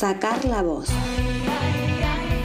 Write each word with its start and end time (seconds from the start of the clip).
Sacar 0.00 0.46
la 0.46 0.62
voz. 0.62 0.88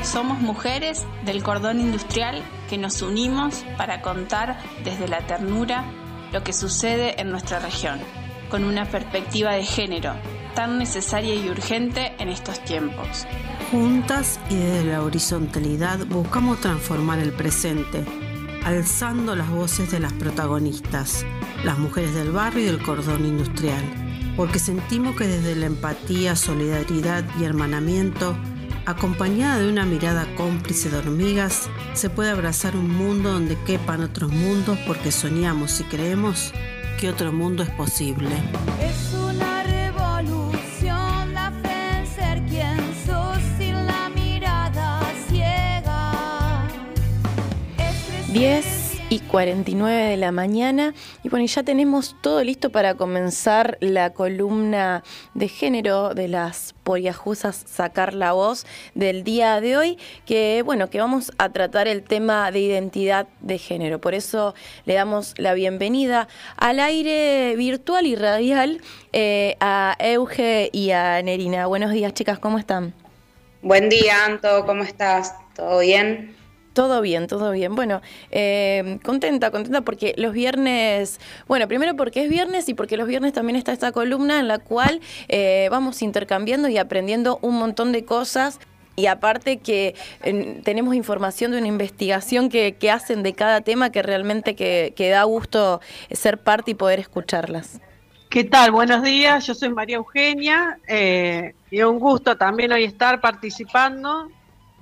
Somos 0.04 0.42
mujeres 0.42 1.06
del 1.24 1.42
cordón 1.42 1.80
industrial 1.80 2.44
que 2.70 2.78
nos 2.78 3.02
unimos 3.02 3.64
para 3.78 4.02
contar 4.02 4.60
desde 4.84 5.08
la 5.08 5.26
ternura 5.26 5.86
lo 6.34 6.44
que 6.44 6.52
sucede 6.52 7.22
en 7.22 7.32
nuestra 7.32 7.60
región, 7.60 8.02
con 8.52 8.66
una 8.66 8.84
perspectiva 8.84 9.54
de 9.54 9.64
género 9.64 10.16
tan 10.54 10.78
necesaria 10.78 11.34
y 11.34 11.48
urgente 11.48 12.14
en 12.20 12.28
estos 12.28 12.62
tiempos. 12.66 13.26
Juntas 13.72 14.38
y 14.50 14.56
desde 14.56 14.92
la 14.92 15.02
horizontalidad 15.02 16.06
buscamos 16.08 16.60
transformar 16.60 17.20
el 17.20 17.32
presente, 17.32 18.04
alzando 18.66 19.34
las 19.34 19.50
voces 19.50 19.90
de 19.92 20.02
las 20.02 20.12
protagonistas, 20.12 21.26
las 21.64 21.78
mujeres 21.78 22.14
del 22.16 22.34
barrio 22.34 22.64
y 22.64 22.66
del 22.66 22.84
cordón 22.84 23.26
industrial, 23.26 24.05
porque 24.36 24.60
sentimos 24.60 25.16
que 25.16 25.28
desde 25.28 25.56
la 25.56 25.68
empatía, 25.68 26.36
solidaridad 26.36 27.24
y 27.40 27.44
hermanamiento, 27.44 28.36
acompañada 28.86 29.60
de 29.60 29.70
una 29.70 29.86
mirada 29.86 30.28
cómplice 30.36 30.90
de 30.90 30.98
hormigas, 30.98 31.70
se 31.94 32.10
puede 32.10 32.30
abrazar 32.30 32.76
un 32.76 32.90
mundo 32.90 33.32
donde 33.32 33.58
quepan 33.64 34.04
otros 34.04 34.32
mundos 34.32 34.78
porque 34.86 35.12
soñamos 35.12 35.80
y 35.80 35.84
creemos 35.86 36.52
que 37.00 37.10
otro 37.10 37.32
mundo 37.32 37.64
es 37.64 37.70
posible. 37.72 38.36
Es 38.80 39.14
una 39.14 39.64
revolución 39.64 41.34
la 41.34 41.52
fe 41.64 42.00
en 42.00 42.08
ser 42.08 42.42
quien 42.46 42.78
sos 43.06 43.40
sin 43.58 43.74
la 43.86 44.10
mirada 44.14 45.02
ciega. 45.30 46.68
Es 47.78 48.34
10 48.34 48.75
y 49.16 49.20
49 49.20 50.10
de 50.10 50.18
la 50.18 50.34
mañana. 50.34 50.94
Y 51.24 51.30
bueno, 51.30 51.46
ya 51.46 51.64
tenemos 51.64 52.18
todo 52.20 52.44
listo 52.44 52.70
para 52.70 52.96
comenzar 52.96 53.78
la 53.80 54.10
columna 54.10 55.04
de 55.34 55.48
género 55.48 56.14
de 56.14 56.28
las 56.28 56.76
poliajusas 56.84 57.64
Sacar 57.66 58.14
la 58.14 58.34
Voz 58.34 58.66
del 58.94 59.24
día 59.24 59.62
de 59.62 59.78
hoy, 59.78 59.98
que 60.26 60.64
bueno, 60.66 60.90
que 60.90 61.00
vamos 61.00 61.32
a 61.38 61.50
tratar 61.50 61.88
el 61.88 62.04
tema 62.04 62.52
de 62.52 62.60
identidad 62.60 63.28
de 63.40 63.58
género. 63.58 64.02
Por 64.02 64.16
eso 64.16 64.54
le 64.84 64.96
damos 64.96 65.34
la 65.38 65.54
bienvenida 65.54 66.28
al 66.58 66.82
aire 66.82 67.56
virtual 67.56 68.06
y 68.06 68.16
radial 68.16 68.82
eh, 69.14 69.56
a 69.62 69.96
Euge 70.00 70.70
y 70.74 70.92
a 70.92 71.22
Nerina. 71.22 71.68
Buenos 71.68 71.94
días, 71.94 72.14
chicas, 72.14 72.38
¿cómo 72.38 72.60
están? 72.60 72.94
Buen 73.62 73.88
día, 73.88 74.26
Anto, 74.26 74.66
¿cómo 74.66 74.84
estás? 74.84 75.36
¿Todo 75.56 75.80
bien? 75.80 76.35
Todo 76.76 77.00
bien, 77.00 77.28
todo 77.28 77.52
bien. 77.52 77.74
Bueno, 77.74 78.02
eh, 78.32 79.00
contenta, 79.02 79.50
contenta 79.50 79.80
porque 79.80 80.14
los 80.18 80.34
viernes, 80.34 81.22
bueno, 81.48 81.70
primero 81.70 81.96
porque 81.96 82.26
es 82.26 82.30
viernes 82.30 82.68
y 82.68 82.74
porque 82.74 82.98
los 82.98 83.08
viernes 83.08 83.32
también 83.32 83.56
está 83.56 83.72
esta 83.72 83.94
columna 83.94 84.42
en 84.42 84.50
la 84.50 84.60
cual 84.60 85.00
eh, 85.30 85.70
vamos 85.72 86.02
intercambiando 86.02 86.68
y 86.68 86.78
aprendiendo 86.78 87.40
un 87.42 87.56
montón 87.56 87.94
de 87.94 88.04
cosas. 88.04 88.60
Y 88.98 89.06
aparte 89.06 89.60
que 89.60 89.96
tenemos 90.66 90.96
información 90.96 91.52
de 91.52 91.60
una 91.60 91.68
investigación 91.68 92.50
que, 92.50 92.76
que, 92.76 92.92
hacen 92.92 93.24
de 93.24 93.32
cada 93.32 93.62
tema 93.62 93.90
que 93.90 94.02
realmente 94.02 94.54
que, 94.56 94.92
que 94.98 95.10
da 95.10 95.24
gusto 95.24 95.80
ser 96.12 96.40
parte 96.40 96.72
y 96.72 96.74
poder 96.74 97.00
escucharlas. 97.00 97.80
¿Qué 98.30 98.44
tal? 98.44 98.72
Buenos 98.72 99.02
días, 99.02 99.48
yo 99.48 99.54
soy 99.54 99.70
María 99.70 99.96
Eugenia 99.96 100.78
eh, 100.90 101.56
y 101.72 101.84
un 101.84 102.00
gusto 102.00 102.36
también 102.36 102.74
hoy 102.74 102.84
estar 102.84 103.22
participando 103.22 104.30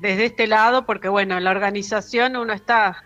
desde 0.04 0.26
este 0.26 0.48
lado, 0.48 0.86
porque 0.86 1.08
bueno, 1.08 1.38
en 1.38 1.46
la 1.46 1.52
organización 1.52 2.36
uno 2.36 2.52
está 2.52 3.02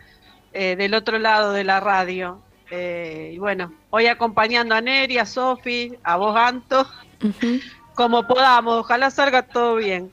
eh, 0.52 0.74
del 0.74 0.94
otro 0.94 1.20
lado 1.20 1.52
de 1.52 1.62
la 1.62 1.78
radio. 1.78 2.42
Eh, 2.72 3.30
y 3.34 3.38
bueno, 3.38 3.72
hoy 3.90 4.08
acompañando 4.08 4.74
a 4.74 4.80
Neri, 4.80 5.16
a 5.16 5.24
Sofi, 5.24 5.94
a 6.02 6.16
vos, 6.16 6.36
Anto, 6.36 6.80
uh 7.22 7.26
-huh. 7.26 7.62
como 7.94 8.26
podamos, 8.26 8.80
ojalá 8.80 9.12
salga 9.12 9.42
todo 9.42 9.76
bien. 9.76 10.10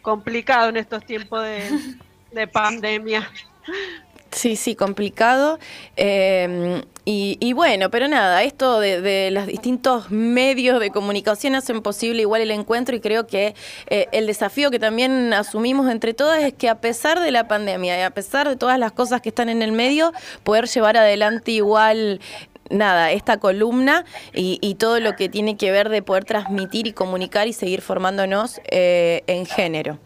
Complicado 0.00 0.68
en 0.68 0.76
estos 0.76 1.04
tiempos 1.04 1.42
de, 1.42 1.96
de 2.30 2.46
pandemia. 2.60 3.28
Sí, 4.30 4.56
sí, 4.56 4.74
complicado. 4.74 5.58
Eh, 5.96 6.82
y, 7.10 7.38
y, 7.40 7.54
bueno, 7.54 7.90
pero 7.90 8.06
nada, 8.06 8.42
esto 8.42 8.80
de, 8.80 9.00
de, 9.00 9.30
los 9.30 9.46
distintos 9.46 10.10
medios 10.10 10.78
de 10.78 10.90
comunicación 10.90 11.54
hacen 11.54 11.80
posible 11.80 12.20
igual 12.20 12.42
el 12.42 12.50
encuentro 12.50 12.94
y 12.94 13.00
creo 13.00 13.26
que 13.26 13.54
eh, 13.88 14.08
el 14.12 14.26
desafío 14.26 14.70
que 14.70 14.78
también 14.78 15.32
asumimos 15.32 15.90
entre 15.90 16.12
todas 16.12 16.42
es 16.42 16.52
que 16.52 16.68
a 16.68 16.82
pesar 16.82 17.20
de 17.20 17.30
la 17.30 17.48
pandemia 17.48 17.98
y 17.98 18.02
a 18.02 18.10
pesar 18.10 18.46
de 18.46 18.56
todas 18.56 18.78
las 18.78 18.92
cosas 18.92 19.22
que 19.22 19.30
están 19.30 19.48
en 19.48 19.62
el 19.62 19.72
medio, 19.72 20.12
poder 20.44 20.66
llevar 20.66 20.98
adelante 20.98 21.52
igual 21.52 22.20
nada, 22.68 23.10
esta 23.12 23.38
columna 23.38 24.04
y, 24.34 24.58
y, 24.60 24.74
todo 24.74 25.00
lo 25.00 25.16
que 25.16 25.30
tiene 25.30 25.56
que 25.56 25.70
ver 25.70 25.88
de 25.88 26.02
poder 26.02 26.26
transmitir 26.26 26.86
y 26.86 26.92
comunicar 26.92 27.48
y 27.48 27.54
seguir 27.54 27.80
formándonos 27.80 28.60
eh, 28.70 29.22
en 29.26 29.46
género. 29.46 29.98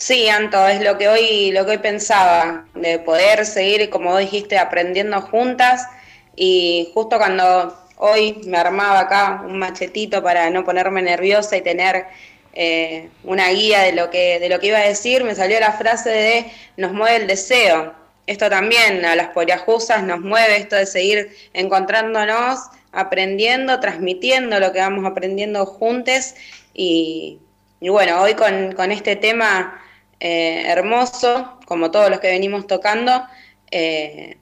Sí, 0.00 0.30
Anto, 0.30 0.66
es 0.66 0.80
lo 0.82 0.96
que 0.96 1.08
hoy, 1.08 1.52
lo 1.52 1.66
que 1.66 1.72
hoy 1.72 1.78
pensaba, 1.78 2.64
de 2.74 2.98
poder 3.00 3.44
seguir, 3.44 3.90
como 3.90 4.16
dijiste, 4.16 4.56
aprendiendo 4.58 5.20
juntas. 5.20 5.86
Y 6.34 6.90
justo 6.94 7.18
cuando 7.18 7.78
hoy 7.98 8.40
me 8.46 8.56
armaba 8.56 9.00
acá 9.00 9.42
un 9.46 9.58
machetito 9.58 10.22
para 10.22 10.48
no 10.48 10.64
ponerme 10.64 11.02
nerviosa 11.02 11.58
y 11.58 11.60
tener 11.60 12.06
eh, 12.54 13.10
una 13.24 13.50
guía 13.50 13.80
de 13.80 13.92
lo 13.92 14.08
que, 14.08 14.40
de 14.40 14.48
lo 14.48 14.58
que 14.58 14.68
iba 14.68 14.78
a 14.78 14.88
decir, 14.88 15.22
me 15.22 15.34
salió 15.34 15.60
la 15.60 15.72
frase 15.72 16.08
de 16.08 16.46
nos 16.78 16.94
mueve 16.94 17.16
el 17.16 17.26
deseo. 17.26 17.92
Esto 18.26 18.48
también 18.48 19.04
a 19.04 19.14
las 19.16 19.28
poliajusas 19.28 20.02
nos 20.02 20.20
mueve 20.20 20.56
esto 20.56 20.76
de 20.76 20.86
seguir 20.86 21.36
encontrándonos, 21.52 22.58
aprendiendo, 22.92 23.80
transmitiendo 23.80 24.60
lo 24.60 24.72
que 24.72 24.78
vamos 24.78 25.04
aprendiendo 25.04 25.66
juntos. 25.66 26.34
Y, 26.72 27.38
bueno, 27.82 28.22
hoy 28.22 28.32
con 28.32 28.92
este 28.92 29.16
tema 29.16 29.76
eh, 30.20 30.64
hermoso, 30.66 31.58
como 31.66 31.90
todos 31.90 32.10
los 32.10 32.20
que 32.20 32.28
venimos 32.28 32.66
tocando, 32.66 33.24
eh, 33.70 34.38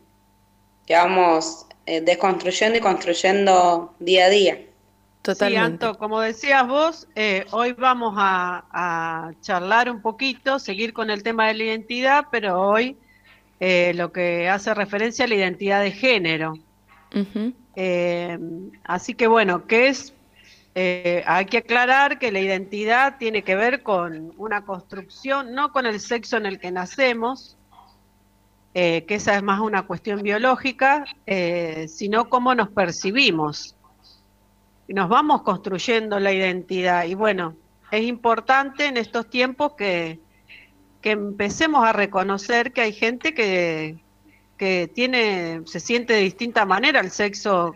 que 0.86 0.94
vamos 0.94 1.68
eh, 1.90 2.02
desconstruyendo 2.02 2.76
y 2.76 2.80
construyendo 2.82 3.94
día 3.98 4.26
a 4.26 4.28
día. 4.28 4.58
Totalmente. 5.22 5.58
Sí, 5.58 5.72
Anto, 5.72 5.98
como 5.98 6.20
decías 6.20 6.68
vos, 6.68 7.08
eh, 7.14 7.46
hoy 7.50 7.72
vamos 7.72 8.14
a, 8.18 8.66
a, 8.70 9.32
charlar 9.40 9.90
un 9.90 10.02
poquito, 10.02 10.58
seguir 10.58 10.92
con 10.92 11.08
el 11.08 11.22
tema 11.22 11.48
de 11.48 11.54
la 11.54 11.64
identidad, 11.64 12.26
pero 12.30 12.60
hoy 12.60 12.98
eh, 13.58 13.92
lo 13.94 14.12
que 14.12 14.50
hace 14.50 14.74
referencia 14.74 15.24
a 15.24 15.28
la 15.28 15.36
identidad 15.36 15.82
de 15.82 15.92
género. 15.92 16.58
Uh 17.14 17.52
-huh. 17.74 18.80
así 18.84 19.14
que 19.14 19.26
bueno, 19.26 19.66
¿qué 19.66 19.88
es 19.88 20.12
eh, 20.80 21.24
hay 21.26 21.46
que 21.46 21.58
aclarar 21.58 22.20
que 22.20 22.30
la 22.30 22.38
identidad 22.38 23.18
tiene 23.18 23.42
que 23.42 23.56
ver 23.56 23.82
con 23.82 24.32
una 24.36 24.64
construcción, 24.64 25.52
no 25.52 25.72
con 25.72 25.86
el 25.86 25.98
sexo 25.98 26.36
en 26.36 26.46
el 26.46 26.60
que 26.60 26.70
nacemos, 26.70 27.56
eh, 28.74 29.04
que 29.08 29.16
esa 29.16 29.34
es 29.34 29.42
más 29.42 29.58
una 29.58 29.88
cuestión 29.88 30.22
biológica, 30.22 31.04
eh, 31.26 31.86
sino 31.88 32.28
cómo 32.28 32.54
nos 32.54 32.68
percibimos. 32.68 33.74
Nos 34.86 35.08
vamos 35.08 35.42
construyendo 35.42 36.20
la 36.20 36.32
identidad. 36.32 37.06
Y 37.06 37.16
bueno, 37.16 37.56
es 37.90 38.04
importante 38.04 38.86
en 38.86 38.98
estos 38.98 39.28
tiempos 39.28 39.72
que, 39.72 40.20
que 41.02 41.10
empecemos 41.10 41.84
a 41.84 41.92
reconocer 41.92 42.72
que 42.72 42.82
hay 42.82 42.92
gente 42.92 43.34
que, 43.34 43.98
que 44.56 44.88
tiene, 44.94 45.62
se 45.64 45.80
siente 45.80 46.12
de 46.12 46.20
distinta 46.20 46.64
manera 46.64 47.00
el 47.00 47.10
sexo 47.10 47.74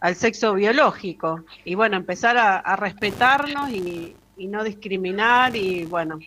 al 0.00 0.14
sexo 0.14 0.54
biológico 0.54 1.44
y 1.64 1.74
bueno, 1.74 1.96
empezar 1.96 2.36
a, 2.36 2.58
a 2.58 2.76
respetarnos 2.76 3.70
y, 3.70 4.16
y, 4.36 4.46
no 4.46 4.62
discriminar 4.62 5.56
y 5.56 5.84
bueno, 5.84 6.18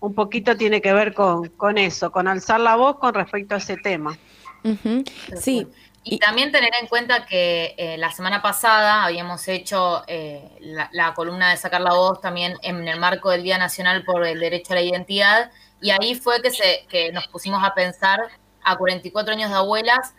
un 0.00 0.14
poquito 0.14 0.56
tiene 0.56 0.80
que 0.80 0.92
ver 0.92 1.14
con, 1.14 1.48
con 1.50 1.78
eso, 1.78 2.10
con 2.10 2.28
alzar 2.28 2.60
la 2.60 2.76
voz 2.76 2.98
con 2.98 3.14
respecto 3.14 3.54
a 3.54 3.58
ese 3.58 3.76
tema. 3.76 4.16
Uh 4.62 4.70
-huh. 4.70 5.10
Sí. 5.36 5.66
Y 6.06 6.18
también 6.18 6.52
tener 6.52 6.70
en 6.78 6.86
cuenta 6.86 7.24
que 7.24 7.74
eh, 7.78 7.96
la 7.96 8.12
semana 8.12 8.42
pasada 8.42 9.04
habíamos 9.04 9.48
hecho 9.48 10.02
eh, 10.06 10.50
la, 10.60 10.90
la, 10.92 11.14
columna 11.14 11.50
de 11.50 11.56
sacar 11.56 11.80
la 11.80 11.94
voz 11.94 12.20
también 12.20 12.58
en 12.60 12.86
el 12.86 13.00
marco 13.00 13.30
del 13.30 13.42
Día 13.42 13.56
Nacional 13.56 14.04
por 14.04 14.26
el 14.26 14.38
Derecho 14.38 14.74
a 14.74 14.76
la 14.76 14.82
Identidad 14.82 15.50
y 15.80 15.90
ahí 15.90 16.14
fue 16.14 16.40
que, 16.42 16.50
se, 16.50 16.86
que 16.88 17.12
nos 17.12 17.26
pusimos 17.28 17.62
a 17.62 17.74
pensar 17.74 18.20
a 18.62 18.76
44 18.76 19.34
años 19.34 19.50
de 19.50 19.56
abuelas 19.56 20.14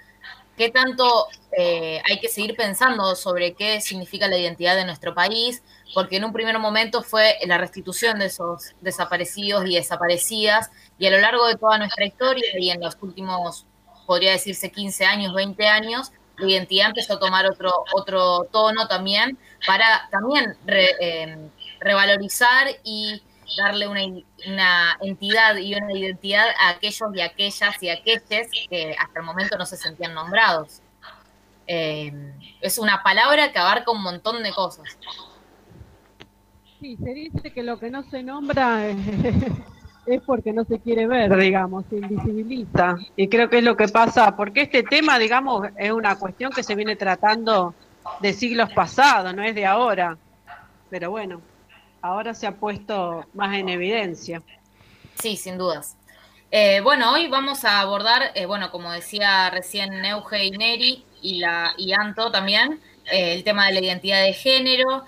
qué 0.57 0.69
tanto 0.69 1.28
eh, 1.57 2.02
hay 2.10 2.19
que 2.19 2.28
seguir 2.28 2.56
pensando 2.56 3.16
sobre 3.16 3.54
qué 3.54 3.81
significa 3.81 4.28
la 4.28 4.38
identidad 4.38 4.75
de 4.75 4.86
nuestro 4.86 5.13
país, 5.13 5.63
porque 5.94 6.18
en 6.18 6.25
un 6.25 6.34
primer 6.34 6.57
momento 6.60 7.04
fue 7.04 7.36
la 7.46 7.57
restitución 7.57 8.19
de 8.19 8.25
esos 8.25 8.74
desaparecidos 8.81 9.66
y 9.66 9.75
desaparecidas, 9.75 10.72
y 10.98 11.07
a 11.07 11.12
lo 11.12 11.19
largo 11.19 11.48
de 11.48 11.56
toda 11.56 11.78
nuestra 11.78 12.06
historia 12.06 12.46
y 12.57 12.69
en 12.69 12.81
los 12.81 12.98
últimos, 13.02 13.66
podría 14.06 14.31
decirse, 14.31 14.72
15 14.72 15.06
años, 15.06 15.34
20 15.34 15.68
años, 15.68 16.12
la 16.38 16.50
identidad 16.50 16.88
empezó 16.88 17.13
a 17.13 17.19
tomar 17.19 17.46
otro, 17.46 17.72
otro 17.94 18.48
tono 18.51 18.88
también, 18.88 19.38
para 19.66 20.08
también 20.12 20.58
eh, 20.68 21.38
revalorizar 21.80 22.68
y 22.84 23.22
darle 23.58 23.88
una, 23.88 24.02
una, 24.48 24.98
entidad 25.02 25.56
y 25.58 25.76
una 25.76 25.94
identidad 25.94 26.48
a 26.60 26.70
aquellos 26.70 27.16
y 27.16 27.22
aquellas 27.22 27.84
y 27.84 27.90
aquellos 27.90 28.24
que 28.70 28.96
hasta 28.98 29.20
el 29.20 29.26
momento 29.26 29.58
no 29.58 29.66
se 29.66 29.78
sentían 29.78 30.14
nombrados. 30.14 30.82
Eh, 31.68 32.12
es 32.62 32.78
una 32.78 33.02
palabra 33.02 33.52
que 33.52 33.60
abarca 33.60 33.92
un 33.92 34.04
montón 34.04 34.44
de 34.44 34.52
cosas. 34.52 34.98
Sí, 36.80 36.98
se 36.98 37.14
dice 37.14 37.52
que 37.52 37.64
lo 37.64 37.80
que 37.80 37.90
no 37.90 38.04
se 38.10 38.22
nombra 38.22 38.88
es, 40.06 40.22
porque 40.26 40.54
no 40.54 40.66
se 40.66 40.80
quiere 40.80 41.08
ver, 41.08 41.36
digamos, 41.38 41.86
se 41.90 41.98
invisibiliza. 41.98 42.98
Y 43.16 43.28
creo 43.28 43.50
que 43.50 43.60
es 43.60 43.64
lo 43.64 43.76
que 43.76 43.88
pasa, 43.88 44.36
porque 44.36 44.62
este 44.62 44.84
tema, 44.84 45.18
digamos, 45.18 45.68
es 45.78 45.92
una 45.92 46.18
cuestión 46.18 46.52
que 46.52 46.64
se 46.64 46.76
viene 46.76 46.96
tratando 46.96 47.74
de 48.22 48.34
siglos 48.34 48.72
pasados, 48.74 49.34
no 49.34 49.42
es 49.42 49.56
de 49.56 49.66
ahora. 49.66 50.18
Pero 50.90 51.10
bueno, 51.10 51.42
ahora 52.06 52.34
se 52.34 52.48
ha 52.48 52.56
puesto 52.56 53.25
más 53.34 53.56
en 53.56 53.69
evidencia. 53.69 54.42
Sí, 55.16 55.36
sin 55.36 55.57
dudas. 55.57 55.98
Eh, 56.52 56.81
bueno, 56.81 57.12
hoy 57.12 57.28
vamos 57.28 57.66
a 57.66 57.80
abordar, 57.80 58.31
eh, 58.36 58.46
bueno, 58.46 58.72
como 58.72 58.92
decía 58.92 59.50
recién 59.50 60.02
Neuge 60.02 60.46
y 60.46 60.52
Neri 60.52 61.06
y, 61.22 61.40
la, 61.40 61.74
y 61.78 61.94
Anto 61.94 62.31
también, 62.31 62.80
eh, 63.12 63.34
el 63.34 63.44
tema 63.44 63.68
de 63.68 63.74
la 63.74 63.80
identidad 63.81 64.24
de 64.24 64.34
género. 64.34 65.04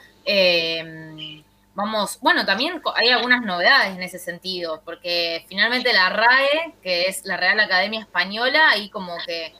vamos, 1.75 2.19
bueno, 2.21 2.45
también 2.45 2.81
hay 2.95 3.09
algunas 3.09 3.43
novedades 3.43 3.95
en 3.95 4.01
ese 4.01 4.17
sentido, 4.17 4.81
porque 4.83 5.45
finalmente 5.47 5.93
la 5.93 6.09
RAE, 6.09 6.73
que 6.81 7.03
es 7.03 7.23
la 7.25 7.37
Real 7.37 7.59
Academia 7.59 8.01
Española, 8.01 8.69
ahí 8.69 8.89
como 8.89 9.15
que 9.25 9.53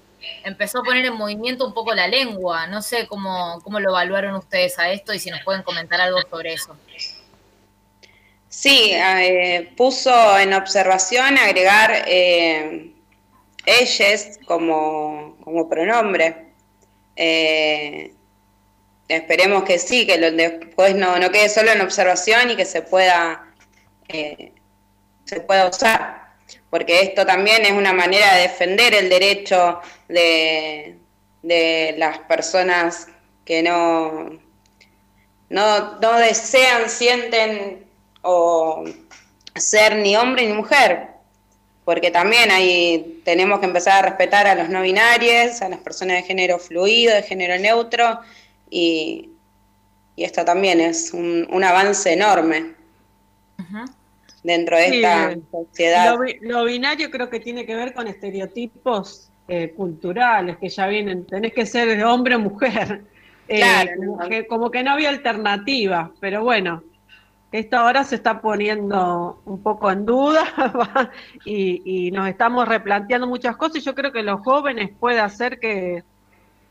empezó 0.44 0.80
a 0.80 0.83
poner 0.83 1.06
en 1.06 1.13
movimiento 1.13 1.66
un 1.66 1.74
poco 1.74 1.94
la 1.94 2.07
lengua. 2.07 2.68
No 2.68 2.81
sé 2.81 3.07
cómo, 3.07 3.62
cómo 3.63 3.80
lo 3.80 3.92
evaluaron 3.92 4.36
ustedes 4.36 4.80
a 4.80 4.90
esto 4.90 5.13
y 5.13 5.19
si 5.19 5.30
nos 5.30 5.42
pueden 5.44 5.62
comentar 5.63 6.01
algo 6.01 6.19
sobre 6.30 6.54
eso. 6.54 6.75
Sí, 8.50 8.92
eh, 8.94 9.74
puso 9.76 10.40
en 10.40 10.54
observación 10.54 11.38
agregar 11.38 12.06
eh, 12.08 12.94
ellas 13.66 14.40
como, 14.46 15.38
como 15.44 15.70
pronombre. 15.70 16.48
Eh, 17.16 18.14
esperemos 19.08 19.64
que 19.64 19.80
sí, 19.80 20.06
que 20.08 20.18
después 20.18 20.96
no, 20.96 21.18
no, 21.20 21.32
quede 21.32 21.50
solo 21.50 21.72
en 21.72 21.82
observación 21.82 22.52
y 22.52 22.56
que 22.56 22.66
se 22.66 22.82
pueda, 22.82 23.54
eh, 24.08 24.54
se 25.26 25.42
pueda 25.42 25.70
usar, 25.70 26.36
porque 26.70 27.02
esto 27.02 27.26
también 27.26 27.66
es 27.66 27.72
una 27.72 27.94
manera 27.94 28.36
de 28.36 28.44
defender 28.44 28.94
el 28.94 29.10
derecho 29.10 29.82
de, 30.08 30.98
de 31.42 31.96
las 31.98 32.20
personas 32.20 33.08
que 33.46 33.64
no, 33.64 34.30
no, 35.50 36.00
no 36.00 36.20
desean, 36.20 36.90
sienten 36.90 37.87
o 38.30 38.84
ser 39.56 39.96
ni 39.96 40.18
hombre 40.18 40.46
ni 40.46 40.54
mujer, 40.54 41.08
porque 41.86 42.12
también 42.12 42.52
ahí 42.52 43.22
tenemos 43.24 43.60
que 43.60 43.66
empezar 43.66 44.04
a 44.04 44.10
respetar 44.10 44.46
a 44.46 44.54
los 44.54 44.70
no 44.70 44.82
binarios, 44.82 45.62
a 45.62 45.70
las 45.70 45.80
personas 45.80 46.18
de 46.18 46.24
género 46.24 46.60
fluido, 46.60 47.16
de 47.16 47.24
género 47.24 47.58
neutro, 47.58 48.20
y, 48.70 49.32
esto 50.18 50.44
también 50.44 50.82
es 50.82 51.14
un, 51.14 51.64
avance 51.64 52.12
enorme 52.12 52.74
dentro 54.44 54.76
de 54.76 54.88
esta 54.88 55.36
sociedad. 55.52 56.18
Lo, 56.42 56.66
binario 56.66 57.12
creo 57.12 57.30
que 57.30 57.40
tiene 57.40 57.66
que 57.66 57.76
ver 57.76 57.94
con 57.94 58.08
estereotipos 58.08 59.30
eh, 59.48 59.74
culturales 59.78 60.58
que 60.58 60.70
ya 60.70 60.88
vienen, 60.88 61.26
tenés 61.26 61.54
que 61.54 61.66
ser 61.66 62.04
hombre 62.04 62.36
o 62.36 62.40
mujer. 62.40 63.04
Eh, 63.50 64.46
como 64.50 64.70
que 64.70 64.84
no 64.84 64.92
había 64.92 65.08
alternativa, 65.08 66.12
pero 66.20 66.44
bueno, 66.44 66.84
esto 67.52 67.78
ahora 67.78 68.04
se 68.04 68.16
está 68.16 68.42
poniendo 68.42 69.42
un 69.46 69.64
poco 69.64 69.92
en 69.92 70.06
duda 70.06 70.44
y, 71.46 72.12
nos 72.12 72.28
estamos 72.28 72.68
replanteando 72.68 73.28
muchas 73.28 73.56
cosas 73.56 73.78
y 73.78 73.82
yo 73.82 73.96
creo 73.96 74.12
que 74.12 74.24
los 74.24 74.42
jóvenes 74.42 74.92
puede 75.00 75.20
hacer 75.20 75.60
que, 75.60 76.04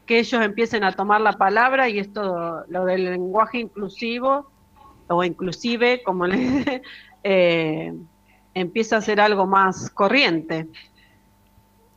ellos 0.09 0.41
empiecen 0.41 0.85
a 0.85 0.93
tomar 0.93 1.21
la 1.21 1.33
palabra 1.33 1.89
y 1.89 1.99
esto, 1.99 2.65
lo 2.69 2.85
del 2.85 3.07
lenguaje 3.07 3.59
inclusivo 3.59 4.49
o 5.09 5.25
inclusive, 5.25 6.03
como 6.05 6.27
le 6.27 6.83
eh, 7.25 7.93
empieza 8.55 8.99
a 8.99 9.01
ser 9.01 9.21
algo 9.21 9.47
más 9.47 9.91
corriente. 9.91 10.69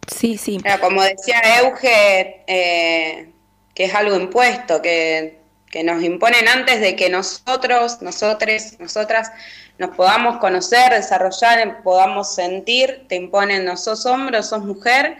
Sí, 0.08 0.38
sí. 0.38 0.60
Como 0.82 1.04
decía 1.04 1.40
Euge, 1.62 2.44
eh, 2.48 3.32
que 3.76 3.84
es 3.84 3.94
algo 3.94 4.16
impuesto, 4.16 4.82
que 4.82 5.39
que 5.70 5.84
nos 5.84 6.04
imponen 6.04 6.48
antes 6.48 6.82
de 6.82 6.96
que 6.96 7.10
nosotros, 7.10 8.02
nosotros, 8.02 8.80
nosotras 8.80 9.32
nos 9.78 9.96
podamos 9.96 10.38
conocer, 10.38 10.92
desarrollar, 10.92 11.84
podamos 11.84 12.34
sentir, 12.34 13.06
te 13.08 13.16
imponen, 13.16 13.66
no 13.66 13.78
sos 13.78 14.06
hombre 14.06 14.42
sos 14.44 14.64
mujer, 14.64 15.18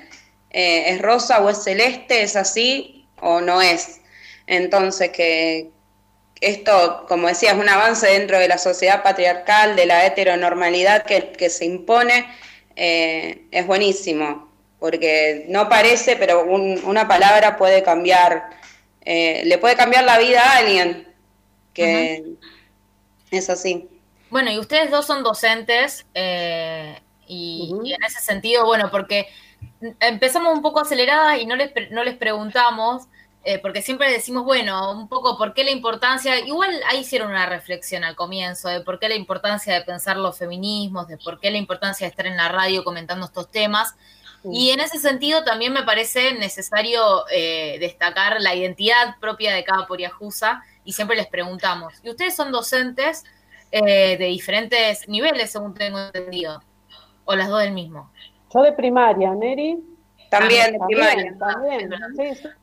eh, 0.50 0.90
es 0.90 1.02
rosa 1.02 1.40
o 1.42 1.50
es 1.50 1.64
celeste, 1.64 2.24
es 2.24 2.36
así 2.36 3.08
o 3.22 3.42
no 3.42 3.62
es. 3.62 4.02
Entonces 4.48 5.10
que 5.12 5.70
esto, 6.42 7.06
como 7.08 7.28
decía, 7.28 7.52
es 7.52 7.58
un 7.58 7.70
avance 7.70 8.08
dentro 8.08 8.40
de 8.40 8.48
la 8.48 8.58
sociedad 8.58 9.04
patriarcal, 9.04 9.76
de 9.76 9.86
la 9.86 10.06
heteronormalidad 10.06 11.04
que, 11.04 11.32
que 11.32 11.50
se 11.50 11.66
impone, 11.66 12.26
eh, 12.76 13.46
es 13.52 13.68
buenísimo, 13.68 14.50
porque 14.80 15.46
no 15.50 15.70
parece, 15.70 16.16
pero 16.16 16.44
una 16.44 17.08
palabra 17.08 17.58
puede 17.58 17.84
cambiar 17.84 18.59
eh, 19.02 19.44
le 19.46 19.58
puede 19.58 19.76
cambiar 19.76 20.04
la 20.04 20.18
vida 20.18 20.42
a 20.42 20.58
alguien, 20.58 21.08
que 21.74 22.24
es 23.32 23.50
así. 23.50 23.88
Bueno, 24.30 24.52
y 24.52 24.60
ustedes 24.60 24.92
dos 24.92 25.06
son 25.06 25.24
docentes 25.24 26.06
eh, 26.14 27.00
y, 27.28 27.74
en 27.74 28.04
ese 28.04 28.22
sentido, 28.22 28.66
bueno, 28.66 28.92
porque 28.92 29.28
empezamos 30.00 30.54
un 30.54 30.62
poco 30.62 30.80
aceleradas 30.80 31.40
y 31.40 31.46
no 31.46 31.56
les, 31.56 31.72
no 31.92 32.04
les 32.04 32.16
preguntamos, 32.16 33.08
eh, 33.44 33.58
porque 33.60 33.82
siempre 33.82 34.12
decimos, 34.12 34.44
bueno, 34.44 34.92
un 34.92 35.08
poco 35.08 35.38
por 35.38 35.54
qué 35.54 35.64
la 35.64 35.72
importancia, 35.72 36.38
igual 36.40 36.80
ahí 36.88 37.00
hicieron 37.00 37.32
una 37.32 37.46
reflexión 37.46 38.04
al 38.04 38.16
comienzo 38.16 38.68
de 38.68 38.82
por 38.82 39.00
qué 39.00 39.10
la 39.10 39.16
importancia 39.16 39.74
de 39.74 39.82
pensar 39.82 40.18
los 40.18 40.38
feminismos, 40.38 41.08
de 41.08 41.18
por 41.18 41.40
qué 41.40 41.50
la 41.50 41.58
importancia 41.58 42.06
de 42.06 42.10
estar 42.12 42.28
en 42.28 42.38
la 42.38 42.50
radio 42.50 42.84
comentando 42.84 43.26
estos 43.26 43.50
temas. 43.50 43.96
Y 44.44 44.70
en 44.70 44.80
ese 44.80 45.00
sentido 45.00 45.44
también 45.44 45.74
me 45.74 45.84
parece 45.84 46.34
necesario 46.34 47.26
eh, 47.32 47.78
destacar 47.80 48.40
la 48.40 48.56
identidad 48.56 49.18
propia 49.20 49.54
de 49.54 49.64
cada 49.64 49.86
poriajusa 49.86 50.64
y 50.86 50.94
siempre 50.94 51.18
les 51.18 51.28
preguntamos, 51.28 51.94
¿y 52.04 52.10
ustedes 52.10 52.36
son 52.36 52.52
docentes 52.52 53.26
eh, 53.72 54.18
de 54.18 54.26
diferentes 54.26 55.08
niveles, 55.10 55.52
según 55.52 55.74
tengo 55.74 56.00
entendido? 56.00 56.64
¿O 57.26 57.36
las 57.36 57.50
dos 57.50 57.62
del 57.62 57.74
mismo? 57.74 58.12
Yo 58.54 58.62
de 58.62 58.72
primaria, 58.72 59.34
Neri. 59.36 59.78
También, 60.32 60.74
de 60.74 60.80
primaria. 60.88 61.36
También, 61.38 61.92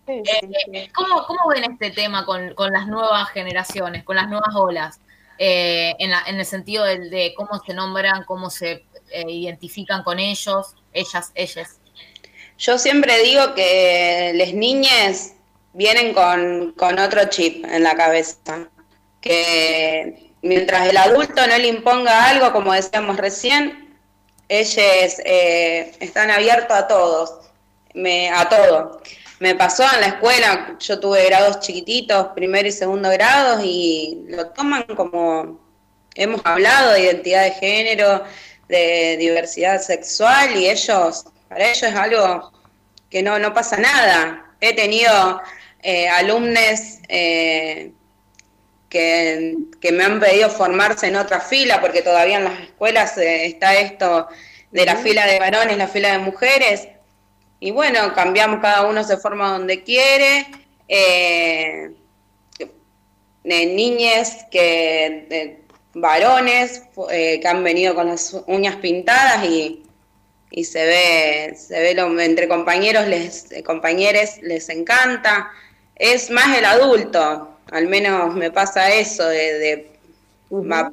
eh, 0.06 0.90
¿cómo, 0.94 1.49
ven 1.49 1.73
este 1.73 1.90
tema 1.90 2.25
con, 2.25 2.55
las 2.73 2.87
nuevas 2.87 3.28
generaciones, 3.31 4.02
con 4.02 4.17
las 4.17 4.28
nuevas 4.28 4.55
olas? 4.55 5.00
en, 5.38 6.12
en, 6.26 6.37
el 6.37 6.46
sentido 6.46 6.82
de, 6.84 7.11
de, 7.11 7.34
cómo 7.37 7.58
se 7.58 7.75
nombran, 7.75 8.25
cómo 8.25 8.49
se 8.49 8.87
identifican 9.28 10.02
con 10.02 10.18
ellos 10.18 10.75
ellas, 10.96 11.30
ellas. 11.34 11.78
Yo 12.58 12.78
siempre 12.78 13.22
digo 13.22 13.54
que 13.54 14.32
las 14.34 14.52
niñas 14.54 15.32
vienen 15.74 16.14
con, 16.14 16.98
otro 16.98 17.24
chip 17.28 17.64
en 17.66 17.82
la 17.82 17.94
cabeza, 17.94 18.68
que 19.20 20.32
mientras 20.42 20.88
el 20.88 20.96
adulto 20.96 21.46
no 21.46 21.58
le 21.58 21.68
imponga 21.68 22.30
algo, 22.30 22.52
como 22.52 22.72
decíamos 22.72 23.18
recién, 23.18 23.98
ellas 24.48 25.20
eh, 25.24 25.92
están 26.00 26.30
abiertos 26.30 26.76
a 26.76 26.88
todos, 26.88 27.34
me, 27.94 28.30
a 28.30 28.48
todo. 28.48 29.02
Me 29.38 29.54
pasó 29.54 29.84
en 29.92 30.00
la 30.00 30.06
escuela, 30.06 30.76
yo 30.80 30.98
tuve 30.98 31.26
grados 31.26 31.60
chiquititos, 31.60 32.28
primer 32.28 32.64
y 32.64 32.72
segundo 32.72 33.10
grados, 33.10 33.60
y 33.62 34.24
lo 34.28 34.46
toman 34.48 34.84
como 34.96 35.60
hemos 36.14 36.40
hablado 36.44 36.92
de 36.92 37.02
identidad 37.02 37.44
de 37.44 37.50
género, 37.52 38.24
de 38.68 39.16
diversidad 39.18 39.80
sexual 39.80 40.56
y 40.56 40.68
ellos, 40.68 41.25
para 41.49 41.66
ellos 41.70 41.82
es 41.82 41.94
algo 41.94 42.52
que 43.11 43.23
no, 43.23 43.38
no 43.38 43.54
pasa 43.54 43.76
nada. 43.76 44.44
He 44.61 44.75
tenido 44.75 45.40
eh, 45.82 46.08
alumnos 46.08 46.99
eh, 47.08 47.92
que, 48.88 49.56
me 49.92 50.04
han 50.04 50.18
pedido 50.18 50.50
formarse 50.50 51.06
en 51.06 51.16
otra 51.16 51.40
fila, 51.40 51.80
porque 51.80 52.02
todavía 52.02 52.38
en 52.38 52.44
las 52.44 52.61
escuelas 52.61 53.16
eh, 53.18 53.46
está 53.46 53.78
esto 53.78 54.26
de 54.73 54.85
la 54.85 54.96
fila 54.96 55.26
de 55.26 55.38
varones, 55.38 55.76
la 55.76 55.87
fila 55.87 56.12
de 56.12 56.18
mujeres, 56.18 56.88
y 57.61 57.70
bueno, 57.70 58.12
cambiamos, 58.14 58.61
cada 58.61 58.87
uno 58.87 59.02
se 59.04 59.16
forma 59.16 59.50
donde 59.52 59.82
quiere. 59.82 60.46
Niñas 63.44 64.44
que 64.50 65.65
varones 65.96 66.82
eh, 67.10 67.40
que 67.40 67.48
han 67.48 67.64
venido 67.64 67.94
con 67.94 68.08
las 68.08 68.36
uñas 68.46 68.76
pintadas 68.76 69.44
y, 69.44 69.82
se 70.62 70.84
ve, 70.86 71.56
se 71.56 71.80
ve 71.80 71.94
lo, 71.94 72.18
entre 72.20 72.48
compañeros, 72.48 73.06
les, 73.08 73.50
eh, 73.50 73.62
compañeros 73.62 74.38
les 74.42 74.68
encanta. 74.68 75.50
Es 75.94 76.30
más 76.30 76.56
el 76.56 76.64
adulto, 76.64 77.58
al 77.70 77.88
menos 77.88 78.34
me 78.34 78.50
pasa 78.50 78.92
eso, 78.92 79.26
de, 79.26 79.90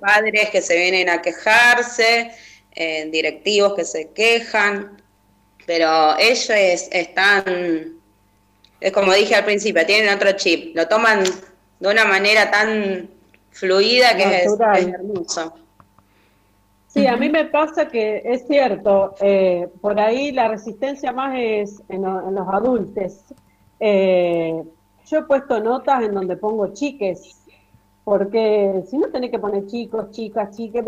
padres 0.01 0.49
que 0.49 0.61
se 0.61 0.75
vienen 0.75 1.09
a 1.09 1.21
quejarse, 1.21 2.31
eh, 2.75 3.07
directivos 3.11 3.75
que 3.75 3.85
se 3.85 4.09
quejan, 4.11 5.01
pero 5.65 6.17
ellos 6.17 6.49
están, 6.49 7.99
es 8.79 8.91
como 8.91 9.13
dije 9.13 9.35
al 9.35 9.45
principio, 9.45 9.85
tienen 9.85 10.13
otro 10.13 10.31
chip, 10.31 10.75
lo 10.75 10.87
toman 10.87 11.23
de 11.79 11.87
una 11.87 12.05
manera 12.05 12.49
tan 12.49 13.09
fluida 13.53 14.15
que 14.15 14.43
es, 14.43 14.59
hermoso. 14.59 15.53
Sí, 16.87 17.07
a 17.07 17.17
mí 17.17 17.27
me 17.29 17.45
pasa 17.45 17.87
que 17.87 18.21
es 18.23 18.45
cierto, 18.45 19.15
eh, 19.19 19.67
por 19.81 19.99
ahí 19.99 20.31
la 20.31 20.47
resistencia 20.47 21.11
más 21.11 21.33
es 21.35 21.81
en, 21.89 22.03
los 22.03 22.47
adultos. 22.49 23.23
Eh, 23.79 24.63
yo 25.07 25.17
he 25.17 25.23
puesto 25.23 25.59
notas 25.59 26.03
en 26.03 26.13
donde 26.13 26.37
pongo 26.37 26.67
chiques, 26.73 27.35
porque 28.03 28.83
si 28.89 28.97
no 28.97 29.07
tenés 29.07 29.31
que 29.31 29.39
poner 29.39 29.65
chicos, 29.65 30.11
chicas, 30.11 30.55
chiques. 30.55 30.85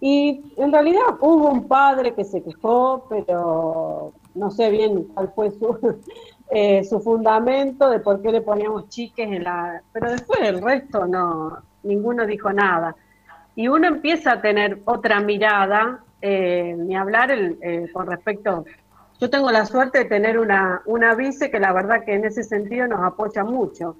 Y 0.00 0.52
en 0.56 0.72
realidad 0.72 1.02
hubo 1.20 1.50
un 1.50 1.68
padre 1.68 2.14
que 2.14 2.24
se 2.24 2.42
quejó, 2.42 3.06
pero 3.08 4.12
no 4.34 4.50
sé 4.50 4.70
bien 4.70 5.04
cuál 5.14 5.32
fue 5.34 5.50
su, 5.50 6.00
eh, 6.50 6.82
su 6.84 6.98
fundamento 7.00 7.90
de 7.90 8.00
por 8.00 8.22
qué 8.22 8.32
le 8.32 8.40
poníamos 8.40 8.88
chiques 8.88 9.26
en 9.26 9.44
la... 9.44 9.82
Pero 9.92 10.10
después 10.10 10.40
el 10.40 10.62
resto 10.62 11.06
no, 11.06 11.62
ninguno 11.82 12.26
dijo 12.26 12.52
nada. 12.52 12.96
Y 13.54 13.68
uno 13.68 13.86
empieza 13.86 14.32
a 14.32 14.40
tener 14.40 14.80
otra 14.84 15.20
mirada, 15.20 16.00
eh, 16.20 16.74
ni 16.78 16.96
hablar 16.96 17.30
el, 17.30 17.58
eh, 17.60 17.90
con 17.92 18.06
respecto, 18.06 18.64
yo 19.20 19.30
tengo 19.30 19.50
la 19.52 19.66
suerte 19.66 19.98
de 19.98 20.04
tener 20.06 20.38
una, 20.38 20.82
una 20.86 21.14
vice 21.14 21.50
que 21.50 21.60
la 21.60 21.72
verdad 21.72 22.04
que 22.04 22.14
en 22.14 22.24
ese 22.24 22.42
sentido 22.42 22.88
nos 22.88 23.00
apoya 23.04 23.44
mucho. 23.44 23.96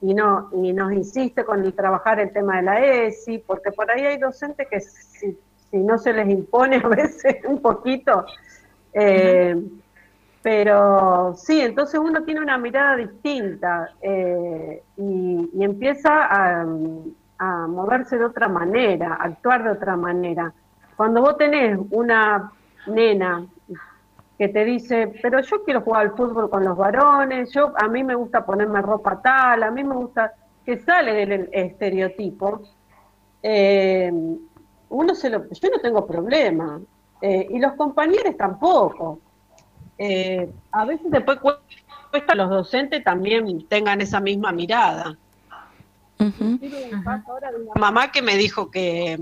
Y 0.00 0.12
no 0.14 0.50
y 0.52 0.72
nos 0.72 0.92
insiste 0.92 1.44
con 1.44 1.72
trabajar 1.72 2.20
el 2.20 2.32
tema 2.32 2.56
de 2.56 2.62
la 2.62 2.84
ESI, 2.84 3.38
porque 3.38 3.72
por 3.72 3.90
ahí 3.90 4.04
hay 4.04 4.18
docentes 4.18 4.68
que 4.68 4.80
si, 4.80 5.36
no 5.72 5.98
se 5.98 6.12
les 6.12 6.28
impone 6.28 6.76
a 6.84 6.88
veces 6.88 7.36
un 7.48 7.60
poquito, 7.60 8.26
eh, 8.92 9.60
pero 10.44 11.34
sí, 11.38 11.58
entonces 11.62 11.98
uno 11.98 12.22
tiene 12.22 12.42
una 12.42 12.58
mirada 12.58 12.96
distinta 12.96 13.88
y, 14.02 15.50
y, 15.54 15.64
empieza 15.64 16.26
a, 16.26 16.66
a 17.38 17.66
moverse 17.66 18.18
de 18.18 18.26
otra 18.26 18.46
manera, 18.48 19.14
actuar 19.14 19.64
de 19.64 19.70
otra 19.70 19.96
manera. 19.96 20.52
Cuando 20.98 21.22
vos 21.22 21.38
tenés 21.38 21.78
una 21.92 22.52
nena 22.86 23.46
que 24.36 24.48
te 24.48 24.66
dice, 24.66 25.14
pero 25.22 25.40
yo 25.40 25.64
quiero 25.64 25.80
jugar 25.80 26.02
al 26.02 26.14
fútbol 26.14 26.50
con 26.50 26.62
los 26.62 26.76
varones, 26.76 27.50
yo 27.50 27.72
a 27.74 27.88
mí 27.88 28.04
me 28.04 28.14
gusta 28.14 28.44
ponerme 28.44 28.82
ropa 28.82 29.22
tal, 29.22 29.62
a 29.62 29.70
mí 29.70 29.82
me 29.82 29.94
gusta 29.94 30.34
que 30.62 30.76
sale 30.76 31.26
del 31.26 31.48
estereotipo, 31.52 32.60
eh, 33.42 34.12
uno 34.90 35.14
se 35.14 35.30
lo, 35.30 35.48
yo 35.48 35.70
no 35.70 35.78
tengo 35.80 36.06
problema, 36.06 36.82
eh, 37.22 37.46
y 37.48 37.58
los 37.58 37.72
compañeros 37.72 38.36
tampoco. 38.36 39.20
Eh, 39.98 40.50
a 40.72 40.84
veces 40.84 41.10
después 41.10 41.38
cuesta 41.38 42.32
a 42.32 42.36
los 42.36 42.50
docentes 42.50 43.02
también 43.04 43.66
tengan 43.68 44.00
esa 44.00 44.20
misma 44.20 44.52
mirada. 44.52 45.16
Mamá 47.76 48.12
que 48.12 48.22
me 48.22 48.36
dijo 48.36 48.70
que, 48.70 49.18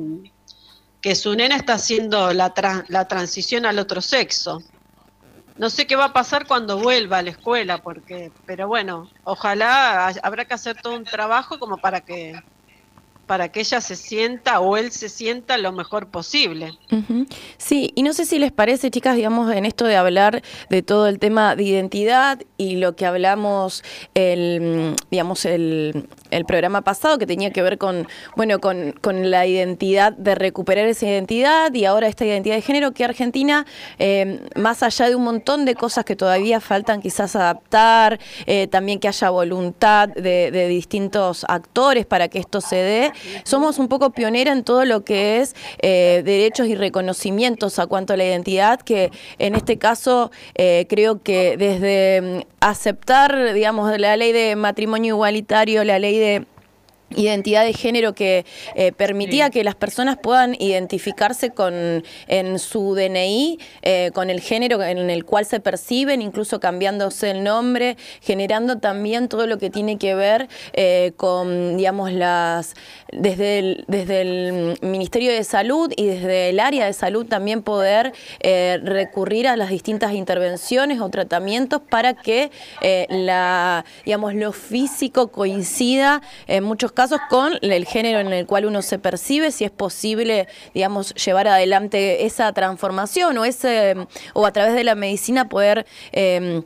que 1.00 1.14
su 1.14 1.34
nena 1.34 1.56
está 1.56 1.74
haciendo 1.74 2.32
la, 2.32 2.52
la 2.88 3.08
transición 3.08 3.66
al 3.66 3.78
otro 3.78 4.00
sexo. 4.00 4.62
No 5.58 5.68
sé 5.68 5.86
qué 5.86 5.96
va 5.96 6.06
a 6.06 6.12
pasar 6.12 6.46
cuando 6.46 6.78
vuelva 6.78 7.18
a 7.18 7.22
la 7.22 7.30
escuela, 7.30 7.78
porque, 7.78 8.32
pero 8.46 8.68
bueno, 8.68 9.10
ojalá 9.24 10.08
habrá 10.22 10.44
que 10.44 10.54
hacer 10.54 10.80
todo 10.80 10.96
un 10.96 11.04
trabajo 11.04 11.58
como 11.58 11.76
para 11.76 12.00
que 12.00 12.34
para 13.26 13.50
que 13.50 13.60
ella 13.60 13.80
se 13.80 13.96
sienta 13.96 14.60
o 14.60 14.76
él 14.76 14.90
se 14.90 15.08
sienta 15.08 15.56
lo 15.58 15.72
mejor 15.72 16.08
posible. 16.08 16.78
Sí, 17.56 17.92
y 17.94 18.02
no 18.02 18.12
sé 18.12 18.26
si 18.26 18.38
les 18.38 18.52
parece, 18.52 18.90
chicas, 18.90 19.16
digamos, 19.16 19.52
en 19.54 19.64
esto 19.64 19.84
de 19.84 19.96
hablar 19.96 20.42
de 20.68 20.82
todo 20.82 21.06
el 21.06 21.18
tema 21.18 21.56
de 21.56 21.64
identidad 21.64 22.40
y 22.56 22.76
lo 22.76 22.96
que 22.96 23.06
hablamos 23.06 23.82
el, 24.14 24.96
digamos, 25.10 25.44
el, 25.44 26.08
el 26.32 26.44
programa 26.44 26.82
pasado 26.82 27.18
que 27.18 27.26
tenía 27.26 27.50
que 27.50 27.62
ver 27.62 27.78
con, 27.78 28.08
bueno, 28.36 28.58
con, 28.58 28.92
con, 29.00 29.30
la 29.30 29.46
identidad, 29.46 30.12
de 30.12 30.34
recuperar 30.34 30.88
esa 30.88 31.06
identidad 31.06 31.72
y 31.74 31.84
ahora 31.84 32.08
esta 32.08 32.24
identidad 32.24 32.56
de 32.56 32.62
género 32.62 32.92
que 32.92 33.04
Argentina, 33.04 33.66
eh, 33.98 34.40
más 34.56 34.82
allá 34.82 35.08
de 35.08 35.14
un 35.14 35.22
montón 35.22 35.64
de 35.64 35.74
cosas 35.74 36.04
que 36.04 36.16
todavía 36.16 36.60
faltan 36.60 37.00
quizás 37.00 37.36
adaptar, 37.36 38.18
eh, 38.46 38.66
también 38.68 38.98
que 38.98 39.08
haya 39.08 39.30
voluntad 39.30 40.08
de, 40.08 40.50
distintos 40.72 41.44
actores 41.48 42.06
para 42.06 42.28
que 42.28 42.38
esto 42.38 42.60
se 42.60 42.76
dé, 42.76 43.12
somos 43.44 43.78
un 43.78 43.88
poco 43.88 44.10
pionera 44.10 44.52
en 44.52 44.64
todo 44.64 44.84
lo 44.84 45.04
que 45.04 45.40
es 45.40 45.54
eh, 45.80 46.22
derechos 46.24 46.66
y 46.68 46.74
reconocimientos 46.74 47.78
a 47.78 47.86
cuanto 47.86 48.14
a 48.14 48.16
la 48.16 48.24
identidad, 48.24 48.80
que 48.80 49.10
en 49.38 49.54
este 49.54 49.78
caso 49.78 50.30
creo 50.88 51.22
que 51.22 51.56
desde 51.56 52.22
mm, 52.22 52.52
aceptar, 52.60 53.52
digamos, 53.52 53.98
la 53.98 54.16
ley 54.16 54.32
de 54.32 54.56
matrimonio 54.56 55.14
igualitario, 55.14 55.84
la 55.84 55.98
ley 55.98 56.18
de 56.18 56.21
de 56.22 56.46
identidad 57.16 57.64
de 57.64 57.72
género 57.72 58.14
que 58.14 58.44
eh, 58.74 58.92
permitía 58.92 59.50
que 59.50 59.64
las 59.64 59.74
personas 59.74 60.18
puedan 60.18 60.54
identificarse 60.58 61.50
con 61.50 62.04
en 62.26 62.58
su 62.58 62.94
DNI 62.94 63.58
eh, 63.82 64.10
con 64.14 64.30
el 64.30 64.40
género 64.40 64.82
en 64.82 65.10
el 65.10 65.24
cual 65.24 65.46
se 65.46 65.60
perciben, 65.60 66.22
incluso 66.22 66.60
cambiándose 66.60 67.30
el 67.30 67.44
nombre, 67.44 67.96
generando 68.20 68.78
también 68.78 69.28
todo 69.28 69.46
lo 69.46 69.58
que 69.58 69.70
tiene 69.70 69.98
que 69.98 70.14
ver 70.14 70.48
eh, 70.72 71.12
con, 71.16 71.76
digamos, 71.76 72.12
las 72.12 72.74
desde 73.12 73.58
el, 73.58 73.84
desde 73.88 74.20
el 74.22 74.78
Ministerio 74.80 75.32
de 75.32 75.44
Salud 75.44 75.92
y 75.96 76.06
desde 76.06 76.50
el 76.50 76.60
área 76.60 76.86
de 76.86 76.92
salud 76.92 77.26
también 77.26 77.62
poder 77.62 78.12
recurrir 78.40 79.48
a 79.48 79.56
las 79.56 79.68
distintas 79.68 80.12
intervenciones 80.12 81.00
o 81.00 81.08
tratamientos 81.10 81.82
para 81.82 82.14
que 82.14 82.50
la, 83.08 83.84
digamos, 84.04 84.34
lo 84.34 84.52
físico 84.52 85.28
coincida 85.28 86.22
en 86.46 86.64
muchos 86.64 86.92
casos 86.92 87.01
casos 87.02 87.20
con 87.28 87.58
el 87.62 87.84
género 87.84 88.20
en 88.20 88.32
el 88.32 88.46
cual 88.46 88.64
uno 88.64 88.80
se 88.80 88.96
percibe, 88.96 89.50
si 89.50 89.64
es 89.64 89.72
posible, 89.72 90.46
digamos, 90.72 91.12
llevar 91.14 91.48
adelante 91.48 92.26
esa 92.26 92.52
transformación 92.52 93.36
o 93.38 93.44
ese 93.44 93.96
o 94.34 94.46
a 94.46 94.52
través 94.52 94.74
de 94.74 94.84
la 94.84 94.94
medicina 94.94 95.48
poder 95.48 95.84
em, 96.12 96.62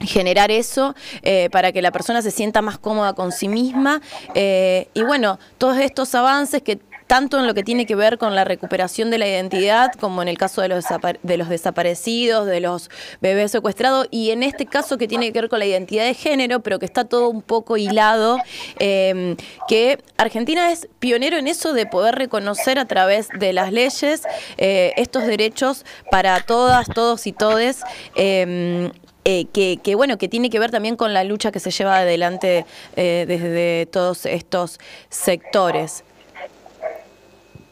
generar 0.00 0.50
eso 0.50 0.94
eh, 1.22 1.48
para 1.50 1.72
que 1.72 1.80
la 1.80 1.90
persona 1.90 2.20
se 2.20 2.30
sienta 2.30 2.60
más 2.60 2.76
cómoda 2.76 3.14
con 3.14 3.32
sí 3.32 3.48
misma. 3.48 4.02
Eh, 4.34 4.88
y 4.92 5.04
bueno 5.04 5.38
todos 5.56 5.78
estos 5.78 6.14
avances 6.14 6.60
que 6.60 6.78
tanto 7.08 7.38
en 7.40 7.46
lo 7.46 7.54
que 7.54 7.64
tiene 7.64 7.86
que 7.86 7.96
ver 7.96 8.18
con 8.18 8.36
la 8.36 8.44
recuperación 8.44 9.10
de 9.10 9.16
la 9.16 9.26
identidad, 9.26 9.92
como 9.94 10.20
en 10.20 10.28
el 10.28 10.36
caso 10.36 10.60
de 10.60 10.68
los, 10.68 10.84
de 11.22 11.36
los 11.38 11.48
desaparecidos, 11.48 12.46
de 12.46 12.60
los 12.60 12.90
bebés 13.20 13.50
secuestrados, 13.50 14.06
y 14.10 14.30
en 14.30 14.42
este 14.42 14.66
caso 14.66 14.98
que 14.98 15.08
tiene 15.08 15.32
que 15.32 15.40
ver 15.40 15.50
con 15.50 15.58
la 15.58 15.64
identidad 15.64 16.04
de 16.04 16.12
género, 16.12 16.60
pero 16.60 16.78
que 16.78 16.84
está 16.84 17.04
todo 17.04 17.30
un 17.30 17.40
poco 17.40 17.78
hilado, 17.78 18.38
em, 18.78 19.36
que 19.66 19.98
Argentina 20.18 20.70
es 20.70 20.86
pionero 20.98 21.38
en 21.38 21.48
eso 21.48 21.72
de 21.72 21.86
poder 21.86 22.14
reconocer 22.14 22.78
a 22.78 22.84
través 22.84 23.28
de 23.30 23.54
las 23.54 23.72
leyes 23.72 24.22
eh, 24.58 24.92
estos 24.96 25.26
derechos 25.26 25.86
para 26.10 26.40
todas, 26.42 26.88
todos 26.88 27.26
y 27.26 27.32
todes. 27.32 27.80
Em, 28.16 28.90
eh, 29.24 29.46
que, 29.52 29.78
que, 29.82 29.94
bueno, 29.94 30.16
que 30.16 30.28
tiene 30.28 30.48
que 30.48 30.58
ver 30.58 30.70
también 30.70 30.96
con 30.96 31.12
la 31.12 31.22
lucha 31.22 31.52
que 31.52 31.60
se 31.60 31.70
lleva 31.70 31.98
adelante 31.98 32.64
eh, 32.96 33.26
desde 33.28 33.86
todos 33.86 34.24
estos 34.24 34.78
sectores. 35.10 36.04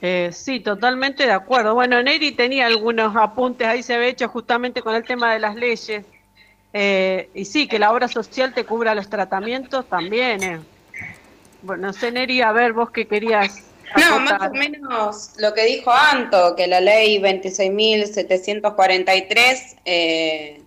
Eh, 0.02 0.30
sí, 0.32 0.60
totalmente 0.60 1.24
de 1.24 1.32
acuerdo. 1.32 1.74
Bueno, 1.74 2.02
Neri 2.02 2.32
tenía 2.32 2.66
algunos 2.66 3.16
apuntes, 3.16 3.66
ahí 3.66 3.82
se 3.82 3.94
había 3.94 4.08
hecho 4.08 4.28
justamente 4.28 4.82
con 4.82 4.94
el 4.94 5.04
tema 5.04 5.32
de 5.32 5.40
las 5.40 5.54
leyes. 5.54 6.04
Eh, 6.72 7.30
y 7.34 7.44
sí, 7.46 7.66
que 7.66 7.78
la 7.78 7.92
obra 7.92 8.08
social 8.08 8.52
te 8.52 8.64
cubra 8.64 8.94
los 8.94 9.08
tratamientos 9.08 9.88
también. 9.88 10.42
Eh. 10.42 10.60
Bueno, 11.62 11.86
no 11.88 11.92
sé, 11.92 12.12
Neri, 12.12 12.42
a 12.42 12.52
ver, 12.52 12.74
vos 12.74 12.90
qué 12.90 13.06
querías. 13.06 13.62
No, 13.96 14.20
más 14.20 14.50
o 14.50 14.52
menos 14.52 15.32
lo 15.38 15.54
que 15.54 15.64
dijo 15.64 15.92
Anto, 15.92 16.56
que 16.56 16.66
la 16.66 16.80
ley 16.80 17.20
26.743 17.20 19.76
eh, 19.84 20.60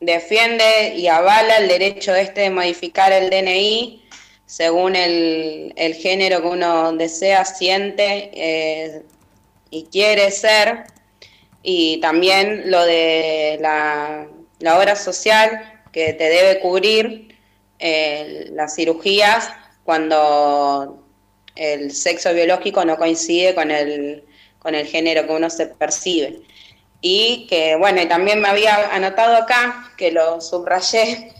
defiende 0.00 0.94
y 0.96 1.06
avala 1.06 1.58
el 1.58 1.68
derecho 1.68 2.14
este 2.14 2.40
de 2.42 2.50
modificar 2.50 3.12
el 3.12 3.30
DNI 3.30 4.05
según 4.46 4.94
el, 4.94 5.74
género 6.00 6.40
que 6.40 6.48
uno 6.48 6.92
desea, 6.92 7.44
siente 7.44 8.30
eh, 8.32 9.02
y 9.70 9.84
quiere 9.86 10.30
ser, 10.30 10.84
y 11.62 12.00
también 12.00 12.70
lo 12.70 12.84
de 12.84 13.58
la, 13.60 14.28
obra 14.74 14.96
social 14.96 15.82
que 15.92 16.12
te 16.12 16.24
debe 16.30 16.60
cubrir 16.60 17.36
eh, 17.78 18.48
las 18.52 18.74
cirugías 18.74 19.50
cuando 19.84 21.02
el 21.56 21.92
sexo 21.92 22.32
biológico 22.32 22.84
no 22.84 22.96
coincide 22.96 23.54
con 23.54 23.70
el, 23.70 24.24
con 24.58 24.74
el 24.74 24.86
género 24.86 25.26
que 25.26 25.32
uno 25.32 25.50
se 25.50 25.66
percibe. 25.66 26.40
Y 27.00 27.46
que, 27.48 27.76
bueno, 27.76 28.00
y 28.00 28.06
también 28.06 28.40
me 28.40 28.48
había 28.48 28.94
anotado 28.94 29.36
acá, 29.36 29.92
que 29.96 30.12
lo 30.12 30.40
subrayé, 30.40 31.32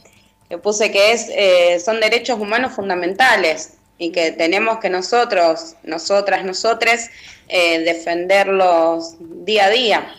que 0.49 0.59
puse 0.59 0.93
que 0.93 1.13
es, 1.13 1.29
eh, 1.31 1.81
son 1.81 2.01
derechos 2.01 2.39
humanos 2.39 2.73
fundamentales 2.73 3.79
y 3.99 4.13
que 4.13 4.33
tenemos 4.33 4.79
que 4.79 4.91
nosotros, 4.91 5.75
nosotras, 5.83 6.45
nosotres, 6.45 7.11
eh, 7.49 7.81
defenderlos 7.81 9.17
día 9.19 9.67
a 9.67 9.71
día. 9.71 10.15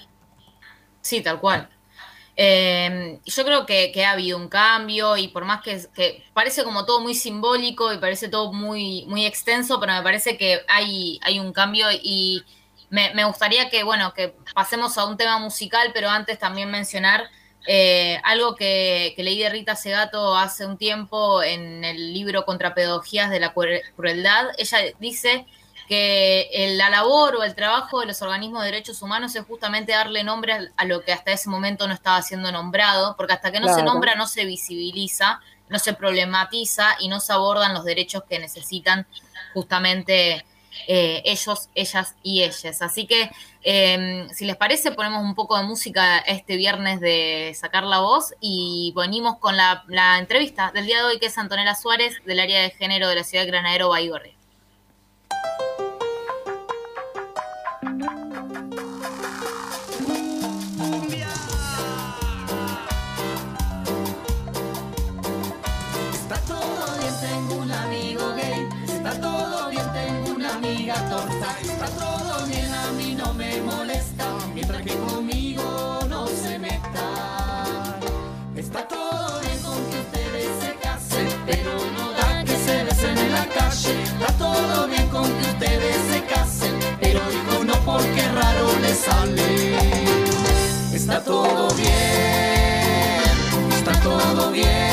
Sí, 1.02 1.22
tal 1.22 1.40
cual. 1.40 1.70
Eh, 2.36 3.20
yo 3.26 3.46
creo 3.46 3.66
que, 3.66 4.06
ha 4.06 4.12
habido 4.12 4.38
un 4.38 4.48
cambio 4.48 5.18
y 5.18 5.28
por 5.30 5.46
más 5.46 5.62
que, 5.62 5.82
que, 5.96 6.24
parece 6.34 6.64
como 6.64 6.86
todo 6.86 7.00
muy 7.00 7.16
simbólico 7.16 7.92
y 7.94 7.98
parece 7.98 8.30
todo 8.30 8.54
muy, 8.54 9.06
muy 9.08 9.26
extenso, 9.26 9.80
pero 9.80 9.94
me 9.94 10.04
parece 10.04 10.38
que 10.38 10.62
hay, 10.68 11.20
hay 11.24 11.40
un 11.40 11.52
cambio 11.52 11.88
y 11.92 12.44
me, 12.90 13.14
me 13.16 13.24
gustaría 13.26 13.70
que, 13.70 13.84
bueno, 13.84 14.14
que 14.14 14.36
pasemos 14.54 14.98
a 14.98 15.06
un 15.06 15.18
tema 15.18 15.40
musical, 15.40 15.92
pero 15.94 16.10
antes 16.10 16.38
también 16.38 16.70
mencionar 16.70 17.28
eh, 17.68 18.20
algo 18.24 18.56
que, 18.56 19.14
leí 19.18 19.40
de 19.40 19.50
Rita 19.50 19.76
Segato 19.76 20.38
hace 20.38 20.66
un 20.66 20.78
tiempo 20.78 21.44
en 21.44 21.84
el 21.84 22.14
libro 22.14 22.46
Contra 22.46 22.74
Pedagogías 22.74 23.30
de 23.30 23.42
la 23.42 23.54
Crueldad. 23.54 24.48
Ella 24.58 24.80
dice 25.00 25.46
que 25.90 26.76
la 26.78 26.90
labor 26.90 27.36
o 27.36 27.44
el 27.44 27.56
trabajo 27.56 28.00
de 28.00 28.06
los 28.06 28.22
organismos 28.22 28.62
de 28.62 28.72
derechos 28.72 29.02
humanos 29.02 29.36
es 29.36 29.46
justamente 29.46 29.92
darle 29.92 30.24
nombre 30.24 30.72
a 30.76 30.86
lo 30.86 31.02
que 31.02 31.12
hasta 31.12 31.32
ese 31.32 31.50
momento 31.50 31.88
no 31.88 31.94
estaba 31.94 32.22
siendo 32.22 32.52
nombrado, 32.54 33.16
porque 33.18 33.34
hasta 33.34 33.52
que 33.52 33.60
no 33.60 33.74
se 33.74 33.84
nombra 33.84 34.16
no 34.16 34.28
se 34.28 34.46
visibiliza, 34.46 35.42
no 35.68 35.80
se 35.80 35.94
problematiza 35.94 36.96
y 37.00 37.10
no 37.10 37.20
se 37.20 37.34
abordan 37.34 37.74
los 37.74 37.84
derechos 37.84 38.24
que 38.30 38.40
necesitan 38.40 39.06
justamente 39.54 40.46
eh, 40.88 41.22
ellos, 41.26 41.70
ellas 41.76 42.16
y 42.24 42.44
ellas. 42.44 42.82
Así 42.82 43.08
que, 43.08 43.30
em, 43.64 44.30
si 44.30 44.46
les 44.46 44.56
parece, 44.56 44.92
ponemos 44.92 45.24
un 45.24 45.36
poco 45.36 45.58
de 45.58 45.64
música 45.64 46.20
este 46.20 46.56
viernes 46.56 47.00
de 47.00 47.56
Sacar 47.60 47.84
la 47.84 48.00
Voz 48.00 48.34
y 48.40 48.94
venimos 48.96 49.38
con 49.40 49.58
la, 49.58 49.84
entrevista 50.20 50.72
del 50.72 50.86
día 50.86 50.98
de 51.00 51.04
hoy, 51.04 51.20
que 51.20 51.28
es 51.28 51.38
Antonella 51.38 51.76
Suárez, 51.76 52.16
del 52.26 52.40
área 52.40 52.62
de 52.62 52.72
género 52.72 53.10
de 53.10 53.16
la 53.16 53.24
ciudad 53.24 53.44
de 53.44 53.52
Granadero, 53.52 53.90
Baigorre. 53.90 54.36
Está 70.98 71.86
todo 72.00 72.46
bien, 72.48 72.74
a 72.74 72.92
mí 72.94 73.14
no 73.16 73.32
me 73.36 73.62
molesta, 73.62 74.26
mientras 74.56 74.82
que 74.82 74.96
conmigo 74.96 76.00
no 76.10 76.26
se 76.28 76.58
meta. 76.58 78.00
Está 78.56 78.88
todo 78.88 79.40
bien 79.42 79.60
con 79.60 79.78
que 79.92 80.00
ustedes 80.00 80.50
se 80.60 80.74
casen, 80.82 81.28
pero 81.46 81.72
no 81.96 82.12
da 82.14 82.44
que 82.44 82.58
se 82.58 82.84
besen 82.84 83.16
en 83.16 83.32
la 83.32 83.46
calle. 83.46 84.04
Está 84.04 84.34
todo 84.40 84.88
bien 84.88 85.08
con 85.10 85.26
que 85.26 85.50
ustedes 85.52 85.98
se 86.12 86.24
casen, 86.34 86.80
pero 87.00 87.22
digo 87.30 87.64
no 87.64 87.76
porque 87.86 88.28
raro 88.30 88.68
le 88.82 88.96
sale. 88.96 89.78
Está 90.96 91.24
todo 91.24 91.76
bien, 91.76 93.22
está 93.70 93.92
todo 94.02 94.52
bien. 94.52 94.87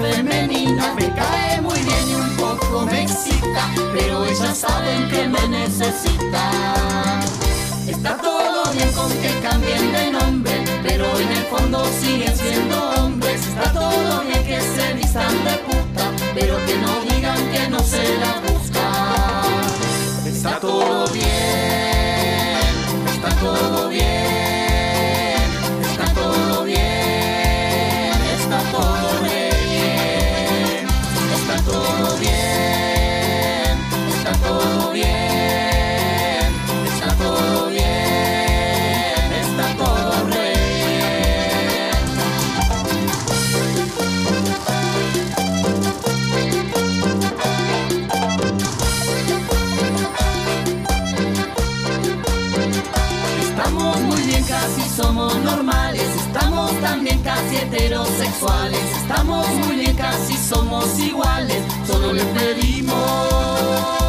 Femenina 0.00 0.94
me 0.94 1.12
cae 1.14 1.60
muy 1.60 1.78
bien 1.80 2.08
y 2.08 2.14
un 2.14 2.36
poco 2.36 2.86
me 2.86 3.02
excita, 3.02 3.70
pero 3.92 4.24
ellas 4.24 4.58
saben 4.58 5.08
que 5.08 5.28
me 5.28 5.48
necesitan. 5.48 7.20
Está 7.86 8.16
todo 8.16 8.72
bien 8.72 8.90
con 8.92 9.10
que 9.10 9.30
cambien 9.40 9.92
de 9.92 10.10
nombre, 10.10 10.64
pero 10.82 11.04
en 11.18 11.28
el 11.30 11.44
fondo 11.44 11.84
siguen 12.00 12.36
siendo 12.36 12.90
hombres. 12.96 13.46
Está 13.46 13.72
todo 13.72 14.22
bien 14.22 14.44
que 14.44 14.60
se 14.60 14.94
vistan 14.94 15.32
de 15.44 15.56
puta, 15.66 16.10
pero 16.34 16.56
que 16.66 16.76
no 16.78 17.00
digan 17.08 17.50
que 17.52 17.68
no 17.68 17.78
se 17.80 18.18
la 18.18 18.33
normales, 55.74 56.08
estamos 56.16 56.80
también 56.80 57.20
casi 57.22 57.56
heterosexuales, 57.56 58.96
estamos 58.96 59.46
muy 59.66 59.76
bien, 59.76 59.96
casi 59.96 60.34
somos 60.36 60.98
iguales, 60.98 61.62
solo 61.86 62.12
le 62.12 62.24
pedimos 62.24 64.03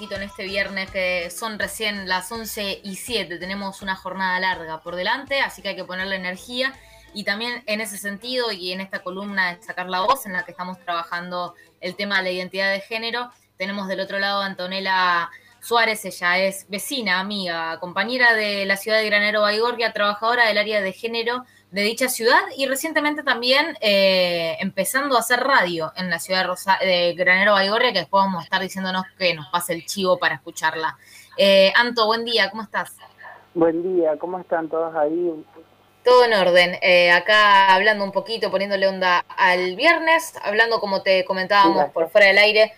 en 0.00 0.22
este 0.22 0.44
viernes, 0.44 0.90
que 0.92 1.28
son 1.28 1.58
recién 1.58 2.08
las 2.08 2.30
11 2.30 2.82
y 2.84 2.94
7. 2.94 3.36
Tenemos 3.38 3.82
una 3.82 3.96
jornada 3.96 4.38
larga 4.38 4.80
por 4.80 4.94
delante, 4.94 5.40
así 5.40 5.60
que 5.60 5.70
hay 5.70 5.76
que 5.76 5.84
ponerle 5.84 6.14
energía. 6.14 6.72
Y 7.14 7.24
también 7.24 7.64
en 7.66 7.80
ese 7.80 7.98
sentido 7.98 8.52
y 8.52 8.70
en 8.70 8.80
esta 8.80 9.02
columna 9.02 9.54
de 9.54 9.62
Sacar 9.62 9.88
la 9.88 10.02
Voz, 10.02 10.24
en 10.24 10.34
la 10.34 10.44
que 10.44 10.52
estamos 10.52 10.78
trabajando 10.78 11.54
el 11.80 11.96
tema 11.96 12.18
de 12.18 12.22
la 12.24 12.30
identidad 12.30 12.72
de 12.72 12.80
género, 12.80 13.30
tenemos 13.56 13.88
del 13.88 13.98
otro 13.98 14.20
lado 14.20 14.40
a 14.40 14.46
Antonella 14.46 15.30
Suárez, 15.60 16.04
ella 16.04 16.38
es 16.38 16.66
vecina, 16.68 17.18
amiga, 17.18 17.80
compañera 17.80 18.34
de 18.34 18.66
la 18.66 18.76
ciudad 18.76 18.98
de 18.98 19.06
Granero 19.06 19.42
Baigorria, 19.42 19.92
trabajadora 19.92 20.46
del 20.46 20.58
área 20.58 20.80
de 20.80 20.92
género 20.92 21.44
de 21.70 21.82
dicha 21.82 22.08
ciudad 22.08 22.40
y 22.56 22.66
recientemente 22.66 23.22
también 23.22 23.76
eh, 23.80 24.56
empezando 24.60 25.16
a 25.16 25.20
hacer 25.20 25.40
radio 25.40 25.92
en 25.96 26.08
la 26.08 26.18
ciudad 26.18 26.46
de, 26.80 26.86
de 26.86 27.14
Granero 27.14 27.52
Baigorria, 27.52 27.92
que 27.92 28.00
después 28.00 28.24
vamos 28.24 28.40
a 28.40 28.44
estar 28.44 28.60
diciéndonos 28.60 29.04
que 29.18 29.34
nos 29.34 29.46
pase 29.48 29.74
el 29.74 29.84
chivo 29.84 30.18
para 30.18 30.36
escucharla. 30.36 30.96
Eh, 31.36 31.72
Anto, 31.76 32.06
buen 32.06 32.24
día, 32.24 32.50
¿cómo 32.50 32.62
estás? 32.62 32.96
Buen 33.54 33.82
día, 33.82 34.16
¿cómo 34.18 34.38
están 34.38 34.68
todos 34.68 34.94
ahí? 34.96 35.44
Todo 36.04 36.24
en 36.24 36.32
orden. 36.32 36.76
Eh, 36.80 37.10
acá 37.10 37.74
hablando 37.74 38.04
un 38.04 38.12
poquito, 38.12 38.50
poniéndole 38.50 38.88
onda 38.88 39.24
al 39.36 39.76
viernes, 39.76 40.34
hablando 40.42 40.80
como 40.80 41.02
te 41.02 41.24
comentábamos 41.24 41.90
por 41.90 42.08
fuera 42.08 42.28
del 42.28 42.38
aire. 42.38 42.72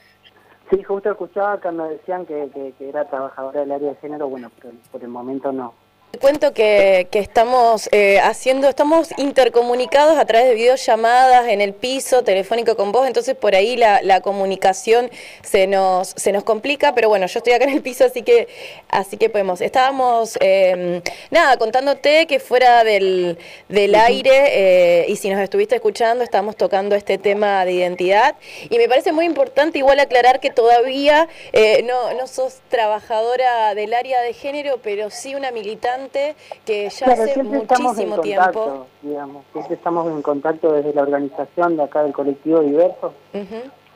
Sí, 0.70 0.82
justo 0.82 1.10
escuchaba 1.10 1.60
que 1.60 1.70
me 1.70 1.88
decían 1.88 2.26
que, 2.26 2.48
que, 2.78 2.88
era 2.88 3.08
trabajadora 3.08 3.60
del 3.60 3.72
área 3.72 3.90
de 3.90 3.96
género, 3.96 4.28
bueno, 4.28 4.50
pero 4.60 4.74
por 4.92 5.02
el 5.02 5.08
momento 5.08 5.52
no, 5.52 5.74
te 6.10 6.18
cuento 6.18 6.52
que, 6.52 7.06
estamos 7.12 7.88
eh, 7.92 8.18
haciendo, 8.18 8.68
estamos 8.68 9.10
intercomunicados 9.16 10.18
a 10.18 10.24
través 10.24 10.48
de 10.48 10.54
videollamadas 10.54 11.48
en 11.48 11.60
el 11.60 11.72
piso 11.72 12.24
telefónico 12.24 12.76
con 12.76 12.90
vos, 12.90 13.06
entonces 13.06 13.36
por 13.36 13.54
ahí 13.54 13.76
la, 13.76 14.20
comunicación 14.20 15.10
se 15.42 15.66
nos, 15.66 16.08
se 16.16 16.32
nos 16.32 16.42
complica, 16.42 16.94
pero 16.94 17.08
bueno, 17.08 17.26
yo 17.26 17.38
estoy 17.38 17.52
acá 17.52 17.64
en 17.64 17.70
el 17.70 17.82
piso, 17.82 18.04
así 18.04 18.22
que, 18.22 18.48
así 18.88 19.16
que 19.16 19.30
podemos. 19.30 19.60
Estábamos, 19.60 20.36
em, 20.40 21.00
nada, 21.30 21.56
contándote 21.56 22.26
que 22.26 22.40
fuera 22.40 22.82
del, 22.84 23.38
del 23.68 23.94
aire, 23.94 25.02
eh, 25.02 25.06
y 25.08 25.16
si 25.16 25.30
nos 25.30 25.40
estuviste 25.40 25.76
escuchando, 25.76 26.24
estamos 26.24 26.56
tocando 26.56 26.96
este 26.96 27.18
tema 27.18 27.64
de 27.64 27.72
identidad, 27.72 28.34
y 28.68 28.78
me 28.78 28.88
parece 28.88 29.12
muy 29.12 29.26
importante 29.26 29.78
igual 29.78 30.00
aclarar 30.00 30.40
que 30.40 30.50
todavía 30.50 31.28
eh, 31.52 31.82
no, 31.84 32.12
no 32.14 32.26
sos 32.26 32.58
trabajadora 32.68 33.74
del 33.74 33.94
área 33.94 34.20
de 34.22 34.32
género, 34.32 34.80
pero 34.82 35.10
sí 35.10 35.34
una 35.34 35.52
militante 35.52 35.99
que 36.08 36.88
ya 36.88 37.06
hace 37.06 37.42
muchísimo 37.42 38.20
tiempo. 38.20 38.86
Digamos, 39.02 39.44
siempre 39.52 39.74
estamos 39.74 40.06
en 40.08 40.22
contacto 40.22 40.72
desde 40.72 40.94
la 40.94 41.02
organización 41.02 41.76
de 41.76 41.82
acá 41.82 42.02
del 42.02 42.12
colectivo 42.12 42.60
Diverso. 42.60 43.12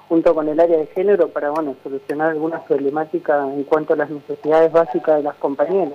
junto 0.08 0.34
con 0.34 0.48
el 0.48 0.60
área 0.60 0.76
de 0.76 0.86
género 0.86 1.28
para 1.28 1.50
bueno 1.50 1.76
solucionar 1.82 2.30
algunas 2.30 2.62
problemáticas 2.64 3.48
en 3.52 3.64
cuanto 3.64 3.94
a 3.94 3.96
las 3.96 4.10
necesidades 4.10 4.70
básicas 4.70 5.16
de 5.16 5.22
las 5.22 5.34
compañeras. 5.36 5.94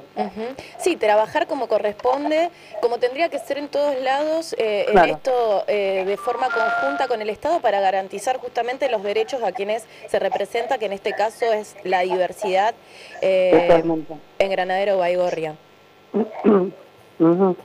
Sí, 0.78 0.96
trabajar 0.96 1.48
como 1.48 1.68
corresponde, 1.68 2.50
como 2.82 2.98
tendría 2.98 3.30
que 3.30 3.40
ser 3.40 3.58
en 3.58 3.68
todos 3.68 4.00
lados, 4.02 4.56
eh, 4.58 4.88
en 4.90 4.98
esto 5.10 5.64
eh, 5.68 6.04
de 6.06 6.18
forma 6.18 6.48
conjunta 6.50 7.08
con 7.08 7.22
el 7.22 7.30
Estado 7.30 7.60
para 7.62 7.80
garantizar 7.80 8.38
justamente 8.38 8.90
los 8.90 9.04
derechos 9.04 9.44
a 9.44 9.52
quienes 9.52 9.86
se 10.08 10.20
representa, 10.20 10.78
que 10.78 10.86
en 10.86 10.94
este 10.94 11.14
caso 11.14 11.46
es 11.46 11.76
la 11.84 12.02
diversidad 12.02 12.74
eh, 13.22 13.84
en 14.40 14.52
Granadero 14.52 14.98
Baigorria. 14.98 15.56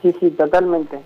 Sí, 0.01 0.15
sí, 0.19 0.31
totalmente. 0.31 0.99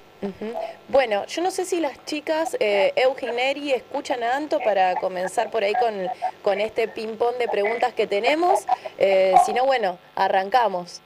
Bueno, 0.89 1.25
yo 1.27 1.41
no 1.41 1.49
sé 1.49 1.63
si 1.63 1.79
las 1.79 2.03
chicas 2.05 2.57
eh, 2.59 2.91
Eugeneri 2.97 3.71
escuchan 3.71 4.21
a 4.21 4.35
Anto 4.35 4.59
para 4.59 4.95
comenzar 4.95 5.49
por 5.49 5.63
ahí 5.63 5.73
con, 5.79 5.93
con 6.41 6.59
este 6.59 6.89
ping-pong 6.89 7.37
de 7.37 7.47
preguntas 7.47 7.93
que 7.93 8.05
tenemos. 8.05 8.65
Eh, 8.97 9.33
si 9.45 9.53
no, 9.53 9.65
bueno, 9.65 9.97
arrancamos. 10.15 11.01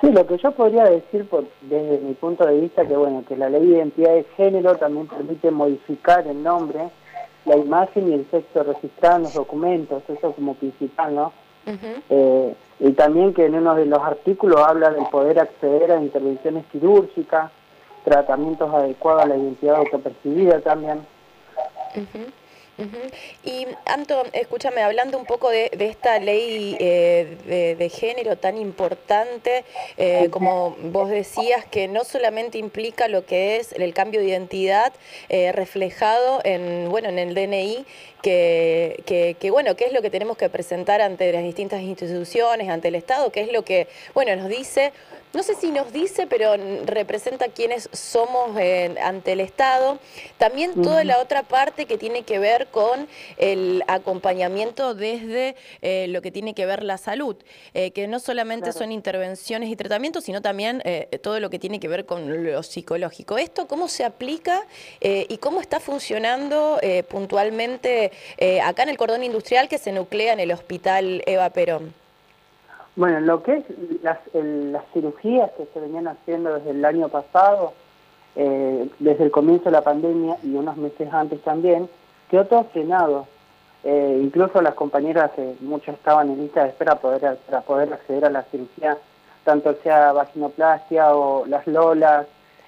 Sí, 0.00 0.10
lo 0.12 0.26
que 0.26 0.38
yo 0.38 0.52
podría 0.52 0.84
decir 0.84 1.28
por, 1.28 1.44
desde 1.62 1.98
mi 1.98 2.14
punto 2.14 2.46
de 2.46 2.60
vista 2.60 2.86
que 2.86 2.96
bueno 2.96 3.24
que 3.26 3.36
la 3.36 3.48
ley 3.48 3.66
de 3.66 3.76
identidad 3.78 4.14
de 4.14 4.24
género 4.36 4.76
también 4.76 5.08
permite 5.08 5.50
modificar 5.50 6.26
el 6.26 6.40
nombre, 6.42 6.90
la 7.44 7.56
imagen 7.56 8.08
y 8.08 8.14
el 8.14 8.30
sexo 8.30 8.62
registrado 8.62 9.16
en 9.16 9.22
los 9.24 9.34
documentos, 9.34 10.02
eso 10.08 10.32
como 10.32 10.54
principal, 10.54 11.14
¿no? 11.14 11.32
Eh, 12.08 12.54
y 12.80 12.92
también 12.92 13.34
que 13.34 13.46
en 13.46 13.54
uno 13.54 13.74
de 13.74 13.86
los 13.86 13.98
artículos 14.00 14.60
habla 14.60 14.90
del 14.90 15.06
poder 15.06 15.40
acceder 15.40 15.92
a 15.92 16.00
intervenciones 16.00 16.64
quirúrgicas, 16.66 17.50
tratamientos 18.04 18.72
adecuados 18.72 19.24
a 19.24 19.26
la 19.26 19.36
identidad 19.36 19.76
autopercibida 19.76 20.60
también. 20.60 21.00
Y 23.44 23.66
Anto, 23.86 24.24
escúchame, 24.32 24.82
hablando 24.82 25.18
un 25.18 25.24
poco 25.24 25.50
de, 25.50 25.70
esta 25.78 26.20
ley 26.20 26.76
eh, 26.78 27.76
de, 27.76 27.88
género 27.88 28.36
tan 28.36 28.56
importante, 28.56 29.64
eh, 29.96 30.28
como 30.30 30.76
vos 30.82 31.10
decías, 31.10 31.64
que 31.66 31.88
no 31.88 32.04
solamente 32.04 32.58
implica 32.58 33.08
lo 33.08 33.26
que 33.26 33.56
es 33.56 33.72
el 33.72 33.92
cambio 33.94 34.20
de 34.20 34.28
identidad 34.28 34.92
eh, 35.28 35.50
reflejado 35.50 36.40
en, 36.44 36.88
bueno, 36.88 37.08
en 37.08 37.18
el 37.18 37.34
DNI, 37.34 37.84
que, 38.22 39.02
que, 39.06 39.36
que, 39.38 39.50
bueno, 39.50 39.74
qué 39.76 39.86
es 39.86 39.92
lo 39.92 40.02
que 40.02 40.10
tenemos 40.10 40.36
que 40.36 40.48
presentar 40.48 41.00
ante 41.00 41.32
las 41.32 41.42
distintas 41.42 41.82
instituciones, 41.82 42.68
ante 42.68 42.88
el 42.88 42.94
Estado, 42.94 43.30
qué 43.32 43.40
es 43.40 43.52
lo 43.52 43.64
que, 43.64 43.88
bueno, 44.14 44.34
nos 44.36 44.48
dice 44.48 44.92
no 45.32 45.42
sé 45.42 45.54
si 45.54 45.70
nos 45.70 45.92
dice, 45.92 46.26
pero 46.26 46.56
representa 46.84 47.48
quiénes 47.48 47.88
somos 47.92 48.56
ante 49.02 49.32
el 49.32 49.40
Estado. 49.40 49.98
También 50.38 50.82
toda 50.82 51.04
la 51.04 51.20
otra 51.20 51.42
parte 51.42 51.86
que 51.86 51.98
tiene 51.98 52.22
que 52.22 52.38
ver 52.38 52.68
con 52.68 53.08
el 53.36 53.84
acompañamiento 53.86 54.94
desde 54.94 55.56
eh, 55.82 56.06
lo 56.08 56.22
que 56.22 56.30
tiene 56.30 56.54
que 56.54 56.66
ver 56.66 56.82
la 56.82 56.98
salud, 56.98 57.36
eh, 57.74 57.90
que 57.90 58.08
no 58.08 58.20
solamente 58.20 58.72
son 58.72 58.92
intervenciones 58.92 59.70
y 59.70 59.76
tratamientos, 59.76 60.24
sino 60.24 60.40
también 60.40 60.82
eh, 60.84 61.18
todo 61.22 61.40
lo 61.40 61.50
que 61.50 61.58
tiene 61.58 61.80
que 61.80 61.88
ver 61.88 62.06
con 62.06 62.44
lo 62.44 62.62
psicológico. 62.62 63.38
¿Esto 63.38 63.68
cómo 63.68 63.88
se 63.88 64.04
aplica 64.04 64.66
y 65.00 65.38
cómo 65.38 65.60
está 65.60 65.80
funcionando 65.80 66.80
puntualmente 67.08 68.12
acá 68.62 68.82
en 68.82 68.88
el 68.88 68.96
cordón 68.96 69.22
industrial 69.24 69.68
que 69.68 69.78
se 69.78 69.92
nuclea 69.92 70.32
en 70.32 70.40
el 70.40 70.52
Hospital 70.52 71.22
Eva 71.26 71.50
Perón? 71.50 72.07
Bueno, 72.98 73.20
lo 73.20 73.44
que 73.44 73.58
es 73.58 73.64
las, 74.02 74.18
las 74.34 74.82
cirugías 74.92 75.52
que 75.52 75.68
se 75.72 75.78
venían 75.78 76.08
haciendo 76.08 76.54
desde 76.54 76.70
el 76.70 76.84
año 76.84 77.08
pasado, 77.08 77.72
eh, 78.34 78.90
desde 78.98 79.22
el 79.22 79.30
comienzo 79.30 79.66
de 79.66 79.70
la 79.70 79.82
pandemia 79.82 80.36
y 80.42 80.56
unos 80.56 80.76
meses 80.76 81.08
antes 81.12 81.40
también, 81.42 81.88
quedó 82.28 82.46
todo 82.46 82.64
frenado. 82.64 83.28
Eh, 83.84 84.18
incluso 84.20 84.60
las 84.60 84.74
compañeras, 84.74 85.30
que 85.30 85.54
muchas 85.60 85.94
estaban 85.94 86.28
en 86.28 86.40
lista 86.40 86.64
de 86.64 86.70
espera 86.70 86.96
poder, 86.96 87.38
para 87.46 87.60
poder 87.60 87.92
acceder 87.92 88.24
a 88.24 88.30
la 88.30 88.42
cirugía, 88.50 88.98
tanto 89.44 89.76
sea 89.84 90.10
vaginoplastia 90.10 91.14
o 91.14 91.46
las 91.46 91.68
lolas, 91.68 92.26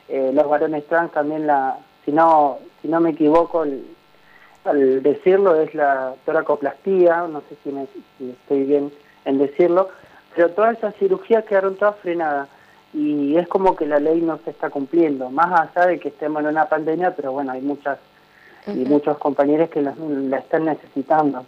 eh, 0.08 0.30
los 0.32 0.48
varones 0.48 0.86
trans 0.86 1.10
también 1.10 1.48
la, 1.48 1.76
si 2.04 2.12
no, 2.12 2.58
si 2.80 2.86
no 2.86 3.00
me 3.00 3.10
equivoco, 3.10 3.62
al 3.62 5.02
decirlo 5.02 5.56
es 5.56 5.74
la 5.74 6.14
toracoplastía, 6.24 7.26
no 7.26 7.40
sé 7.48 7.56
si, 7.64 7.72
me, 7.72 7.88
si 8.16 8.30
estoy 8.30 8.62
bien 8.62 8.92
en 9.24 9.38
decirlo, 9.38 9.88
pero 10.34 10.50
todas 10.50 10.78
esas 10.78 10.94
cirugías 10.96 11.44
quedaron 11.44 11.76
todas 11.76 11.96
frenadas 11.96 12.48
y 12.92 13.36
es 13.36 13.46
como 13.48 13.76
que 13.76 13.86
la 13.86 14.00
ley 14.00 14.20
no 14.20 14.38
se 14.44 14.50
está 14.50 14.70
cumpliendo, 14.70 15.30
más 15.30 15.68
allá 15.68 15.86
de 15.86 16.00
que 16.00 16.08
estemos 16.08 16.42
en 16.42 16.48
una 16.48 16.66
pandemia, 16.66 17.14
pero 17.14 17.32
bueno, 17.32 17.52
hay 17.52 17.60
muchas 17.60 17.98
y 18.66 18.84
muchos 18.84 19.16
compañeros 19.18 19.70
que 19.70 19.80
la, 19.80 19.94
la 19.96 20.38
están 20.38 20.66
necesitando. 20.66 21.46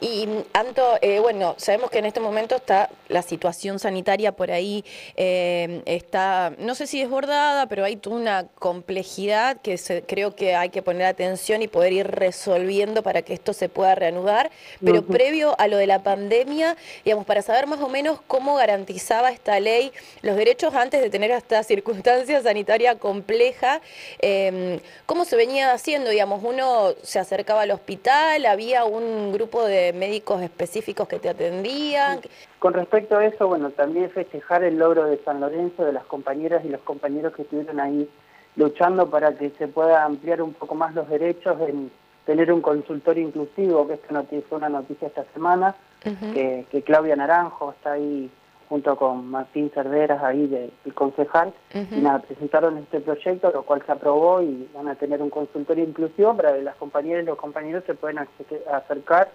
Y 0.00 0.28
Anto, 0.52 0.98
eh, 1.02 1.20
bueno, 1.20 1.54
sabemos 1.58 1.90
que 1.90 1.98
en 1.98 2.06
este 2.06 2.20
momento 2.20 2.56
está 2.56 2.90
la 3.08 3.22
situación 3.22 3.78
sanitaria 3.78 4.32
por 4.32 4.50
ahí, 4.50 4.84
eh, 5.16 5.82
está, 5.84 6.52
no 6.58 6.74
sé 6.74 6.86
si 6.86 7.00
desbordada, 7.00 7.66
pero 7.66 7.84
hay 7.84 8.00
una 8.06 8.46
complejidad 8.58 9.60
que 9.60 9.76
se, 9.78 10.02
creo 10.02 10.34
que 10.34 10.54
hay 10.54 10.70
que 10.70 10.82
poner 10.82 11.04
atención 11.04 11.62
y 11.62 11.68
poder 11.68 11.92
ir 11.92 12.06
resolviendo 12.06 13.02
para 13.02 13.22
que 13.22 13.34
esto 13.34 13.52
se 13.52 13.68
pueda 13.68 13.94
reanudar. 13.94 14.50
Pero 14.82 15.04
previo 15.04 15.54
a 15.58 15.68
lo 15.68 15.76
de 15.76 15.86
la 15.86 16.02
pandemia, 16.02 16.76
digamos, 17.04 17.26
para 17.26 17.42
saber 17.42 17.66
más 17.66 17.80
o 17.80 17.88
menos 17.88 18.20
cómo 18.26 18.54
garantizaba 18.56 19.30
esta 19.30 19.60
ley 19.60 19.92
los 20.22 20.36
derechos 20.36 20.74
antes 20.74 21.00
de 21.00 21.10
tener 21.10 21.30
esta 21.30 21.62
circunstancia 21.62 22.42
sanitaria 22.42 22.96
compleja, 22.96 23.80
eh, 24.20 24.80
¿cómo 25.06 25.24
se 25.24 25.36
venía 25.36 25.72
haciendo? 25.72 26.10
Digamos, 26.10 26.42
uno 26.42 26.94
se 27.02 27.18
acercaba 27.18 27.62
al 27.62 27.70
hospital, 27.70 28.46
había 28.46 28.84
un 28.84 29.09
un 29.10 29.32
grupo 29.32 29.64
de 29.64 29.92
médicos 29.92 30.42
específicos 30.42 31.08
que 31.08 31.18
te 31.18 31.28
atendían. 31.28 32.20
Con 32.58 32.74
respecto 32.74 33.16
a 33.16 33.26
eso, 33.26 33.48
bueno, 33.48 33.70
también 33.70 34.10
festejar 34.10 34.64
el 34.64 34.78
logro 34.78 35.04
de 35.04 35.18
San 35.24 35.40
Lorenzo, 35.40 35.84
de 35.84 35.92
las 35.92 36.04
compañeras 36.04 36.64
y 36.64 36.68
los 36.68 36.80
compañeros 36.82 37.34
que 37.34 37.42
estuvieron 37.42 37.80
ahí 37.80 38.08
luchando 38.56 39.08
para 39.08 39.34
que 39.34 39.50
se 39.58 39.68
pueda 39.68 40.04
ampliar 40.04 40.42
un 40.42 40.54
poco 40.54 40.74
más 40.74 40.94
los 40.94 41.08
derechos 41.08 41.56
en 41.68 41.90
tener 42.26 42.52
un 42.52 42.60
consultorio 42.60 43.26
inclusivo, 43.26 43.86
que 43.86 43.94
esta 43.94 44.22
fue 44.48 44.58
una 44.58 44.68
noticia 44.68 45.08
esta 45.08 45.24
semana, 45.32 45.74
que, 46.02 46.82
Claudia 46.84 47.16
Naranjo 47.16 47.72
está 47.72 47.92
ahí 47.92 48.30
junto 48.70 48.94
con 48.94 49.28
Martín 49.28 49.68
Cerveras 49.74 50.22
ahí 50.22 50.46
de, 50.46 50.70
concejal, 50.94 51.52
y 51.74 52.00
nada, 52.00 52.20
presentaron 52.20 52.78
este 52.78 53.00
proyecto, 53.00 53.50
lo 53.50 53.64
cual 53.64 53.82
se 53.84 53.90
aprobó 53.90 54.40
y 54.42 54.70
van 54.72 54.86
a 54.86 54.94
tener 54.94 55.20
un 55.20 55.28
consultorio 55.28 55.82
inclusivo 55.82 56.36
para 56.36 56.54
que 56.54 56.62
las 56.62 56.76
compañeras 56.76 57.24
y 57.24 57.26
los 57.26 57.36
compañeros 57.36 57.82
se 57.84 57.94
puedan 57.94 58.28
acercar 58.72 59.28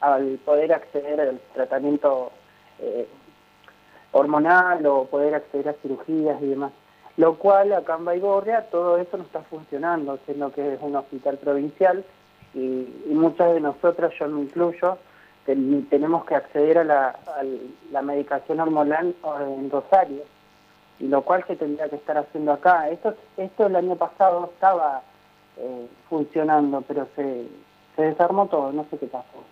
al 0.00 0.40
poder 0.44 0.72
acceder 0.72 1.20
al 1.20 1.40
tratamiento 1.54 2.32
eh, 2.80 3.06
hormonal 4.10 4.84
o 4.84 5.04
poder 5.04 5.36
acceder 5.36 5.68
a 5.68 5.74
cirugías 5.74 6.42
y 6.42 6.46
demás. 6.46 6.72
Lo 7.16 7.36
cual 7.36 7.72
acá 7.74 7.94
en 7.96 8.04
Baigorria 8.04 8.68
todo 8.68 8.98
eso 8.98 9.16
no 9.16 9.22
está 9.22 9.42
funcionando, 9.42 10.18
siendo 10.24 10.50
que 10.50 10.74
es 10.74 10.80
un 10.82 10.96
hospital 10.96 11.38
provincial 11.38 12.04
y, 12.52 12.58
y 12.58 13.14
muchas 13.14 13.54
de 13.54 13.60
nosotras, 13.60 14.12
yo 14.18 14.26
me 14.26 14.42
incluyo, 14.42 14.98
tenemos 15.44 16.24
que 16.24 16.34
acceder 16.34 16.78
a 16.78 16.84
la, 16.84 17.16
la 17.90 18.02
medicación 18.02 18.60
hormonal 18.60 19.14
en 19.40 19.70
Rosario, 19.70 20.22
y 21.00 21.08
lo 21.08 21.22
cual 21.22 21.44
se 21.46 21.56
tendría 21.56 21.88
que 21.88 21.96
estar 21.96 22.16
haciendo 22.16 22.52
acá. 22.52 22.88
Esto, 22.88 23.14
esto 23.36 23.66
el 23.66 23.76
año 23.76 23.96
pasado 23.96 24.50
estaba 24.54 25.02
eh, 25.56 25.86
funcionando, 26.08 26.82
pero 26.82 27.08
se 27.16 27.48
desarmó 27.96 28.46
todo, 28.46 28.72
no 28.72 28.86
sé 28.90 28.98
qué 28.98 29.06
pasó. 29.06 29.44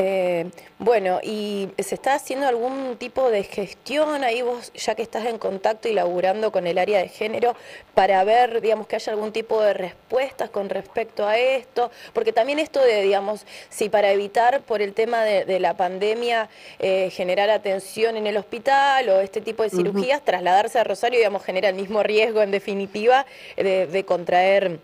Eh, 0.00 0.48
bueno, 0.78 1.18
¿y 1.24 1.70
se 1.76 1.96
está 1.96 2.14
haciendo 2.14 2.46
algún 2.46 2.98
tipo 2.98 3.30
de 3.30 3.42
gestión 3.42 4.22
ahí 4.22 4.42
vos, 4.42 4.72
ya 4.74 4.94
que 4.94 5.02
estás 5.02 5.26
en 5.26 5.38
contacto 5.38 5.88
y 5.88 5.92
laburando 5.92 6.52
con 6.52 6.68
el 6.68 6.78
área 6.78 7.00
de 7.00 7.08
género, 7.08 7.56
para 7.94 8.22
ver, 8.22 8.60
digamos, 8.60 8.86
que 8.86 8.94
haya 8.94 9.12
algún 9.12 9.32
tipo 9.32 9.60
de 9.60 9.74
respuestas 9.74 10.50
con 10.50 10.68
respecto 10.68 11.26
a 11.26 11.36
esto? 11.36 11.90
Porque 12.12 12.32
también 12.32 12.60
esto 12.60 12.80
de, 12.80 13.02
digamos, 13.02 13.44
si 13.70 13.88
para 13.88 14.12
evitar 14.12 14.60
por 14.60 14.82
el 14.82 14.94
tema 14.94 15.24
de, 15.24 15.58
la 15.58 15.76
pandemia 15.76 16.48
eh, 16.78 17.10
generar 17.10 17.50
atención 17.50 18.16
en 18.16 18.28
el 18.28 18.36
hospital 18.36 19.08
o 19.08 19.20
este 19.20 19.40
tipo 19.40 19.64
de 19.64 19.70
cirugías, 19.70 20.24
trasladarse 20.24 20.78
a 20.78 20.84
Rosario, 20.84 21.18
digamos, 21.18 21.42
genera 21.42 21.70
el 21.70 21.74
mismo 21.74 22.04
riesgo 22.04 22.40
en 22.42 22.52
definitiva 22.52 23.26
de, 23.56 23.88
de 23.88 24.04
contraer 24.04 24.78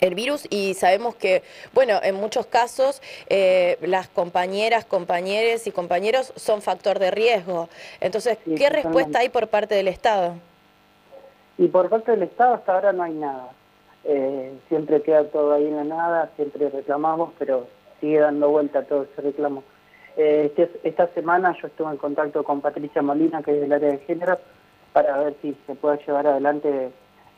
el 0.00 0.14
virus 0.14 0.46
y 0.50 0.74
sabemos 0.74 1.14
que, 1.14 1.42
bueno, 1.72 2.00
en 2.02 2.14
muchos 2.14 2.46
casos 2.46 3.02
eh, 3.28 3.78
las 3.82 4.08
compañeras, 4.08 4.84
compañeros 4.84 5.66
y 5.66 5.70
compañeros 5.70 6.32
son 6.36 6.62
factor 6.62 6.98
de 6.98 7.10
riesgo. 7.10 7.68
Entonces, 8.00 8.38
¿qué 8.56 8.70
respuesta 8.70 9.20
hay 9.20 9.28
por 9.28 9.48
parte 9.48 9.74
del 9.74 9.88
Estado? 9.88 10.34
Y 11.58 11.68
por 11.68 11.88
parte 11.88 12.12
del 12.12 12.22
Estado 12.22 12.54
hasta 12.54 12.74
ahora 12.74 12.92
no 12.92 13.02
hay 13.02 13.12
nada. 13.12 13.50
Eh, 14.04 14.52
siempre 14.68 15.02
queda 15.02 15.24
todo 15.24 15.52
ahí 15.52 15.66
en 15.66 15.76
la 15.76 15.84
nada, 15.84 16.30
siempre 16.36 16.68
reclamamos, 16.70 17.32
pero 17.38 17.68
sigue 18.00 18.18
dando 18.18 18.48
vuelta 18.48 18.82
todo 18.82 19.04
ese 19.04 19.22
reclamo. 19.22 19.62
Eh, 20.16 20.52
este, 20.56 20.80
esta 20.82 21.06
semana 21.08 21.56
yo 21.60 21.68
estuve 21.68 21.90
en 21.90 21.96
contacto 21.96 22.42
con 22.42 22.60
Patricia 22.60 23.00
Molina, 23.00 23.42
que 23.42 23.52
es 23.52 23.60
del 23.60 23.72
área 23.72 23.92
de 23.92 23.98
género, 23.98 24.38
para 24.92 25.18
ver 25.18 25.34
si 25.40 25.56
se 25.66 25.74
puede 25.74 26.04
llevar 26.04 26.26
adelante 26.26 26.90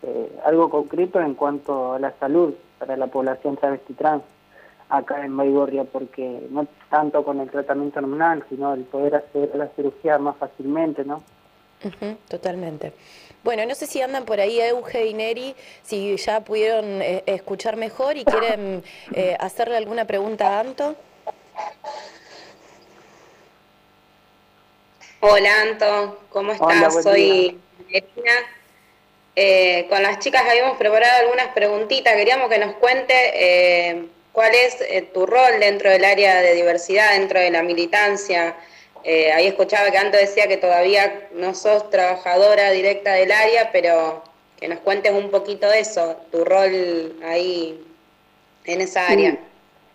eh, 0.03 0.39
algo 0.45 0.71
concreto 0.71 1.21
en 1.21 1.35
cuanto 1.35 1.95
a 1.95 1.99
la 1.99 2.13
salud 2.19 2.55
para 2.79 2.97
la 2.97 3.07
población 3.07 3.57
travesti 3.57 3.95
trans 3.95 4.23
acá 4.89 5.25
en 5.25 5.37
Baigorria, 5.37 5.85
porque 5.85 6.47
no 6.51 6.67
tanto 6.91 7.25
con 7.25 7.41
el 7.41 7.51
tratamiento 7.51 8.01
hormonal, 8.01 8.45
sino 8.49 8.75
el 8.75 8.83
poder 8.83 9.17
hacer 9.17 9.51
la 9.55 9.69
cirugía 9.69 10.19
más 10.19 10.37
fácilmente, 10.37 11.05
¿no? 11.05 11.23
totalmente. 12.29 12.93
Bueno, 13.43 13.67
no 13.67 13.75
sé 13.75 13.87
si 13.87 14.01
andan 14.01 14.25
por 14.25 14.41
ahí 14.41 14.59
Euge 14.59 15.07
y 15.07 15.13
Neri, 15.13 15.55
si 15.83 16.17
ya 16.17 16.41
pudieron 16.41 17.03
eh, 17.03 17.23
escuchar 17.27 17.77
mejor 17.77 18.17
y 18.17 18.25
quieren 18.25 18.83
eh, 19.13 19.37
hacerle 19.39 19.77
alguna 19.77 20.07
pregunta 20.07 20.57
a 20.57 20.61
Anto. 20.61 20.97
Hola 25.21 25.63
Anto, 25.63 26.21
¿cómo 26.31 26.53
estás? 26.53 27.03
Soy 27.03 27.59
Erina. 27.91 28.33
Eh, 29.37 29.87
con 29.89 30.03
las 30.03 30.21
chicas 30.21 30.43
habíamos 30.49 30.77
preparado 30.79 31.23
algunas 31.23 31.49
preguntitas, 31.49 32.15
queríamos 32.15 32.49
que 32.49 32.59
nos 32.59 32.75
cuente 32.77 34.09
cuál 34.33 34.53
es 34.55 35.13
tu 35.13 35.27
rol 35.27 35.61
dentro 35.61 35.91
del 35.91 36.05
área 36.05 36.41
de 36.41 36.55
diversidad, 36.55 37.19
dentro 37.19 37.41
de 37.41 37.51
la 37.51 37.63
militancia, 37.63 38.55
eh, 39.05 39.31
ahí 39.33 39.47
escuchaba 39.47 39.91
que 39.91 39.99
Anto 39.99 40.17
decía 40.17 40.49
que 40.49 40.57
todavía 40.57 41.29
no 41.35 41.53
sos 41.53 41.91
trabajadora 41.91 42.71
directa 42.71 43.13
del 43.13 43.31
área, 43.33 43.69
pero 43.71 44.23
que 44.59 44.67
nos 44.67 44.79
cuentes 44.79 45.13
un 45.13 45.31
poquito 45.31 45.69
de 45.69 45.81
eso, 45.81 46.17
tu 46.33 46.43
rol 46.43 47.13
ahí 47.23 47.85
en 48.65 48.81
esa 48.81 49.07
área. 49.07 49.39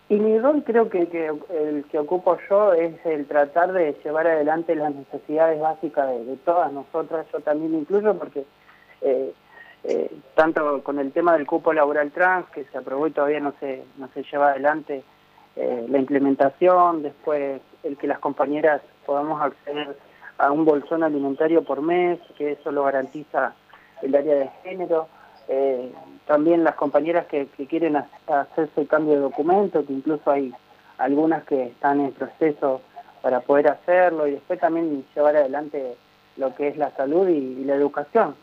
Y 0.08 0.14
mi 0.14 0.38
rol 0.38 0.62
creo 0.64 0.88
que, 0.88 1.02
el 1.02 1.84
que 1.90 1.98
ocupo 1.98 2.38
yo 2.48 2.72
es 2.72 2.94
el 3.04 3.26
tratar 3.26 3.72
de 3.72 3.96
llevar 4.04 4.28
adelante 4.28 4.76
las 4.76 4.94
necesidades 4.94 5.58
básicas 5.58 6.08
de, 6.08 6.36
todas 6.44 6.72
nosotras, 6.72 7.26
yo 7.32 7.40
también 7.40 7.74
incluyo 7.74 8.16
porque 8.16 8.44
eh, 9.02 9.32
eh, 9.84 10.10
tanto 10.34 10.82
con 10.82 10.98
el 10.98 11.12
tema 11.12 11.32
del 11.34 11.46
cupo 11.46 11.72
laboral 11.72 12.10
trans 12.10 12.48
que 12.50 12.64
se 12.64 12.78
aprobó 12.78 13.06
y 13.06 13.12
todavía 13.12 13.40
no 13.40 13.54
se, 13.60 13.84
no 13.96 14.08
se 14.14 14.22
lleva 14.24 14.50
adelante 14.50 15.04
la 15.56 15.98
implementación, 15.98 17.02
después 17.02 17.60
el 17.82 17.98
que 17.98 18.06
las 18.06 18.18
compañeras 18.18 18.80
podamos 19.04 19.42
acceder 19.42 19.94
a 20.38 20.50
un 20.52 20.64
bolsón 20.64 21.02
alimentario 21.02 21.62
por 21.62 21.82
mes, 21.82 22.18
que 22.38 22.52
eso 22.52 22.72
lo 22.72 22.84
garantiza 22.84 23.54
el 24.02 24.14
área 24.14 24.36
de 24.36 24.50
género. 24.62 25.08
Eh, 25.48 25.92
también 26.26 26.64
las 26.64 26.76
compañeras 26.76 27.26
que, 27.26 27.46
quieren 27.68 27.96
hacerse 27.96 28.80
el 28.80 28.88
cambio 28.88 29.14
de 29.14 29.20
documento, 29.20 29.84
que 29.84 29.92
incluso 29.92 30.30
hay 30.30 30.54
algunas 30.96 31.44
que 31.44 31.64
están 31.64 32.00
en 32.00 32.12
proceso 32.12 32.80
para 33.20 33.40
poder 33.40 33.68
hacerlo, 33.68 34.26
y 34.26 34.32
después 34.32 34.58
también 34.60 35.04
llevar 35.14 35.36
adelante 35.36 35.96
lo 36.36 36.54
que 36.54 36.68
es 36.68 36.76
la 36.76 36.90
salud 36.92 37.28
y, 37.28 37.64
la 37.64 37.74
educación. 37.74 38.34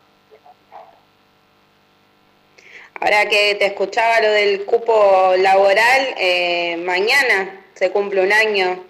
Ahora 3.00 3.28
que 3.28 3.54
te 3.54 3.66
escuchaba 3.66 4.20
lo 4.20 4.30
del 4.30 4.64
cupo 4.64 5.34
laboral, 5.38 6.14
eh, 6.16 6.76
mañana 6.84 7.64
se 7.74 7.92
cumple 7.92 8.22
un 8.22 8.32
año 8.32 8.84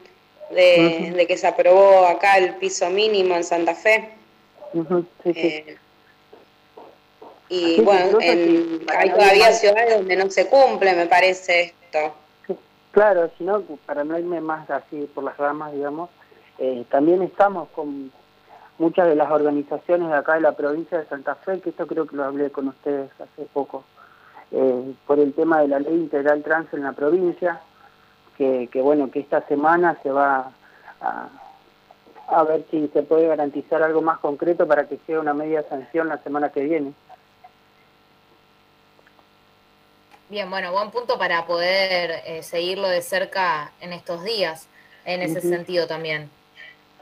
de, 0.50 1.26
que 1.28 1.36
se 1.36 1.46
aprobó 1.46 2.06
acá 2.06 2.38
el 2.38 2.54
piso 2.54 2.88
mínimo 2.88 3.36
en 3.36 3.44
Santa 3.44 3.74
Fe. 3.74 4.10
Eh, 5.24 5.76
y 7.50 7.80
bueno, 7.80 8.18
hay 8.20 9.10
todavía 9.10 9.52
ciudades 9.52 9.98
donde 9.98 10.16
no 10.16 10.30
se 10.30 10.46
cumple, 10.48 10.94
me 10.94 11.06
parece 11.06 11.74
esto. 11.82 12.14
Claro, 12.92 13.30
sino 13.36 13.62
para 13.86 14.04
no 14.04 14.18
irme 14.18 14.40
más 14.40 14.68
así 14.70 15.08
por 15.14 15.24
las 15.24 15.36
ramas, 15.36 15.72
digamos, 15.72 16.10
eh, 16.58 16.84
también 16.90 17.22
estamos 17.22 17.68
con 17.70 18.10
muchas 18.78 19.06
de 19.08 19.14
las 19.14 19.30
organizaciones 19.30 20.08
de 20.08 20.16
acá 20.16 20.34
de 20.34 20.40
la 20.40 20.52
provincia 20.52 20.98
de 20.98 21.06
Santa 21.06 21.34
Fe, 21.36 21.60
que 21.60 21.70
esto 21.70 21.86
creo 21.86 22.06
que 22.06 22.16
lo 22.16 22.24
hablé 22.24 22.50
con 22.50 22.68
ustedes 22.68 23.10
hace 23.20 23.44
poco, 23.52 23.84
eh, 24.52 24.94
por 25.06 25.18
el 25.18 25.34
tema 25.34 25.60
de 25.60 25.68
la 25.68 25.80
ley 25.80 25.94
integral 25.94 26.42
trans 26.42 26.72
en 26.72 26.82
la 26.82 26.92
provincia, 26.92 27.60
que, 28.36 28.68
bueno, 28.80 29.10
que 29.10 29.18
esta 29.18 29.44
semana 29.48 29.98
se 30.02 30.12
va 30.12 30.52
a, 31.00 31.28
a 32.28 32.42
ver 32.44 32.64
si 32.70 32.86
se 32.88 33.02
puede 33.02 33.26
garantizar 33.26 33.82
algo 33.82 34.00
más 34.00 34.18
concreto 34.20 34.66
para 34.66 34.86
que 34.86 34.98
sea 35.06 35.18
una 35.18 35.34
media 35.34 35.64
sanción 35.68 36.08
la 36.08 36.18
semana 36.18 36.50
que 36.50 36.62
viene. 36.62 36.92
Bien, 40.28 40.50
bueno, 40.50 40.72
buen 40.72 40.90
punto 40.90 41.18
para 41.18 41.46
poder 41.46 42.22
eh, 42.26 42.42
seguirlo 42.42 42.86
de 42.86 43.00
cerca 43.00 43.72
en 43.80 43.94
estos 43.94 44.22
días, 44.24 44.68
en 45.06 45.22
ese 45.22 45.40
sentido 45.40 45.86
también. 45.86 46.30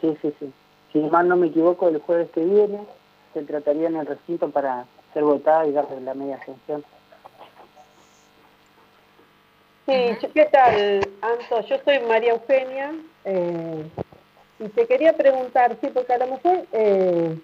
Sí, 0.00 0.16
sí, 0.22 0.32
sí. 0.38 0.52
Si 0.92 1.00
mal 1.00 1.26
no 1.26 1.37
me 1.37 1.48
equivoco, 1.48 1.88
el 1.88 1.98
jueves 1.98 2.30
que 2.30 2.44
viene 2.44 2.87
se 3.35 3.42
trataría 3.42 3.88
en 3.88 3.96
el 3.96 4.06
recinto 4.06 4.48
para 4.50 4.87
ser 5.12 5.24
votada 5.24 5.66
y 5.66 5.72
darle 5.72 6.00
la 6.00 6.14
media 6.14 6.38
sanción. 6.46 6.85
Sí, 9.87 10.29
¿qué 10.35 10.46
tal, 10.46 11.01
Anto? 11.20 11.61
Yo 11.68 11.77
soy 11.85 12.01
María 12.01 12.33
Eugenia 12.33 12.92
eh, 13.25 13.88
y 14.59 14.68
te 14.70 14.85
quería 14.85 15.12
preguntar, 15.12 15.77
sí, 15.81 15.88
porque 15.94 16.12
a 16.12 16.18
lo 16.18 16.27
mejor 16.27 16.66
eh, 16.72 17.38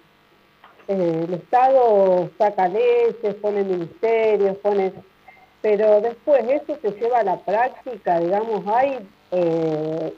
eh, 0.89 1.25
el 1.29 1.35
Estado 1.35 2.29
saca 2.39 2.67
leyes, 2.67 3.35
pone 3.41 3.63
ministerios, 3.63 4.57
pone... 4.57 4.93
Pero 5.61 6.01
después 6.01 6.43
eso 6.49 6.77
se 6.83 6.91
lleva 6.99 7.21
a 7.21 7.23
la 7.23 7.37
práctica, 7.37 8.19
digamos, 8.19 8.67
hay 8.67 9.09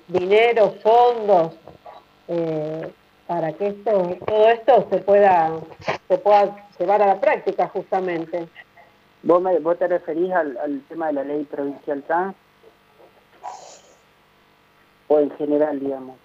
dinero, 0.08 0.74
fondos 0.82 1.52
para 3.26 3.52
que 3.52 3.66
esto, 3.66 4.16
todo 4.26 4.48
esto 4.48 4.86
se 4.90 4.98
pueda, 5.00 5.52
se 6.08 6.16
pueda 6.16 6.66
llevar 6.78 7.02
a 7.02 7.06
la 7.08 7.20
práctica 7.20 7.68
justamente. 7.68 8.48
¿Vos, 9.24 9.42
¿Vos 9.62 9.78
te 9.78 9.88
referís 9.88 10.30
al, 10.32 10.82
tema 10.86 11.06
de 11.06 11.14
la 11.14 11.24
ley 11.24 11.44
provincial 11.44 12.02
trans? 12.02 12.36
¿O 15.08 15.18
en 15.18 15.30
general, 15.32 15.80
digamos? 15.80 16.16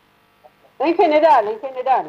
En 0.80 0.96
general, 0.96 1.48
en 1.48 1.60
general. 1.62 2.08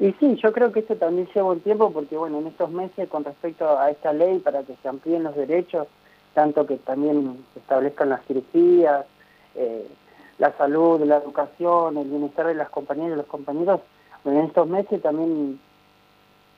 Y 0.00 0.12
sí, 0.14 0.36
yo 0.42 0.52
creo 0.52 0.72
que 0.72 0.80
esto 0.80 0.96
también 0.96 1.28
lleva 1.32 1.50
un 1.50 1.60
tiempo 1.60 1.92
porque, 1.92 2.16
bueno, 2.16 2.40
en 2.40 2.48
estos 2.48 2.70
meses 2.70 3.08
con 3.08 3.24
respecto 3.24 3.78
a 3.78 3.90
esta 3.90 4.12
ley 4.12 4.40
para 4.40 4.64
que 4.64 4.74
se 4.82 4.88
amplíen 4.88 5.22
los 5.22 5.36
derechos, 5.36 5.86
tanto 6.34 6.66
que 6.66 6.78
también 6.78 7.44
se 7.52 7.60
establezcan 7.60 8.08
las 8.08 8.24
cirugías, 8.26 9.06
eh, 9.54 9.86
la 10.38 10.56
salud, 10.56 11.00
la 11.04 11.18
educación, 11.18 11.98
el 11.98 12.08
bienestar 12.08 12.46
de 12.46 12.54
las 12.54 12.68
compañeras 12.70 13.12
y 13.12 13.16
los 13.16 13.26
compañeros, 13.26 13.80
en 14.24 14.38
estos 14.38 14.66
meses 14.66 15.00
también 15.00 15.60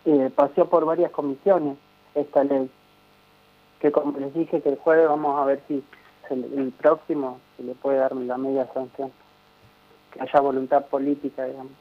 eh, 0.07 0.31
pasó 0.35 0.71
por 0.71 0.87
varias 0.87 1.11
comisiones 1.11 1.77
esta 2.15 2.45
ley 2.45 2.71
que 3.85 3.93
como 3.93 4.19
les 4.19 4.33
dije 4.33 4.63
que 4.63 4.71
el 4.71 4.79
jueves 4.79 5.07
vamos 5.07 5.39
a 5.39 5.45
ver 5.45 5.61
si 5.69 5.85
el, 6.31 6.73
próximo 6.73 7.39
se 7.55 7.65
le 7.65 7.75
puede 7.75 7.99
dar 7.99 8.17
la 8.17 8.39
media 8.39 8.67
sanción, 8.73 9.13
que 10.11 10.23
haya 10.23 10.41
voluntad 10.41 10.87
política, 10.87 11.45
digamos. 11.45 11.73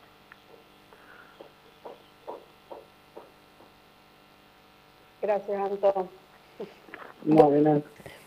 Gracias, 5.22 5.72
Anton. 5.72 6.10
No, 7.24 7.52
de 7.52 7.62
nada. 7.62 7.82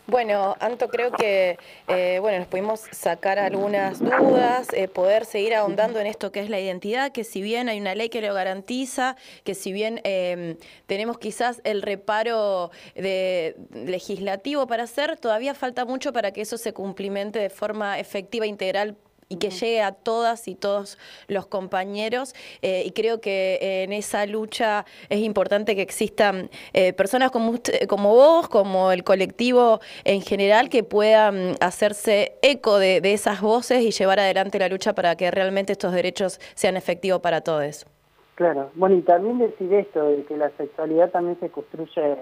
Bueno, 0.08 0.56
Anto, 0.60 0.88
creo 0.88 1.10
que 1.10 1.58
eh, 1.88 2.18
bueno, 2.20 2.38
nos 2.38 2.46
pudimos 2.46 2.82
sacar 2.92 3.40
algunas 3.40 3.98
dudas, 3.98 4.68
eh, 4.72 4.86
poder 4.86 5.24
seguir 5.24 5.52
ahondando 5.52 5.98
en 5.98 6.06
esto 6.06 6.30
que 6.30 6.38
es 6.38 6.48
la 6.48 6.60
identidad, 6.60 7.10
que 7.10 7.24
si 7.24 7.42
bien 7.42 7.68
hay 7.68 7.80
una 7.80 7.96
ley 7.96 8.08
que 8.08 8.20
lo 8.20 8.32
garantiza, 8.32 9.16
que 9.42 9.56
si 9.56 9.72
bien 9.72 10.00
em, 10.04 10.58
tenemos 10.86 11.18
quizás 11.18 11.60
el 11.64 11.82
reparo 11.82 12.70
de, 12.94 13.56
legislativo 13.72 14.68
para 14.68 14.84
hacer, 14.84 15.16
todavía 15.16 15.54
falta 15.54 15.84
mucho 15.84 16.12
para 16.12 16.30
que 16.30 16.42
eso 16.42 16.56
se 16.56 16.72
cumplimente 16.72 17.40
de 17.40 17.50
forma 17.50 17.98
efectiva 17.98 18.46
integral 18.46 18.96
y 19.28 19.36
que 19.36 19.50
llegue 19.50 19.82
a 19.82 19.92
todas 19.92 20.48
y 20.48 20.54
todos 20.54 20.98
los 21.28 21.46
compañeros. 21.46 22.34
Eh, 22.62 22.84
y 22.86 22.92
creo 22.92 23.20
que 23.20 23.58
eh, 23.60 23.84
en 23.84 23.92
esa 23.92 24.26
lucha 24.26 24.84
es 25.08 25.20
importante 25.20 25.74
que 25.74 25.82
existan 25.82 26.50
eh, 26.72 26.92
personas 26.92 27.30
como, 27.30 27.54
como 27.88 28.14
vos, 28.14 28.48
como 28.48 28.92
el 28.92 29.04
colectivo 29.04 29.80
en 30.04 30.20
general, 30.22 30.68
que 30.68 30.84
puedan 30.84 31.54
hacerse 31.60 32.36
eco 32.42 32.78
de, 32.78 33.00
esas 33.06 33.40
voces 33.40 33.82
y 33.82 33.92
llevar 33.92 34.18
adelante 34.18 34.58
la 34.58 34.68
lucha 34.68 34.94
para 34.94 35.16
que 35.16 35.30
realmente 35.30 35.72
estos 35.72 35.92
derechos 35.92 36.38
sean 36.54 36.76
efectivos 36.76 37.20
para 37.20 37.40
todos. 37.40 37.86
Claro, 38.34 38.70
bueno, 38.74 38.96
y 38.96 39.02
también 39.02 39.38
decir 39.38 39.72
esto, 39.72 40.04
de 40.04 40.24
que 40.24 40.36
la 40.36 40.50
sexualidad 40.58 41.10
también 41.10 41.38
se 41.40 41.48
construye 41.48 42.16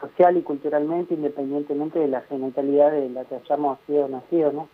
social 0.00 0.36
y 0.36 0.42
culturalmente, 0.42 1.14
independientemente 1.14 1.98
de 1.98 2.06
la 2.06 2.20
genitalidad 2.22 2.92
de 2.92 3.08
la 3.08 3.24
que 3.24 3.34
hayamos 3.34 3.78
sido 3.86 4.06
nacidos, 4.06 4.54
¿no? 4.54 4.68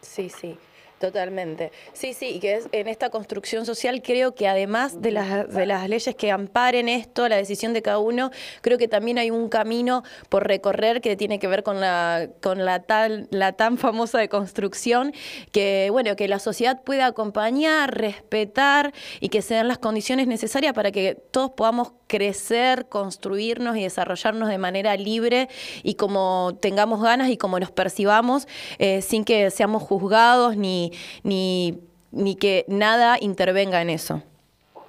Sí, 0.00 0.30
sí. 0.30 0.58
Totalmente. 0.98 1.70
Sí, 1.92 2.12
sí, 2.12 2.40
que 2.40 2.56
es, 2.56 2.68
en 2.72 2.88
esta 2.88 3.10
construcción 3.10 3.64
social 3.64 4.02
creo 4.02 4.34
que 4.34 4.48
además 4.48 5.00
de 5.00 5.12
las, 5.12 5.48
de 5.48 5.64
las 5.64 5.88
leyes 5.88 6.16
que 6.16 6.32
amparen 6.32 6.88
esto, 6.88 7.28
la 7.28 7.36
decisión 7.36 7.72
de 7.72 7.82
cada 7.82 8.00
uno, 8.00 8.32
creo 8.62 8.78
que 8.78 8.88
también 8.88 9.18
hay 9.18 9.30
un 9.30 9.48
camino 9.48 10.02
por 10.28 10.48
recorrer 10.48 11.00
que 11.00 11.16
tiene 11.16 11.38
que 11.38 11.46
ver 11.46 11.62
con 11.62 11.80
la, 11.80 12.28
con 12.42 12.64
la, 12.64 12.80
tal, 12.82 13.28
la 13.30 13.52
tan 13.52 13.78
famosa 13.78 14.18
de 14.18 14.28
construcción, 14.28 15.12
que 15.52 15.88
bueno, 15.92 16.16
que 16.16 16.26
la 16.26 16.40
sociedad 16.40 16.82
pueda 16.82 17.06
acompañar, 17.06 17.96
respetar 17.96 18.92
y 19.20 19.28
que 19.28 19.40
sean 19.40 19.68
las 19.68 19.78
condiciones 19.78 20.26
necesarias 20.26 20.72
para 20.72 20.90
que 20.90 21.14
todos 21.30 21.52
podamos 21.52 21.92
crecer, 22.08 22.88
construirnos 22.88 23.76
y 23.76 23.82
desarrollarnos 23.82 24.48
de 24.48 24.58
manera 24.58 24.96
libre 24.96 25.48
y 25.84 25.94
como 25.94 26.58
tengamos 26.60 27.02
ganas 27.02 27.28
y 27.28 27.36
como 27.36 27.60
nos 27.60 27.70
percibamos, 27.70 28.48
eh, 28.78 29.00
sin 29.02 29.24
que 29.24 29.50
seamos 29.50 29.82
juzgados 29.82 30.56
ni, 30.56 30.87
ni, 31.22 31.78
ni 32.12 32.36
que 32.36 32.64
nada 32.68 33.16
intervenga 33.20 33.82
en 33.82 33.90
eso. 33.90 34.22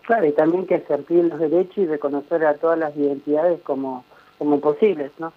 Claro, 0.05 0.25
y 0.25 0.31
también 0.31 0.65
que 0.65 0.79
se 0.79 0.93
amplíen 0.93 1.29
los 1.29 1.39
derechos 1.39 1.77
y 1.77 1.85
reconocer 1.85 2.43
a 2.45 2.55
todas 2.55 2.79
las 2.79 2.95
identidades 2.95 3.61
como, 3.61 4.03
como 4.37 4.59
posibles, 4.59 5.11
¿no? 5.19 5.31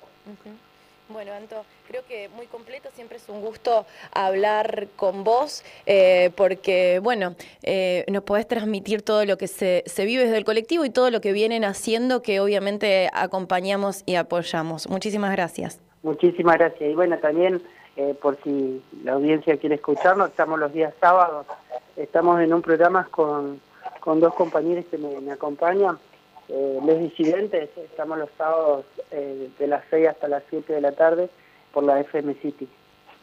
Bueno, 1.12 1.33
Anto, 1.33 1.57
creo 1.88 2.03
que 2.09 2.31
muy 2.31 2.46
completo, 2.46 2.88
siempre 2.94 3.18
es 3.18 3.29
un 3.29 3.42
gusto 3.42 3.85
hablar 4.14 4.88
con 4.96 5.25
vos, 5.25 5.62
eh, 5.85 6.31
porque, 6.37 7.01
bueno, 7.03 7.35
eh, 7.62 8.07
nos 8.11 8.22
podés 8.22 8.48
transmitir 8.48 9.03
todo 9.03 9.27
lo 9.27 9.37
que 9.37 9.46
se, 9.46 9.83
se 9.85 10.07
vive 10.07 10.25
desde 10.25 10.38
el 10.38 10.44
colectivo 10.44 10.87
y 10.87 10.90
todo 10.90 11.11
lo 11.11 11.20
que 11.20 11.33
vienen 11.33 11.64
haciendo, 11.64 12.22
que 12.22 12.40
obviamente 12.40 13.11
acompañamos 13.12 14.05
y 14.07 14.14
apoyamos. 14.14 14.88
Muchísimas 14.88 15.33
gracias. 15.33 15.83
Muchísimas 16.03 16.57
gracias. 16.57 16.90
Y 16.90 16.94
bueno, 16.94 17.18
también, 17.18 17.62
eh, 17.97 18.15
por 18.21 18.39
si 18.43 18.83
la 19.05 19.13
audiencia 19.13 19.57
quiere 19.57 19.77
escucharnos, 19.77 20.31
estamos 20.31 20.59
los 20.59 20.73
días 20.73 20.95
sábados, 21.01 21.47
estamos 21.97 22.41
en 22.41 22.55
un 22.55 22.63
programa 22.63 23.07
con, 23.11 23.61
con 24.01 24.21
dos 24.21 24.35
compañeros 24.35 24.85
que 24.91 24.99
me, 24.99 25.21
me 25.21 25.33
acompañan 25.33 25.99
eh, 26.49 26.81
los 26.85 26.99
disidentes, 26.99 27.71
estamos 27.77 28.19
los 28.19 28.29
sábados 28.37 28.85
eh, 29.11 29.49
de 29.59 29.67
las 29.67 29.83
6 29.91 30.09
hasta 30.09 30.29
las 30.29 30.43
7 30.51 30.73
de 30.73 30.81
la 30.81 30.93
tarde 30.93 31.31
por 31.73 31.85
la 31.85 32.01
FM 32.01 32.35
City. 32.43 32.69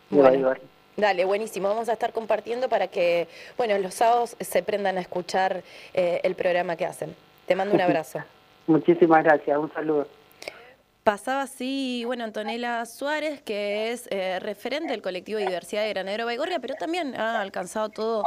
de 0.10 0.22
Bueno. 0.22 0.54
Dale, 0.98 1.26
buenísimo. 1.26 1.70
Vamos 1.70 1.90
a 1.90 1.94
estar 1.94 2.12
compartiendo 2.12 2.68
para 2.68 2.88
que, 2.88 3.28
bueno, 3.58 3.78
los 3.78 3.94
sábados 3.94 4.36
se 4.40 4.64
prendan 4.64 4.98
a 4.98 5.02
escuchar 5.02 5.64
eh, 5.94 6.20
el 6.24 6.36
programa 6.36 6.76
que 6.76 6.86
hacen. 6.86 7.16
Te 7.46 7.56
mando 7.56 7.76
un 7.76 7.82
abrazo. 7.90 8.20
Muchísimas 8.68 9.24
gracias, 9.24 9.58
un 9.58 9.72
saludo. 9.74 10.08
Pasaba 11.10 11.41
así, 11.41 12.04
bueno, 12.06 12.24
Antonella 12.24 12.86
Suárez, 12.86 13.41
que 13.41 13.91
es 13.91 14.08
eh, 14.12 14.38
referente 14.39 14.91
del 14.91 15.02
colectivo 15.02 15.39
de 15.39 15.48
diversidad 15.48 15.82
de 15.82 15.89
Granadero 15.89 16.26
Baigorria, 16.26 16.60
pero 16.60 16.76
también 16.76 17.15
ha 17.19 17.41
alcanzado 17.41 17.89
todo 17.89 18.26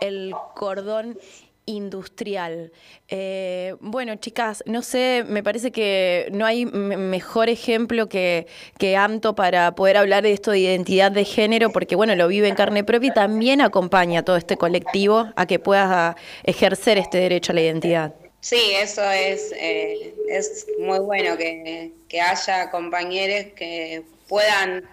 el 0.00 0.34
cordón 0.54 1.18
industrial. 1.66 2.72
Eh, 3.08 3.76
bueno, 3.80 4.16
chicas, 4.16 4.64
no 4.64 4.80
sé, 4.80 5.26
me 5.28 5.42
parece 5.42 5.72
que 5.72 6.30
no 6.32 6.46
hay 6.46 6.64
me- 6.64 6.96
mejor 6.96 7.50
ejemplo 7.50 8.08
que, 8.08 8.46
que 8.78 8.96
AMTO 8.96 9.34
para 9.34 9.74
poder 9.74 9.98
hablar 9.98 10.22
de 10.22 10.32
esto 10.32 10.52
de 10.52 10.60
identidad 10.60 11.12
de 11.12 11.26
género, 11.26 11.68
porque 11.70 11.96
bueno, 11.96 12.14
lo 12.14 12.28
vive 12.28 12.48
en 12.48 12.54
carne 12.54 12.82
propia 12.82 13.08
y 13.10 13.12
también 13.12 13.60
acompaña 13.60 14.20
a 14.20 14.22
todo 14.22 14.36
este 14.38 14.56
colectivo 14.56 15.28
a 15.36 15.44
que 15.44 15.58
pueda 15.58 16.16
ejercer 16.44 16.96
este 16.96 17.18
derecho 17.18 17.52
a 17.52 17.56
la 17.56 17.60
identidad. 17.60 18.14
Sí, 18.42 18.72
eso 18.74 19.08
es, 19.08 19.52
eh, 19.56 20.14
es 20.28 20.66
muy 20.78 20.98
bueno 20.98 21.36
que, 21.36 21.92
que 22.08 22.20
haya 22.20 22.72
compañeros 22.72 23.52
que 23.54 24.02
puedan 24.28 24.84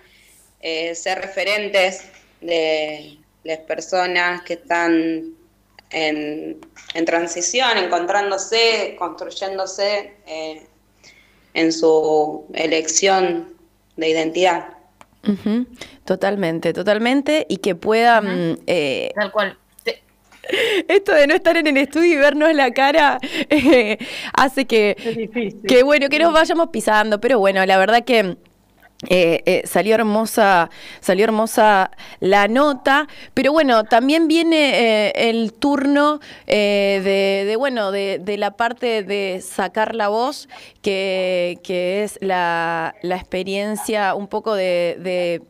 eh, 0.61 0.93
ser 0.93 1.19
referentes 1.19 2.05
de 2.41 3.17
las 3.43 3.57
personas 3.59 4.43
que 4.43 4.53
están 4.53 5.33
en, 5.89 6.59
en 6.93 7.05
transición, 7.05 7.77
encontrándose, 7.79 8.95
construyéndose 8.99 10.13
eh, 10.27 10.67
en 11.55 11.73
su 11.73 12.45
elección 12.53 13.55
de 13.97 14.09
identidad. 14.09 14.77
Totalmente, 16.05 16.71
totalmente, 16.71 17.47
y 17.49 17.57
que 17.57 17.73
puedan... 17.73 18.59
eh, 18.67 19.11
Tal 19.15 19.31
cual. 19.31 19.58
Esto 20.87 21.13
de 21.13 21.27
no 21.27 21.35
estar 21.35 21.57
en 21.57 21.67
el 21.67 21.77
estudio 21.77 22.13
y 22.13 22.17
vernos 22.17 22.53
la 22.53 22.71
cara 22.71 23.19
eh, 23.49 23.97
hace 24.33 24.65
que, 24.65 24.95
que, 25.67 25.83
bueno, 25.83 26.09
que 26.09 26.19
nos 26.19 26.33
vayamos 26.33 26.69
pisando, 26.69 27.19
pero 27.21 27.39
bueno, 27.39 27.65
la 27.65 27.77
verdad 27.77 28.03
que... 28.03 28.37
eh, 29.09 29.41
eh, 29.45 29.61
salió 29.65 29.95
hermosa, 29.95 30.69
salió 30.99 31.23
hermosa 31.23 31.91
la 32.19 32.49
nota, 32.49 33.07
pero 33.33 33.53
bueno, 33.53 33.85
también 33.85 34.27
viene 34.27 35.07
eh, 35.07 35.29
el 35.29 35.53
turno 35.53 36.19
de, 36.47 37.45
de, 37.47 37.55
bueno, 37.55 37.91
de, 37.91 38.19
de 38.19 38.37
la 38.37 38.51
parte 38.57 39.03
de 39.03 39.41
sacar 39.41 39.95
la 39.95 40.09
voz, 40.09 40.49
que, 40.81 41.59
que 41.63 42.03
es 42.03 42.17
la, 42.21 42.93
la 43.01 43.15
experiencia 43.15 44.15
un 44.15 44.27
poco 44.27 44.53
de, 44.53 44.97
de 44.99 45.41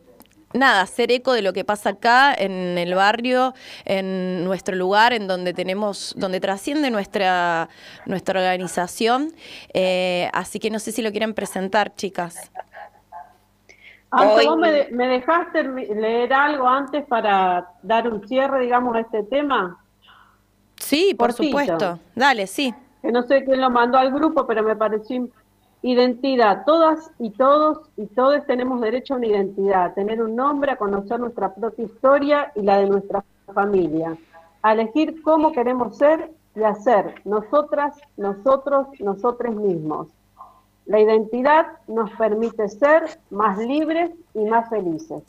nada, 0.53 0.81
hacer 0.81 1.11
eco 1.11 1.33
de 1.33 1.41
lo 1.41 1.53
que 1.53 1.63
pasa 1.63 1.91
acá 1.91 2.33
en 2.33 2.77
el 2.77 2.95
barrio, 2.95 3.53
en 3.85 4.43
nuestro 4.43 4.75
lugar, 4.75 5.13
en 5.13 5.27
donde 5.27 5.53
tenemos, 5.53 6.13
donde 6.17 6.39
trasciende 6.39 6.89
nuestra, 6.91 7.69
nuestra 8.05 8.39
organización. 8.39 9.31
Eh, 9.73 10.29
así 10.33 10.59
que 10.59 10.69
no 10.69 10.79
sé 10.79 10.91
si 10.91 11.01
lo 11.01 11.11
quieren 11.11 11.33
presentar, 11.33 11.93
chicas. 11.95 12.51
Hoy- 14.11 14.45
¿vos 14.47 14.57
me, 14.57 14.71
de- 14.71 14.87
me 14.91 15.07
dejaste 15.07 15.63
leer 15.63 16.33
algo 16.33 16.67
antes 16.67 17.05
para 17.05 17.69
dar 17.83 18.11
un 18.11 18.27
cierre, 18.27 18.59
digamos, 18.61 18.95
a 18.95 19.01
este 19.01 19.23
tema? 19.23 19.77
Sí, 20.77 21.13
por 21.13 21.27
Cortito. 21.35 21.47
supuesto. 21.59 21.99
Dale, 22.15 22.47
sí. 22.47 22.73
que 23.01 23.11
no 23.11 23.23
sé 23.23 23.43
quién 23.45 23.61
lo 23.61 23.69
mandó 23.69 23.97
al 23.97 24.11
grupo, 24.11 24.47
pero 24.47 24.63
me 24.63 24.75
pareció 24.75 25.27
identidad. 25.81 26.65
Todas 26.65 27.11
y 27.19 27.31
todos 27.31 27.89
y 27.95 28.07
todos 28.07 28.45
tenemos 28.45 28.81
derecho 28.81 29.13
a 29.13 29.17
una 29.17 29.27
identidad, 29.27 29.85
a 29.85 29.93
tener 29.93 30.21
un 30.21 30.35
nombre, 30.35 30.71
a 30.71 30.77
conocer 30.77 31.19
nuestra 31.19 31.53
propia 31.53 31.85
historia 31.85 32.51
y 32.55 32.61
la 32.61 32.77
de 32.77 32.87
nuestra 32.87 33.23
familia, 33.53 34.17
a 34.61 34.73
elegir 34.73 35.21
cómo 35.21 35.51
queremos 35.51 35.97
ser 35.97 36.31
y 36.55 36.63
hacer 36.63 37.21
nosotras, 37.25 37.95
nosotros, 38.17 38.87
nosotros 38.99 39.55
mismos. 39.55 40.07
La 40.85 40.99
identidad 40.99 41.67
nos 41.87 42.09
permite 42.11 42.67
ser 42.67 43.19
más 43.29 43.57
libres 43.59 44.11
y 44.33 44.43
más 44.45 44.69
felices. 44.69 45.23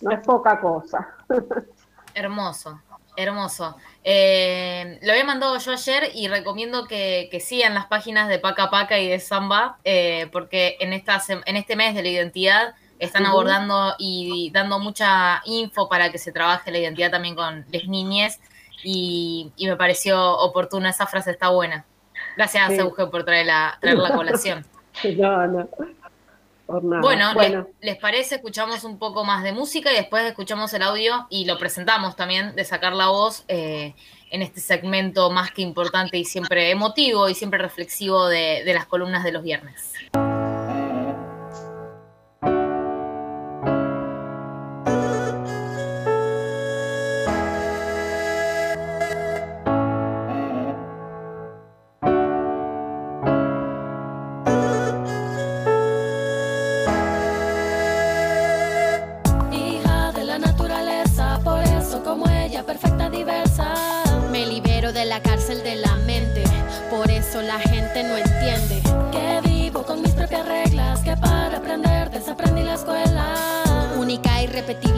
No 0.00 0.10
es 0.10 0.20
poca 0.20 0.58
cosa. 0.60 1.14
Hermoso, 2.14 2.80
hermoso. 3.22 3.76
Eh, 4.04 4.98
lo 5.02 5.12
había 5.12 5.24
mandado 5.24 5.58
yo 5.58 5.72
ayer 5.72 6.10
y 6.14 6.28
recomiendo 6.28 6.86
que, 6.86 7.28
que 7.30 7.40
sigan 7.40 7.74
las 7.74 7.86
páginas 7.86 8.28
de 8.28 8.38
Paca 8.38 8.70
Paca 8.70 8.98
y 8.98 9.08
de 9.08 9.20
Samba, 9.20 9.78
eh, 9.84 10.28
porque 10.32 10.76
en, 10.80 10.92
esta, 10.92 11.22
en 11.28 11.56
este 11.56 11.76
mes 11.76 11.94
de 11.94 12.02
la 12.02 12.08
identidad 12.08 12.74
están 12.98 13.26
abordando 13.26 13.94
y 13.98 14.50
dando 14.52 14.78
mucha 14.78 15.40
info 15.44 15.88
para 15.88 16.10
que 16.12 16.18
se 16.18 16.32
trabaje 16.32 16.70
la 16.70 16.78
identidad 16.78 17.10
también 17.10 17.34
con 17.34 17.64
las 17.72 17.84
niñes 17.86 18.40
y, 18.82 19.52
y 19.56 19.66
me 19.66 19.76
pareció 19.76 20.38
oportuna, 20.38 20.90
esa 20.90 21.06
frase 21.06 21.30
está 21.30 21.48
buena. 21.48 21.84
Gracias, 22.36 22.68
Sí. 22.72 22.78
Euge, 22.78 23.06
por 23.06 23.24
traer 23.24 23.46
la, 23.46 23.78
traer 23.80 23.98
la 23.98 24.14
colación. 24.14 24.64
No, 25.16 25.46
no. 25.46 25.68
Por 26.70 26.84
nada. 26.84 27.02
Bueno, 27.02 27.28
¿le- 27.30 27.34
bueno. 27.34 27.66
¿les 27.80 27.96
parece? 27.96 28.36
Escuchamos 28.36 28.84
un 28.84 28.98
poco 28.98 29.24
más 29.24 29.42
de 29.42 29.52
música 29.52 29.92
y 29.92 29.96
después 29.96 30.24
escuchamos 30.24 30.72
el 30.74 30.82
audio 30.82 31.26
y 31.30 31.44
lo 31.44 31.58
presentamos 31.58 32.16
también 32.16 32.54
de 32.54 32.64
sacar 32.64 32.92
la 32.94 33.08
voz 33.08 33.44
eh, 33.48 33.94
en 34.30 34.42
este 34.42 34.60
segmento 34.60 35.30
más 35.30 35.50
que 35.50 35.62
importante 35.62 36.16
y 36.16 36.24
siempre 36.24 36.70
emotivo 36.70 37.28
y 37.28 37.34
siempre 37.34 37.58
reflexivo 37.58 38.28
de, 38.28 38.62
de 38.64 38.74
las 38.74 38.86
columnas 38.86 39.24
de 39.24 39.32
los 39.32 39.42
viernes. 39.42 39.92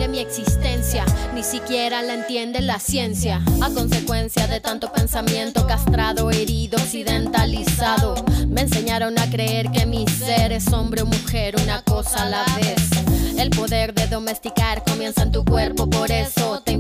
Mi 0.09 0.19
existencia, 0.19 1.05
ni 1.35 1.43
siquiera 1.43 2.03
la 2.03 2.15
entiende 2.15 2.61
la 2.61 2.79
ciencia. 2.79 3.41
A 3.63 3.71
consecuencia 3.71 4.47
de 4.47 4.61
tanto 4.61 4.93
pensamiento 4.93 5.67
castrado, 5.67 6.31
herido, 6.31 6.77
occidentalizado, 6.77 8.15
me 8.49 8.63
enseñaron 8.63 9.19
a 9.19 9.31
creer 9.31 9.71
que 9.71 9.87
mi 9.87 10.07
ser 10.07 10.53
es 10.53 10.73
hombre 10.73 11.03
o 11.03 11.07
mujer, 11.07 11.57
una 11.63 11.83
cosa 11.83 12.25
a 12.25 12.29
la 12.29 12.45
vez. 12.57 12.91
El 13.39 13.51
poder 13.51 13.95
de 13.95 14.07
domesticar 14.07 14.85
comienza 14.85 15.23
en 15.23 15.33
tu 15.33 15.45
cuerpo, 15.45 15.89
por 15.89 16.11
eso 16.11 16.61
te 16.63 16.73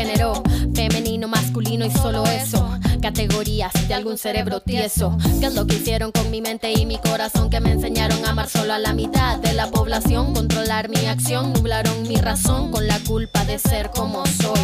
género, 0.00 0.42
femenino, 0.74 1.28
masculino 1.28 1.84
y 1.84 1.90
solo 1.90 2.24
eso. 2.24 2.79
De 3.12 3.94
algún 3.94 4.16
cerebro 4.18 4.60
tieso. 4.60 5.18
¿Qué 5.40 5.46
es 5.46 5.54
lo 5.54 5.66
que 5.66 5.74
hicieron 5.74 6.12
con 6.12 6.30
mi 6.30 6.40
mente 6.40 6.72
y 6.72 6.86
mi 6.86 6.96
corazón? 6.98 7.50
Que 7.50 7.58
me 7.58 7.72
enseñaron 7.72 8.24
a 8.24 8.30
amar 8.30 8.48
solo 8.48 8.72
a 8.72 8.78
la 8.78 8.92
mitad 8.92 9.36
de 9.38 9.52
la 9.52 9.68
población. 9.68 10.32
Controlar 10.32 10.88
mi 10.88 11.06
acción, 11.06 11.52
nublaron 11.52 12.06
mi 12.06 12.14
razón 12.16 12.70
con 12.70 12.86
la 12.86 13.00
culpa 13.00 13.44
de 13.44 13.58
ser 13.58 13.90
como 13.90 14.24
soy. 14.26 14.60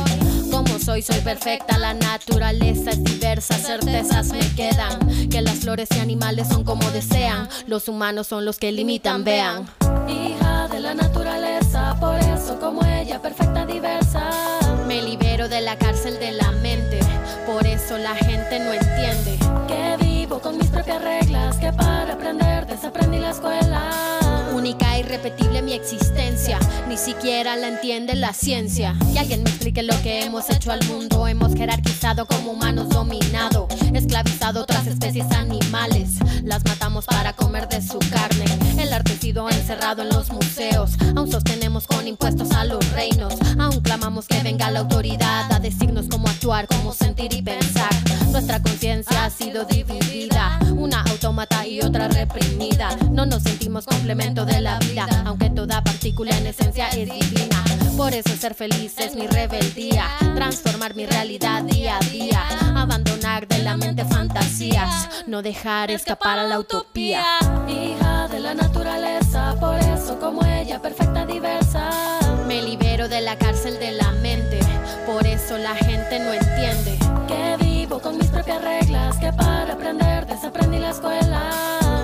Como 0.50 0.78
soy, 0.78 1.02
soy 1.02 1.20
perfecta, 1.22 1.76
la 1.76 1.92
naturaleza 1.92 2.90
es 2.90 3.02
diversa, 3.02 3.54
certezas 3.54 4.28
me 4.28 4.48
quedan. 4.54 5.28
Que 5.28 5.42
las 5.42 5.56
flores 5.56 5.88
y 5.96 5.98
animales 5.98 6.46
son 6.48 6.62
como 6.62 6.88
desean, 6.92 7.48
los 7.66 7.88
humanos 7.88 8.28
son 8.28 8.44
los 8.44 8.58
que 8.58 8.70
limitan, 8.70 9.24
vean. 9.24 9.66
Hija 10.08 10.68
de 10.68 10.78
la 10.78 10.94
naturaleza, 10.94 11.96
por 11.98 12.16
eso 12.20 12.58
como 12.60 12.84
ella, 12.84 13.20
perfecta, 13.20 13.66
diversa. 13.66 14.30
Me 14.86 15.02
libero 15.02 15.48
de 15.48 15.60
la 15.62 15.76
cárcel 15.76 16.20
de 16.20 16.30
la 16.30 16.52
mente, 16.52 16.65
la 17.94 18.16
gente 18.16 18.58
no 18.58 18.72
entiende. 18.72 19.38
Que 19.68 19.96
vivo 20.04 20.40
con 20.40 20.58
mis 20.58 20.66
propias 20.66 21.00
reglas, 21.00 21.56
que 21.56 21.72
para 21.72 22.14
aprender 22.14 22.66
desaprendí 22.66 23.18
la 23.20 23.30
escuela. 23.30 24.15
Irrepetible 25.06 25.62
mi 25.62 25.72
existencia, 25.72 26.58
ni 26.88 26.96
siquiera 26.96 27.54
la 27.54 27.68
entiende 27.68 28.16
la 28.16 28.32
ciencia. 28.32 28.96
Y 29.14 29.18
alguien 29.18 29.44
me 29.44 29.50
explique 29.50 29.84
lo 29.84 29.94
que 30.02 30.24
hemos 30.24 30.50
hecho 30.50 30.72
al 30.72 30.84
mundo. 30.86 31.28
Hemos 31.28 31.54
jerarquizado 31.54 32.26
como 32.26 32.50
humanos 32.50 32.88
dominado, 32.88 33.68
esclavizado 33.94 34.62
otras 34.62 34.84
especies 34.88 35.30
animales. 35.30 36.10
Las 36.42 36.64
matamos 36.64 37.04
para 37.04 37.34
comer 37.34 37.68
de 37.68 37.82
su 37.82 38.00
carne. 38.00 38.46
El 38.80 38.92
arte 38.92 39.12
ha 39.12 39.20
sido 39.20 39.48
encerrado 39.48 40.02
en 40.02 40.08
los 40.08 40.30
museos. 40.32 40.96
Aún 41.14 41.30
sostenemos 41.30 41.86
con 41.86 42.08
impuestos 42.08 42.50
a 42.50 42.64
los 42.64 42.90
reinos. 42.90 43.34
Aún 43.60 43.80
clamamos 43.82 44.26
que 44.26 44.42
venga 44.42 44.72
la 44.72 44.80
autoridad 44.80 45.52
a 45.52 45.60
decirnos 45.60 46.06
cómo 46.10 46.26
actuar, 46.26 46.66
cómo 46.66 46.92
sentir 46.92 47.32
y 47.32 47.42
pensar. 47.42 47.90
Nuestra 48.32 48.60
conciencia 48.60 49.24
ha 49.24 49.30
sido 49.30 49.64
dividida, 49.64 50.35
autómata 51.36 51.66
y 51.66 51.80
otra 51.80 52.08
reprimida. 52.08 52.96
No 53.10 53.26
nos 53.26 53.42
sentimos 53.42 53.84
complemento 53.84 54.46
de 54.46 54.60
la 54.60 54.78
vida, 54.78 55.06
aunque 55.26 55.50
toda 55.50 55.82
partícula 55.82 56.36
en 56.38 56.46
esencia 56.46 56.88
es 56.88 57.10
divina. 57.12 57.62
Por 57.96 58.14
eso 58.14 58.34
ser 58.36 58.54
feliz 58.54 58.94
es 58.98 59.14
mi 59.14 59.26
rebeldía, 59.26 60.06
transformar 60.34 60.94
mi 60.94 61.04
realidad 61.04 61.62
día 61.64 61.98
a 61.98 62.10
día, 62.10 62.42
abandonar 62.74 63.46
de 63.48 63.58
la 63.58 63.76
mente 63.76 64.04
fantasías, 64.04 65.08
no 65.26 65.42
dejar 65.42 65.90
escapar 65.90 66.38
a 66.38 66.44
la 66.44 66.58
utopía. 66.58 67.22
Hija 67.68 68.28
de 68.28 68.40
la 68.40 68.54
naturaleza, 68.54 69.56
por 69.60 69.78
eso 69.78 70.18
como 70.18 70.42
ella, 70.44 70.80
perfecta, 70.80 71.26
diversa. 71.26 71.90
Me 72.46 72.62
libero 72.62 73.08
de 73.08 73.20
la 73.20 73.36
cárcel 73.36 73.78
de 73.78 73.92
la 73.92 74.10
mente, 74.22 74.58
por 75.06 75.26
eso 75.26 75.58
la 75.58 75.74
gente 75.74 76.18
no 76.18 76.32
entiende. 76.32 76.95
Vivo 77.86 78.00
con 78.00 78.18
mis 78.18 78.26
propias 78.26 78.64
reglas, 78.64 79.16
que 79.18 79.32
para 79.32 79.74
aprender 79.74 80.26
desaprendí 80.26 80.80
la 80.80 80.90
escuela. 80.90 81.52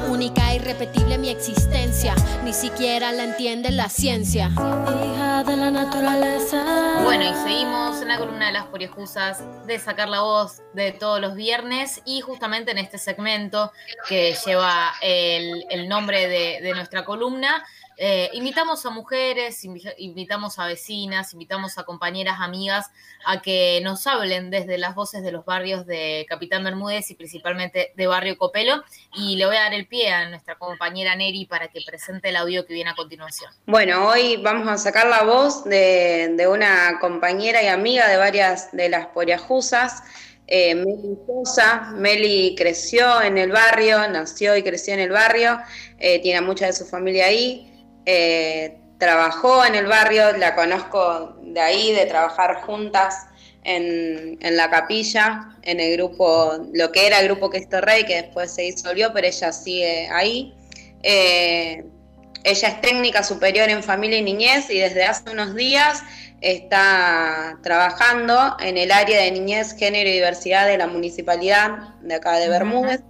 Única 0.08 0.52
e 0.52 0.56
irrepetible 0.56 1.18
mi 1.18 1.28
existencia, 1.28 2.14
ni 2.44 2.52
siquiera 2.52 3.10
la 3.10 3.24
entiende 3.24 3.72
la 3.72 3.88
ciencia. 3.88 4.48
Hija 4.52 5.42
de 5.42 5.56
la 5.56 5.72
naturaleza. 5.72 7.00
Bueno, 7.02 7.24
y 7.24 7.34
seguimos 7.34 8.00
en 8.00 8.06
la 8.06 8.18
columna 8.18 8.46
de 8.46 8.52
las 8.52 8.66
poriejusas 8.66 9.42
de 9.66 9.80
sacar 9.80 10.08
la 10.08 10.20
voz 10.20 10.62
de 10.72 10.92
todos 10.92 11.20
los 11.20 11.34
viernes 11.34 12.00
y 12.04 12.20
justamente 12.20 12.70
en 12.70 12.78
este 12.78 12.98
segmento 12.98 13.72
que 14.08 14.36
lleva 14.46 14.92
el, 15.00 15.66
el 15.68 15.88
nombre 15.88 16.28
de, 16.28 16.60
de 16.62 16.74
nuestra 16.74 17.04
columna. 17.04 17.64
Eh, 17.98 18.30
invitamos 18.32 18.84
a 18.86 18.90
mujeres, 18.90 19.64
invi- 19.64 19.94
invitamos 19.98 20.58
a 20.58 20.66
vecinas, 20.66 21.32
invitamos 21.32 21.78
a 21.78 21.84
compañeras, 21.84 22.36
amigas 22.40 22.90
a 23.24 23.40
que 23.42 23.80
nos 23.82 24.06
hablen 24.06 24.50
desde 24.50 24.78
las 24.78 24.94
voces 24.94 25.22
de 25.22 25.30
los 25.30 25.44
barrios 25.44 25.86
de 25.86 26.26
Capitán 26.28 26.64
Bermúdez 26.64 27.10
y 27.10 27.14
principalmente 27.14 27.92
de 27.94 28.06
Barrio 28.06 28.36
Copelo. 28.38 28.82
Y 29.14 29.36
le 29.36 29.46
voy 29.46 29.56
a 29.56 29.60
dar 29.60 29.74
el 29.74 29.86
pie 29.86 30.10
a 30.10 30.28
nuestra 30.28 30.56
compañera 30.56 31.14
Neri 31.14 31.44
para 31.46 31.68
que 31.68 31.80
presente 31.86 32.30
el 32.30 32.36
audio 32.36 32.66
que 32.66 32.74
viene 32.74 32.90
a 32.90 32.94
continuación. 32.94 33.52
Bueno, 33.66 34.08
hoy 34.08 34.36
vamos 34.38 34.68
a 34.68 34.78
sacar 34.78 35.06
la 35.06 35.22
voz 35.22 35.64
de, 35.64 36.34
de 36.36 36.48
una 36.48 36.98
compañera 37.00 37.62
y 37.62 37.68
amiga 37.68 38.08
de 38.08 38.16
varias 38.16 38.72
de 38.72 38.88
las 38.88 39.06
poriajusas, 39.08 40.02
eh, 40.46 40.74
Meli 40.74 41.16
Sosa. 41.26 41.92
Meli 41.94 42.54
creció 42.56 43.22
en 43.22 43.38
el 43.38 43.52
barrio, 43.52 44.08
nació 44.08 44.56
y 44.56 44.62
creció 44.62 44.94
en 44.94 45.00
el 45.00 45.10
barrio, 45.10 45.58
eh, 45.98 46.20
tiene 46.20 46.38
a 46.38 46.42
mucha 46.42 46.66
de 46.66 46.72
su 46.72 46.84
familia 46.84 47.26
ahí, 47.26 47.71
eh, 48.06 48.78
trabajó 48.98 49.64
en 49.64 49.74
el 49.74 49.86
barrio, 49.86 50.36
la 50.36 50.54
conozco 50.54 51.36
de 51.42 51.60
ahí, 51.60 51.92
de 51.92 52.06
trabajar 52.06 52.62
juntas 52.62 53.26
en, 53.64 54.38
en 54.40 54.56
la 54.56 54.70
capilla, 54.70 55.56
en 55.62 55.80
el 55.80 55.96
grupo, 55.96 56.66
lo 56.72 56.92
que 56.92 57.06
era 57.06 57.20
el 57.20 57.26
grupo 57.26 57.50
Cristo 57.50 57.80
Rey, 57.80 58.04
que 58.04 58.22
después 58.22 58.52
se 58.52 58.62
disolvió, 58.62 59.12
pero 59.12 59.26
ella 59.26 59.52
sigue 59.52 60.08
ahí. 60.12 60.54
Eh, 61.02 61.84
ella 62.44 62.68
es 62.68 62.80
técnica 62.80 63.22
superior 63.22 63.68
en 63.68 63.82
familia 63.82 64.18
y 64.18 64.22
niñez 64.22 64.68
y 64.70 64.78
desde 64.78 65.04
hace 65.04 65.30
unos 65.30 65.54
días 65.54 66.02
está 66.40 67.56
trabajando 67.62 68.56
en 68.60 68.76
el 68.76 68.90
área 68.90 69.20
de 69.22 69.30
niñez, 69.30 69.76
género 69.76 70.08
y 70.08 70.14
diversidad 70.14 70.66
de 70.66 70.76
la 70.76 70.88
municipalidad 70.88 71.94
de 72.00 72.14
acá 72.14 72.38
de 72.38 72.48
Bermúdez. 72.48 73.00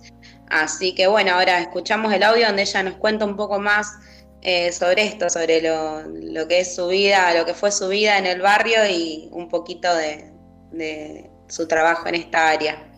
Así 0.51 0.95
que 0.95 1.07
bueno, 1.07 1.33
ahora 1.33 1.61
escuchamos 1.61 2.13
el 2.13 2.23
audio 2.23 2.47
donde 2.47 2.63
ella 2.63 2.83
nos 2.83 2.95
cuenta 2.97 3.25
un 3.25 3.37
poco 3.37 3.59
más 3.59 3.95
eh, 4.43 4.73
sobre 4.73 5.05
esto, 5.05 5.31
sobre 5.31 5.63
lo, 5.63 6.03
lo 6.03 6.49
que 6.49 6.61
es 6.61 6.75
su 6.75 6.89
vida, 6.89 7.33
lo 7.39 7.47
que 7.47 7.55
fue 7.55 7.71
su 7.71 7.89
vida 7.89 8.19
en 8.19 8.27
el 8.27 8.41
barrio 8.41 8.87
y 8.91 9.29
un 9.33 9.49
poquito 9.49 9.95
de, 9.95 10.33
de 10.73 11.31
su 11.49 11.69
trabajo 11.69 12.09
en 12.09 12.17
esta 12.17 12.49
área. 12.49 12.89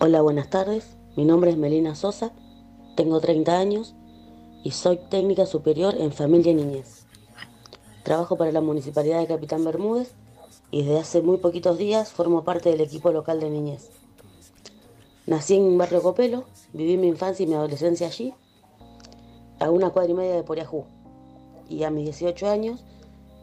Hola, 0.00 0.20
buenas 0.22 0.50
tardes. 0.50 0.96
Mi 1.16 1.24
nombre 1.24 1.50
es 1.50 1.56
Melina 1.56 1.94
Sosa, 1.94 2.32
tengo 2.96 3.20
30 3.20 3.58
años 3.58 3.94
y 4.62 4.70
soy 4.70 4.98
técnica 5.10 5.46
superior 5.46 5.94
en 5.98 6.12
familia 6.12 6.52
y 6.52 6.54
niñez. 6.54 7.06
Trabajo 8.02 8.36
para 8.36 8.52
la 8.52 8.60
Municipalidad 8.60 9.20
de 9.20 9.26
Capitán 9.26 9.64
Bermúdez 9.64 10.12
y 10.70 10.82
desde 10.84 11.00
hace 11.00 11.22
muy 11.22 11.38
poquitos 11.38 11.78
días 11.78 12.12
formo 12.12 12.44
parte 12.44 12.70
del 12.70 12.80
equipo 12.80 13.10
local 13.10 13.40
de 13.40 13.50
niñez. 13.50 13.90
Nací 15.26 15.56
en 15.56 15.76
Barrio 15.76 16.02
Copelo, 16.02 16.44
viví 16.72 16.96
mi 16.96 17.08
infancia 17.08 17.44
y 17.44 17.46
mi 17.46 17.54
adolescencia 17.54 18.06
allí, 18.06 18.34
a 19.60 19.70
una 19.70 19.90
cuadra 19.90 20.10
y 20.10 20.14
media 20.14 20.34
de 20.34 20.42
Poriajú. 20.42 20.84
Y 21.68 21.84
a 21.84 21.90
mis 21.90 22.04
18 22.04 22.48
años 22.48 22.84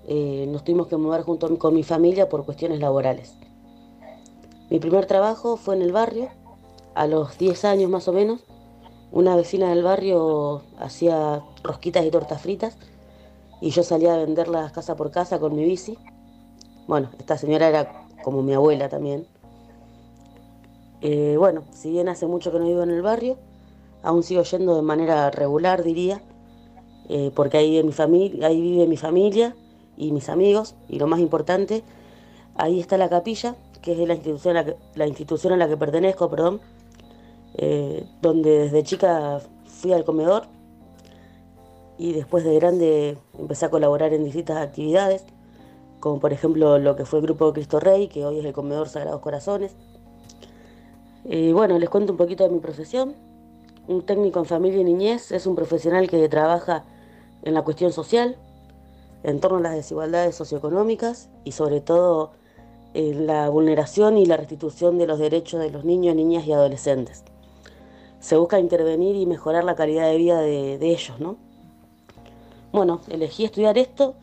eh, 0.08 0.46
nos 0.50 0.64
tuvimos 0.64 0.88
que 0.88 0.98
mudar 0.98 1.22
junto 1.22 1.58
con 1.58 1.74
mi 1.74 1.84
familia 1.84 2.28
por 2.28 2.46
cuestiones 2.46 2.80
laborales. 2.80 3.34
Mi 4.70 4.80
primer 4.80 5.06
trabajo 5.06 5.56
fue 5.56 5.76
en 5.76 5.82
el 5.82 5.94
barrio, 5.94 6.30
a 6.94 7.08
los 7.08 7.38
10 7.38 7.64
años 7.66 7.90
más 7.90 8.08
o 8.08 8.14
menos. 8.14 8.42
Una 9.12 9.36
vecina 9.36 9.70
del 9.70 9.84
barrio 9.84 10.64
hacía 10.80 11.42
rosquitas 11.64 12.04
y 12.06 12.12
tortas 12.12 12.42
fritas 12.42 12.78
y 13.62 13.70
yo 13.70 13.84
salía 13.84 14.14
a 14.14 14.18
venderlas 14.18 14.72
casa 14.72 14.96
por 14.96 15.12
casa 15.12 15.40
con 15.40 15.56
mi 15.56 15.64
bici. 15.64 15.98
Bueno, 16.88 17.10
esta 17.18 17.38
señora 17.38 17.70
era 17.70 18.06
como 18.24 18.42
mi 18.44 18.54
abuela 18.54 18.90
también. 18.90 19.26
Eh, 21.02 21.36
bueno, 21.38 21.64
si 21.72 21.92
bien 21.92 22.10
hace 22.10 22.28
mucho 22.28 22.52
que 22.52 22.60
no 22.60 22.66
vivo 22.66 22.84
en 22.84 22.90
el 22.90 23.02
barrio, 23.02 23.38
aún 24.08 24.24
sigo 24.24 24.42
yendo 24.44 24.74
de 24.74 24.82
manera 24.82 25.30
regular, 25.32 25.84
diría, 25.84 26.22
eh, 27.10 27.30
porque 27.36 27.58
ahí 27.58 27.72
vive, 27.72 27.84
mi 27.84 28.96
familia, 28.96 29.54
y 29.98 30.12
mis 30.14 30.30
amigos, 30.30 30.76
y 30.88 30.98
lo 30.98 31.08
más 31.08 31.20
importante, 31.20 31.84
ahí 32.56 32.80
está 32.80 32.98
la 32.98 33.10
capilla, 33.10 33.58
que 33.82 33.92
es 33.92 34.08
la 34.08 34.14
institución 35.08 35.52
a 35.54 35.58
la 35.58 35.68
que, 35.68 35.76
pertenezco, 35.76 36.30
perdón, 36.30 36.62
eh, 37.56 38.06
donde 38.22 38.60
desde 38.60 38.84
chica 38.84 39.42
fui 39.66 39.92
al 39.92 40.06
comedor 40.06 40.44
y 41.98 42.14
después 42.14 42.46
de 42.46 42.56
grande 42.56 43.18
empecé 43.38 43.66
a 43.66 43.70
colaborar 43.70 44.14
en 44.14 44.24
distintas 44.24 44.58
actividades, 44.58 45.26
como 46.00 46.22
por 46.22 46.32
ejemplo 46.32 46.80
lo 46.80 46.96
que 46.96 47.04
fue 47.04 47.20
el 47.20 47.26
Grupo 47.26 47.52
Cristo 47.52 47.82
Rey, 47.82 48.08
que 48.08 48.26
hoy 48.26 48.40
es 48.40 48.46
el 48.46 48.54
Comedor 48.54 48.88
Sagrados 48.88 49.20
Corazones. 49.20 49.76
Bueno, 51.26 51.78
les 51.78 51.90
cuento 51.90 52.14
un 52.14 52.18
poquito 52.18 52.46
de 52.46 52.52
mi 52.52 52.60
profesión. 52.60 53.27
Un 53.88 54.02
técnico 54.02 54.40
en 54.40 54.46
familia 54.46 54.82
y 54.82 54.84
niñez 54.84 55.32
es 55.32 55.48
un 55.48 55.56
profesional 55.56 56.10
que 56.10 56.28
trabaja 56.28 56.84
en 57.44 57.54
la 57.54 57.62
cuestión 57.64 57.94
social, 57.94 58.36
en 59.24 59.40
torno 59.40 59.58
a 59.58 59.62
las 59.62 59.76
desigualdades 59.76 60.36
socioeconómicas 60.36 61.30
y 61.46 61.54
sobre 61.54 61.80
todo 61.80 62.32
en 62.94 63.28
la 63.28 63.48
vulneración 63.50 64.18
y 64.18 64.26
la 64.26 64.36
restitución 64.36 64.98
de 64.98 65.08
los 65.08 65.20
derechos 65.20 65.62
de 65.62 65.72
los 65.72 65.86
niños, 65.86 66.16
niñas 66.16 66.46
y 66.46 66.52
adolescentes. 66.52 67.24
Se 68.20 68.36
busca 68.36 68.60
intervenir 68.60 69.16
y 69.16 69.26
mejorar 69.26 69.64
la 69.64 69.76
calidad 69.76 70.10
de 70.10 70.18
vida 70.18 70.42
de, 70.42 70.78
de 70.78 70.92
ellos, 70.92 71.20
¿no? 71.20 71.38
Bueno, 72.74 73.00
elegí 73.10 73.46
estudiar 73.46 73.78
esto 73.78 74.16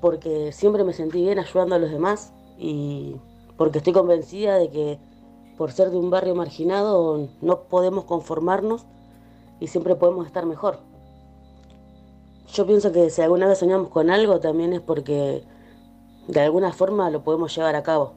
porque 0.00 0.50
siempre 0.52 0.82
me 0.82 0.92
sentí 0.92 1.22
bien 1.22 1.38
ayudando 1.38 1.76
a 1.76 1.78
los 1.78 1.90
demás 1.90 2.32
y 2.58 3.16
porque 3.56 3.78
estoy 3.78 3.92
convencida 3.92 4.58
de 4.58 4.70
que 4.70 4.98
por 5.56 5.72
ser 5.72 5.90
de 5.90 5.96
un 5.96 6.10
barrio 6.10 6.34
marginado 6.34 7.28
no 7.40 7.60
podemos 7.62 8.04
conformarnos 8.04 8.84
y 9.60 9.68
siempre 9.68 9.94
podemos 9.94 10.26
estar 10.26 10.44
mejor. 10.46 10.78
Yo 12.52 12.66
pienso 12.66 12.92
que 12.92 13.10
si 13.10 13.22
alguna 13.22 13.46
vez 13.46 13.58
soñamos 13.58 13.88
con 13.88 14.10
algo 14.10 14.40
también 14.40 14.72
es 14.72 14.80
porque 14.80 15.42
de 16.28 16.40
alguna 16.40 16.72
forma 16.72 17.10
lo 17.10 17.22
podemos 17.22 17.54
llevar 17.54 17.74
a 17.74 17.82
cabo. 17.82 18.12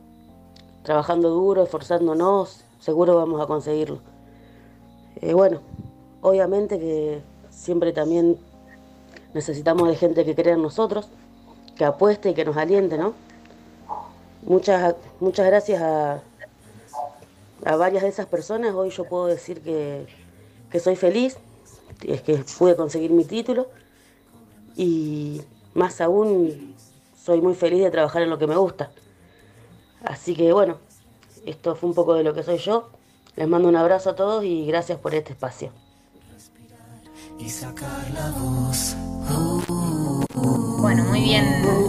Trabajando 0.83 1.29
duro, 1.29 1.63
esforzándonos, 1.63 2.63
seguro 2.79 3.15
vamos 3.15 3.41
a 3.41 3.47
conseguirlo. 3.47 3.99
Eh, 5.21 5.33
bueno, 5.33 5.61
obviamente 6.21 6.79
que 6.79 7.21
siempre 7.49 7.91
también 7.91 8.37
necesitamos 9.33 9.87
de 9.87 9.95
gente 9.95 10.25
que 10.25 10.35
crea 10.35 10.53
en 10.53 10.61
nosotros, 10.61 11.07
que 11.77 11.85
apueste 11.85 12.29
y 12.29 12.33
que 12.33 12.45
nos 12.45 12.57
aliente, 12.57 12.97
¿no? 12.97 13.13
Muchas, 14.43 14.95
muchas 15.19 15.45
gracias 15.45 15.81
a, 15.81 16.21
a 17.65 17.75
varias 17.75 18.03
de 18.03 18.09
esas 18.09 18.25
personas. 18.25 18.73
Hoy 18.73 18.89
yo 18.89 19.05
puedo 19.05 19.27
decir 19.27 19.61
que, 19.61 20.07
que 20.71 20.79
soy 20.79 20.95
feliz, 20.95 21.37
es 22.05 22.21
que 22.21 22.43
pude 22.57 22.75
conseguir 22.75 23.11
mi 23.11 23.25
título 23.25 23.67
y 24.75 25.41
más 25.73 26.01
aún 26.01 26.75
soy 27.21 27.41
muy 27.41 27.53
feliz 27.53 27.83
de 27.83 27.91
trabajar 27.91 28.21
en 28.21 28.29
lo 28.29 28.37
que 28.37 28.47
me 28.47 28.55
gusta. 28.55 28.91
Así 30.03 30.35
que 30.35 30.53
bueno, 30.53 30.77
esto 31.45 31.75
fue 31.75 31.89
un 31.89 31.95
poco 31.95 32.13
de 32.13 32.23
lo 32.23 32.33
que 32.33 32.43
soy 32.43 32.57
yo. 32.57 32.89
Les 33.35 33.47
mando 33.47 33.67
un 33.67 33.75
abrazo 33.75 34.11
a 34.11 34.15
todos 34.15 34.43
y 34.43 34.65
gracias 34.65 34.99
por 34.99 35.13
este 35.13 35.33
espacio. 35.33 35.71
Bueno, 40.81 41.03
muy 41.05 41.21
bien 41.21 41.88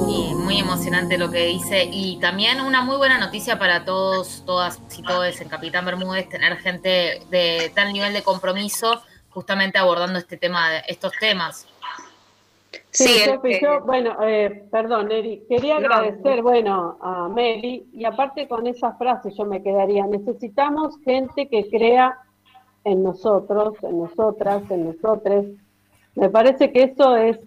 muy 0.50 0.58
emocionante 0.58 1.16
lo 1.16 1.30
que 1.30 1.46
dice. 1.46 1.88
Y 1.92 2.18
también 2.18 2.60
una 2.60 2.82
muy 2.82 2.96
buena 2.96 3.18
noticia 3.18 3.56
para 3.56 3.84
todos, 3.84 4.42
todas 4.44 4.82
y 4.98 5.02
todos 5.02 5.40
en 5.40 5.48
Capitán 5.48 5.84
Bermúdez, 5.84 6.28
tener 6.28 6.56
gente 6.56 7.20
de 7.30 7.70
tal 7.72 7.92
nivel 7.92 8.12
de 8.12 8.24
compromiso 8.24 9.00
justamente 9.30 9.78
abordando 9.78 10.18
este 10.18 10.36
tema, 10.36 10.78
estos 10.88 11.12
temas. 11.20 11.68
Sí, 12.90 13.26
yo, 13.62 13.80
bueno, 13.82 14.16
eh, 14.24 14.66
perdón, 14.72 15.12
Eri, 15.12 15.44
quería 15.48 15.76
agradecer, 15.76 16.42
bueno, 16.42 16.98
a 17.00 17.28
Meli, 17.28 17.86
y 17.92 18.04
aparte 18.04 18.48
con 18.48 18.66
esa 18.66 18.94
frase 18.94 19.30
yo 19.38 19.44
me 19.44 19.62
quedaría, 19.62 20.04
necesitamos 20.06 20.96
gente 21.04 21.48
que 21.48 21.70
crea 21.70 22.18
en 22.82 23.04
nosotros, 23.04 23.74
en 23.82 24.00
nosotras, 24.00 24.68
en 24.70 24.86
nosotres. 24.86 25.46
Me 26.16 26.28
parece 26.28 26.72
que 26.72 26.82
eso 26.82 27.16
es 27.16 27.38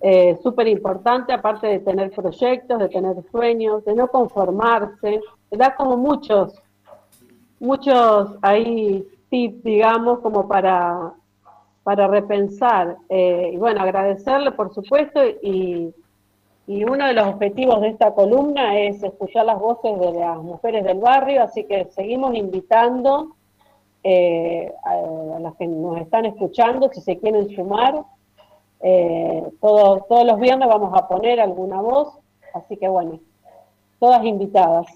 eh, 0.00 0.38
súper 0.42 0.68
importante, 0.68 1.32
aparte 1.32 1.66
de 1.66 1.78
tener 1.80 2.10
proyectos, 2.10 2.78
de 2.78 2.88
tener 2.88 3.16
sueños, 3.30 3.84
de 3.84 3.94
no 3.94 4.08
conformarse, 4.08 5.20
da 5.50 5.74
como 5.74 5.96
muchos, 5.96 6.54
muchos 7.58 8.36
ahí 8.42 9.06
tips, 9.28 9.62
digamos, 9.62 10.20
como 10.20 10.48
para 10.48 11.14
para 11.82 12.06
repensar. 12.06 12.98
Eh, 13.08 13.50
y 13.54 13.56
bueno, 13.56 13.80
agradecerle, 13.80 14.52
por 14.52 14.72
supuesto, 14.72 15.20
y, 15.42 15.92
y, 16.66 16.84
uno 16.84 17.06
de 17.06 17.14
los 17.14 17.26
objetivos 17.26 17.80
de 17.80 17.88
esta 17.88 18.14
columna 18.14 18.78
es 18.78 19.02
escuchar 19.02 19.46
las 19.46 19.58
voces 19.58 19.98
de 19.98 20.12
las 20.12 20.38
mujeres 20.38 20.84
del 20.84 20.98
barrio, 20.98 21.42
así 21.42 21.64
que 21.64 21.86
seguimos 21.86 22.34
invitando 22.34 23.34
eh, 24.04 24.72
a, 24.84 25.40
las 25.40 25.54
que 25.56 25.66
nos 25.66 26.00
están 26.00 26.26
escuchando, 26.26 26.90
si 26.92 27.00
se 27.00 27.18
quieren 27.18 27.48
sumar. 27.50 28.04
Eh, 28.82 29.42
todos, 29.60 30.06
todos 30.08 30.26
los 30.26 30.40
viernes 30.40 30.68
vamos 30.68 30.92
a 30.96 31.06
poner 31.06 31.40
alguna 31.40 31.80
voz, 31.80 32.14
así 32.54 32.76
que 32.76 32.88
bueno, 32.88 33.20
todas 33.98 34.24
invitadas. 34.24 34.86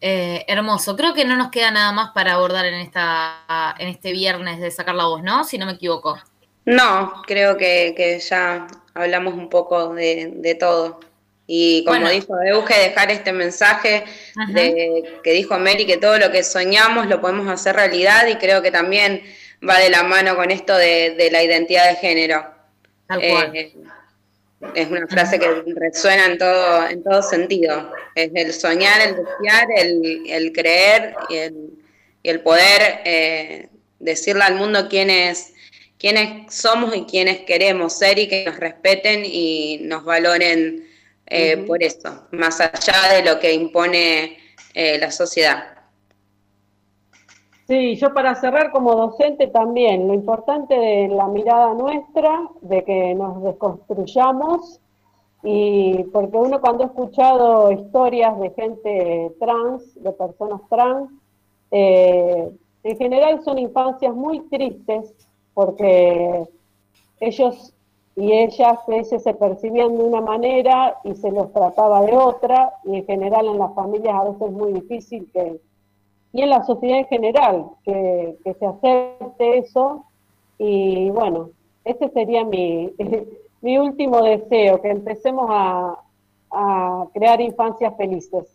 hermoso. 0.00 0.96
Creo 0.96 1.14
que 1.14 1.24
no 1.24 1.36
nos 1.36 1.50
queda 1.50 1.70
nada 1.70 1.92
más 1.92 2.10
para 2.10 2.34
abordar 2.34 2.66
en 2.66 2.74
esta 2.74 3.74
en 3.78 3.88
este 3.88 4.12
viernes 4.12 4.60
de 4.60 4.70
sacar 4.70 4.94
la 4.94 5.06
voz, 5.06 5.22
¿no? 5.22 5.44
Si 5.44 5.58
no 5.58 5.66
me 5.66 5.72
equivoco. 5.72 6.18
No, 6.64 7.22
creo 7.26 7.56
que, 7.56 8.20
ya 8.26 8.66
hablamos 8.94 9.34
un 9.34 9.48
poco 9.48 9.94
de, 9.94 10.56
todo. 10.58 11.00
Y 11.46 11.84
como 11.84 12.08
dijo 12.08 12.40
Euge, 12.42 12.74
dejar 12.74 13.10
este 13.10 13.32
mensaje 13.32 14.04
de, 14.48 15.20
que 15.22 15.32
dijo 15.32 15.58
Mary, 15.58 15.84
que 15.84 15.98
todo 15.98 16.18
lo 16.18 16.30
que 16.30 16.42
soñamos 16.42 17.06
lo 17.06 17.20
podemos 17.20 17.48
hacer 17.48 17.76
realidad 17.76 18.26
y 18.28 18.36
creo 18.36 18.62
que 18.62 18.70
también 18.70 19.22
va 19.66 19.78
de 19.78 19.90
la 19.90 20.04
mano 20.04 20.36
con 20.36 20.50
esto 20.50 20.74
de, 20.74 21.28
la 21.30 21.42
identidad 21.42 21.88
de 21.88 21.96
género. 21.96 22.53
Eh, 23.20 23.74
es 24.74 24.88
una 24.88 25.06
frase 25.06 25.38
que 25.38 25.62
resuena 25.76 26.26
en 26.26 26.38
todo, 26.38 26.88
en 26.88 27.02
todo 27.02 27.22
sentido. 27.22 27.92
Es 28.14 28.30
el 28.34 28.52
soñar, 28.52 29.00
el 29.00 29.16
desear, 29.16 29.66
el, 29.76 30.52
creer 30.52 31.14
y 31.28 31.36
el, 31.36 31.70
y 32.22 32.30
el 32.30 32.40
poder 32.40 33.00
eh, 33.04 33.68
decirle 33.98 34.44
al 34.44 34.54
mundo 34.54 34.88
quién 34.88 35.10
es 35.10 35.54
quiénes 36.04 36.54
somos 36.54 36.94
y 36.94 37.04
quiénes 37.04 37.40
queremos 37.46 37.96
ser 37.96 38.18
y 38.18 38.28
que 38.28 38.44
nos 38.44 38.58
respeten 38.58 39.22
y 39.24 39.78
nos 39.84 40.04
valoren 40.04 40.86
eh, 41.26 41.56
por 41.66 41.82
eso, 41.82 42.28
más 42.32 42.60
allá 42.60 43.14
de 43.14 43.24
lo 43.24 43.40
que 43.40 43.54
impone 43.54 44.38
eh, 44.74 44.98
la 44.98 45.10
sociedad. 45.10 45.73
Sí, 47.66 47.96
yo 47.96 48.12
para 48.12 48.34
cerrar 48.34 48.70
como 48.72 48.94
docente 48.94 49.46
también, 49.46 50.06
lo 50.06 50.12
importante 50.12 50.74
de 50.74 51.08
la 51.08 51.26
mirada 51.28 51.72
nuestra, 51.72 52.50
de 52.60 52.84
que 52.84 53.14
nos 53.14 53.42
desconstruyamos, 53.42 54.80
y 55.42 56.04
porque 56.04 56.36
uno 56.36 56.60
cuando 56.60 56.84
ha 56.84 56.86
escuchado 56.88 57.72
historias 57.72 58.38
de 58.38 58.50
gente 58.50 59.34
trans, 59.40 59.94
de 60.02 60.12
personas 60.12 60.60
trans, 60.68 61.10
eh, 61.70 62.50
en 62.82 62.96
general 62.98 63.42
son 63.42 63.58
infancias 63.58 64.14
muy 64.14 64.40
tristes 64.48 65.14
porque 65.54 66.46
ellos 67.20 67.74
y 68.16 68.30
ellas 68.32 68.78
se 69.18 69.34
percibían 69.34 69.96
de 69.96 70.04
una 70.04 70.20
manera 70.20 70.98
y 71.02 71.14
se 71.14 71.32
los 71.32 71.52
trataba 71.52 72.02
de 72.02 72.14
otra, 72.14 72.74
y 72.84 72.96
en 72.96 73.06
general 73.06 73.46
en 73.46 73.58
las 73.58 73.74
familias 73.74 74.14
a 74.14 74.24
veces 74.24 74.42
es 74.42 74.52
muy 74.52 74.72
difícil 74.72 75.30
que, 75.32 75.60
y 76.34 76.42
en 76.42 76.50
la 76.50 76.64
sociedad 76.64 76.98
en 76.98 77.06
general, 77.06 77.66
que, 77.84 78.36
se 78.42 78.66
acepte 78.66 79.58
eso, 79.58 80.04
y 80.58 81.08
bueno, 81.10 81.50
ese 81.84 82.08
sería 82.10 82.44
mi, 82.44 82.92
mi 83.62 83.78
último 83.78 84.20
deseo, 84.20 84.82
que 84.82 84.90
empecemos 84.90 85.46
a, 85.48 85.96
a 86.50 87.06
crear 87.14 87.40
infancias 87.40 87.96
felices. 87.96 88.53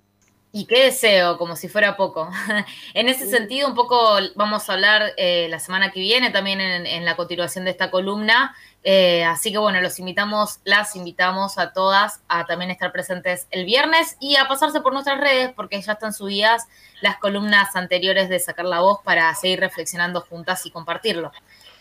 Y 0.52 0.66
qué 0.66 0.86
deseo, 0.86 1.38
como 1.38 1.56
si 1.56 1.68
fuera 1.68 1.96
poco. 1.96 2.28
en 2.96 3.08
ese 3.08 3.30
sentido, 3.30 3.68
un 3.68 3.76
poco 3.76 4.18
vamos 4.36 4.68
a 4.68 4.74
hablar 4.74 5.14
eh, 5.16 5.48
la 5.48 5.60
semana 5.60 5.92
que 5.92 6.00
viene 6.00 6.32
también 6.32 6.60
en, 6.60 7.06
la 7.06 7.16
continuación 7.16 7.66
de 7.66 7.72
esta 7.72 7.92
columna. 7.92 8.56
Eh, 8.84 9.24
así 9.26 9.52
que 9.52 9.60
bueno, 9.60 9.80
los 9.80 10.00
invitamos, 10.00 10.60
las 10.64 10.96
invitamos 10.96 11.60
a 11.60 11.72
todas 11.72 12.22
a 12.28 12.46
también 12.46 12.72
estar 12.72 12.92
presentes 12.92 13.46
el 13.52 13.66
viernes 13.66 14.18
y 14.20 14.38
a 14.38 14.48
pasarse 14.48 14.82
por 14.82 14.94
nuestras 14.94 15.20
redes 15.20 15.52
porque 15.56 15.80
ya 15.82 15.94
están 15.94 16.14
subidas 16.14 16.64
las 17.02 17.18
columnas 17.18 17.76
anteriores 17.76 18.28
de 18.28 18.40
Sacar 18.40 18.66
la 18.66 18.80
Voz 18.80 19.02
para 19.04 19.34
seguir 19.36 19.60
reflexionando 19.60 20.22
juntas 20.22 20.66
y 20.66 20.72
compartirlo. 20.72 21.32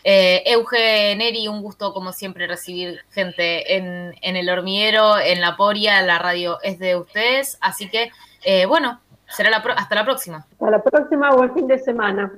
Eh, 0.03 0.43
Euge 0.45 1.15
Neri, 1.15 1.47
un 1.47 1.61
gusto 1.61 1.91
como 1.93 2.13
siempre 2.13 2.45
recibir 2.45 3.03
gente 3.11 3.77
en, 3.77 4.15
en 4.21 4.35
el 4.35 4.49
hormiguero, 4.49 5.17
en 5.17 5.41
la 5.41 5.57
poria, 5.57 6.01
la 6.03 6.19
radio 6.19 6.61
es 6.61 6.77
de 6.77 6.95
ustedes, 6.95 7.57
así 7.61 7.89
que 7.89 8.11
eh, 8.43 8.65
bueno, 8.65 8.99
será 9.27 9.55
hasta 9.57 9.95
la 9.95 10.05
próxima. 10.05 10.45
Hasta 10.51 10.69
la 10.69 10.81
próxima, 10.81 11.31
buen 11.31 11.53
fin 11.53 11.67
de 11.67 11.79
semana. 11.79 12.31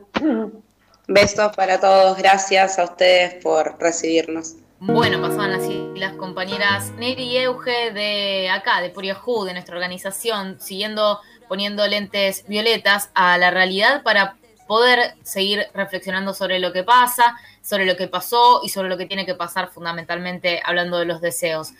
Besos 1.08 1.56
para 1.56 1.80
todos, 1.80 2.18
gracias 2.18 2.80
a 2.80 2.86
ustedes 2.86 3.43
por 3.43 3.78
recibirnos. 3.80 4.56
Bueno, 4.80 5.22
pasaban 5.22 5.52
así 5.52 5.91
las 5.95 6.14
compañeras 6.14 6.91
Neri 6.97 7.24
y 7.24 7.38
Euge 7.38 7.91
de 7.91 8.49
acá, 8.49 8.82
de 8.82 8.89
Puriajú, 8.89 9.43
de 9.43 9.54
nuestra 9.54 9.76
organización, 9.76 10.58
siguiendo 10.60 11.20
poniendo 11.47 11.86
lentes 11.86 12.45
violetas 12.47 13.12
a 13.14 13.38
la 13.38 13.52
realidad 13.52 14.04
para 14.04 14.38
poder 14.68 15.16
seguir 15.22 15.68
reflexionando 15.74 16.34
sobre 16.34 16.60
lo 16.60 16.72
que 16.72 16.84
pasa, 16.84 17.36
sobre 17.62 17.86
lo 17.86 17.97
que 17.97 18.08
pasó 18.08 18.62
y 18.64 18.70
sobre 18.70 18.88
lo 18.88 18.97
que 18.97 19.06
tiene 19.06 19.26
que 19.26 19.36
pasar 19.36 19.70
fundamentalmente 19.70 20.62
hablando 20.64 20.97
de 20.97 21.06
los 21.06 21.20
deseos. 21.20 21.74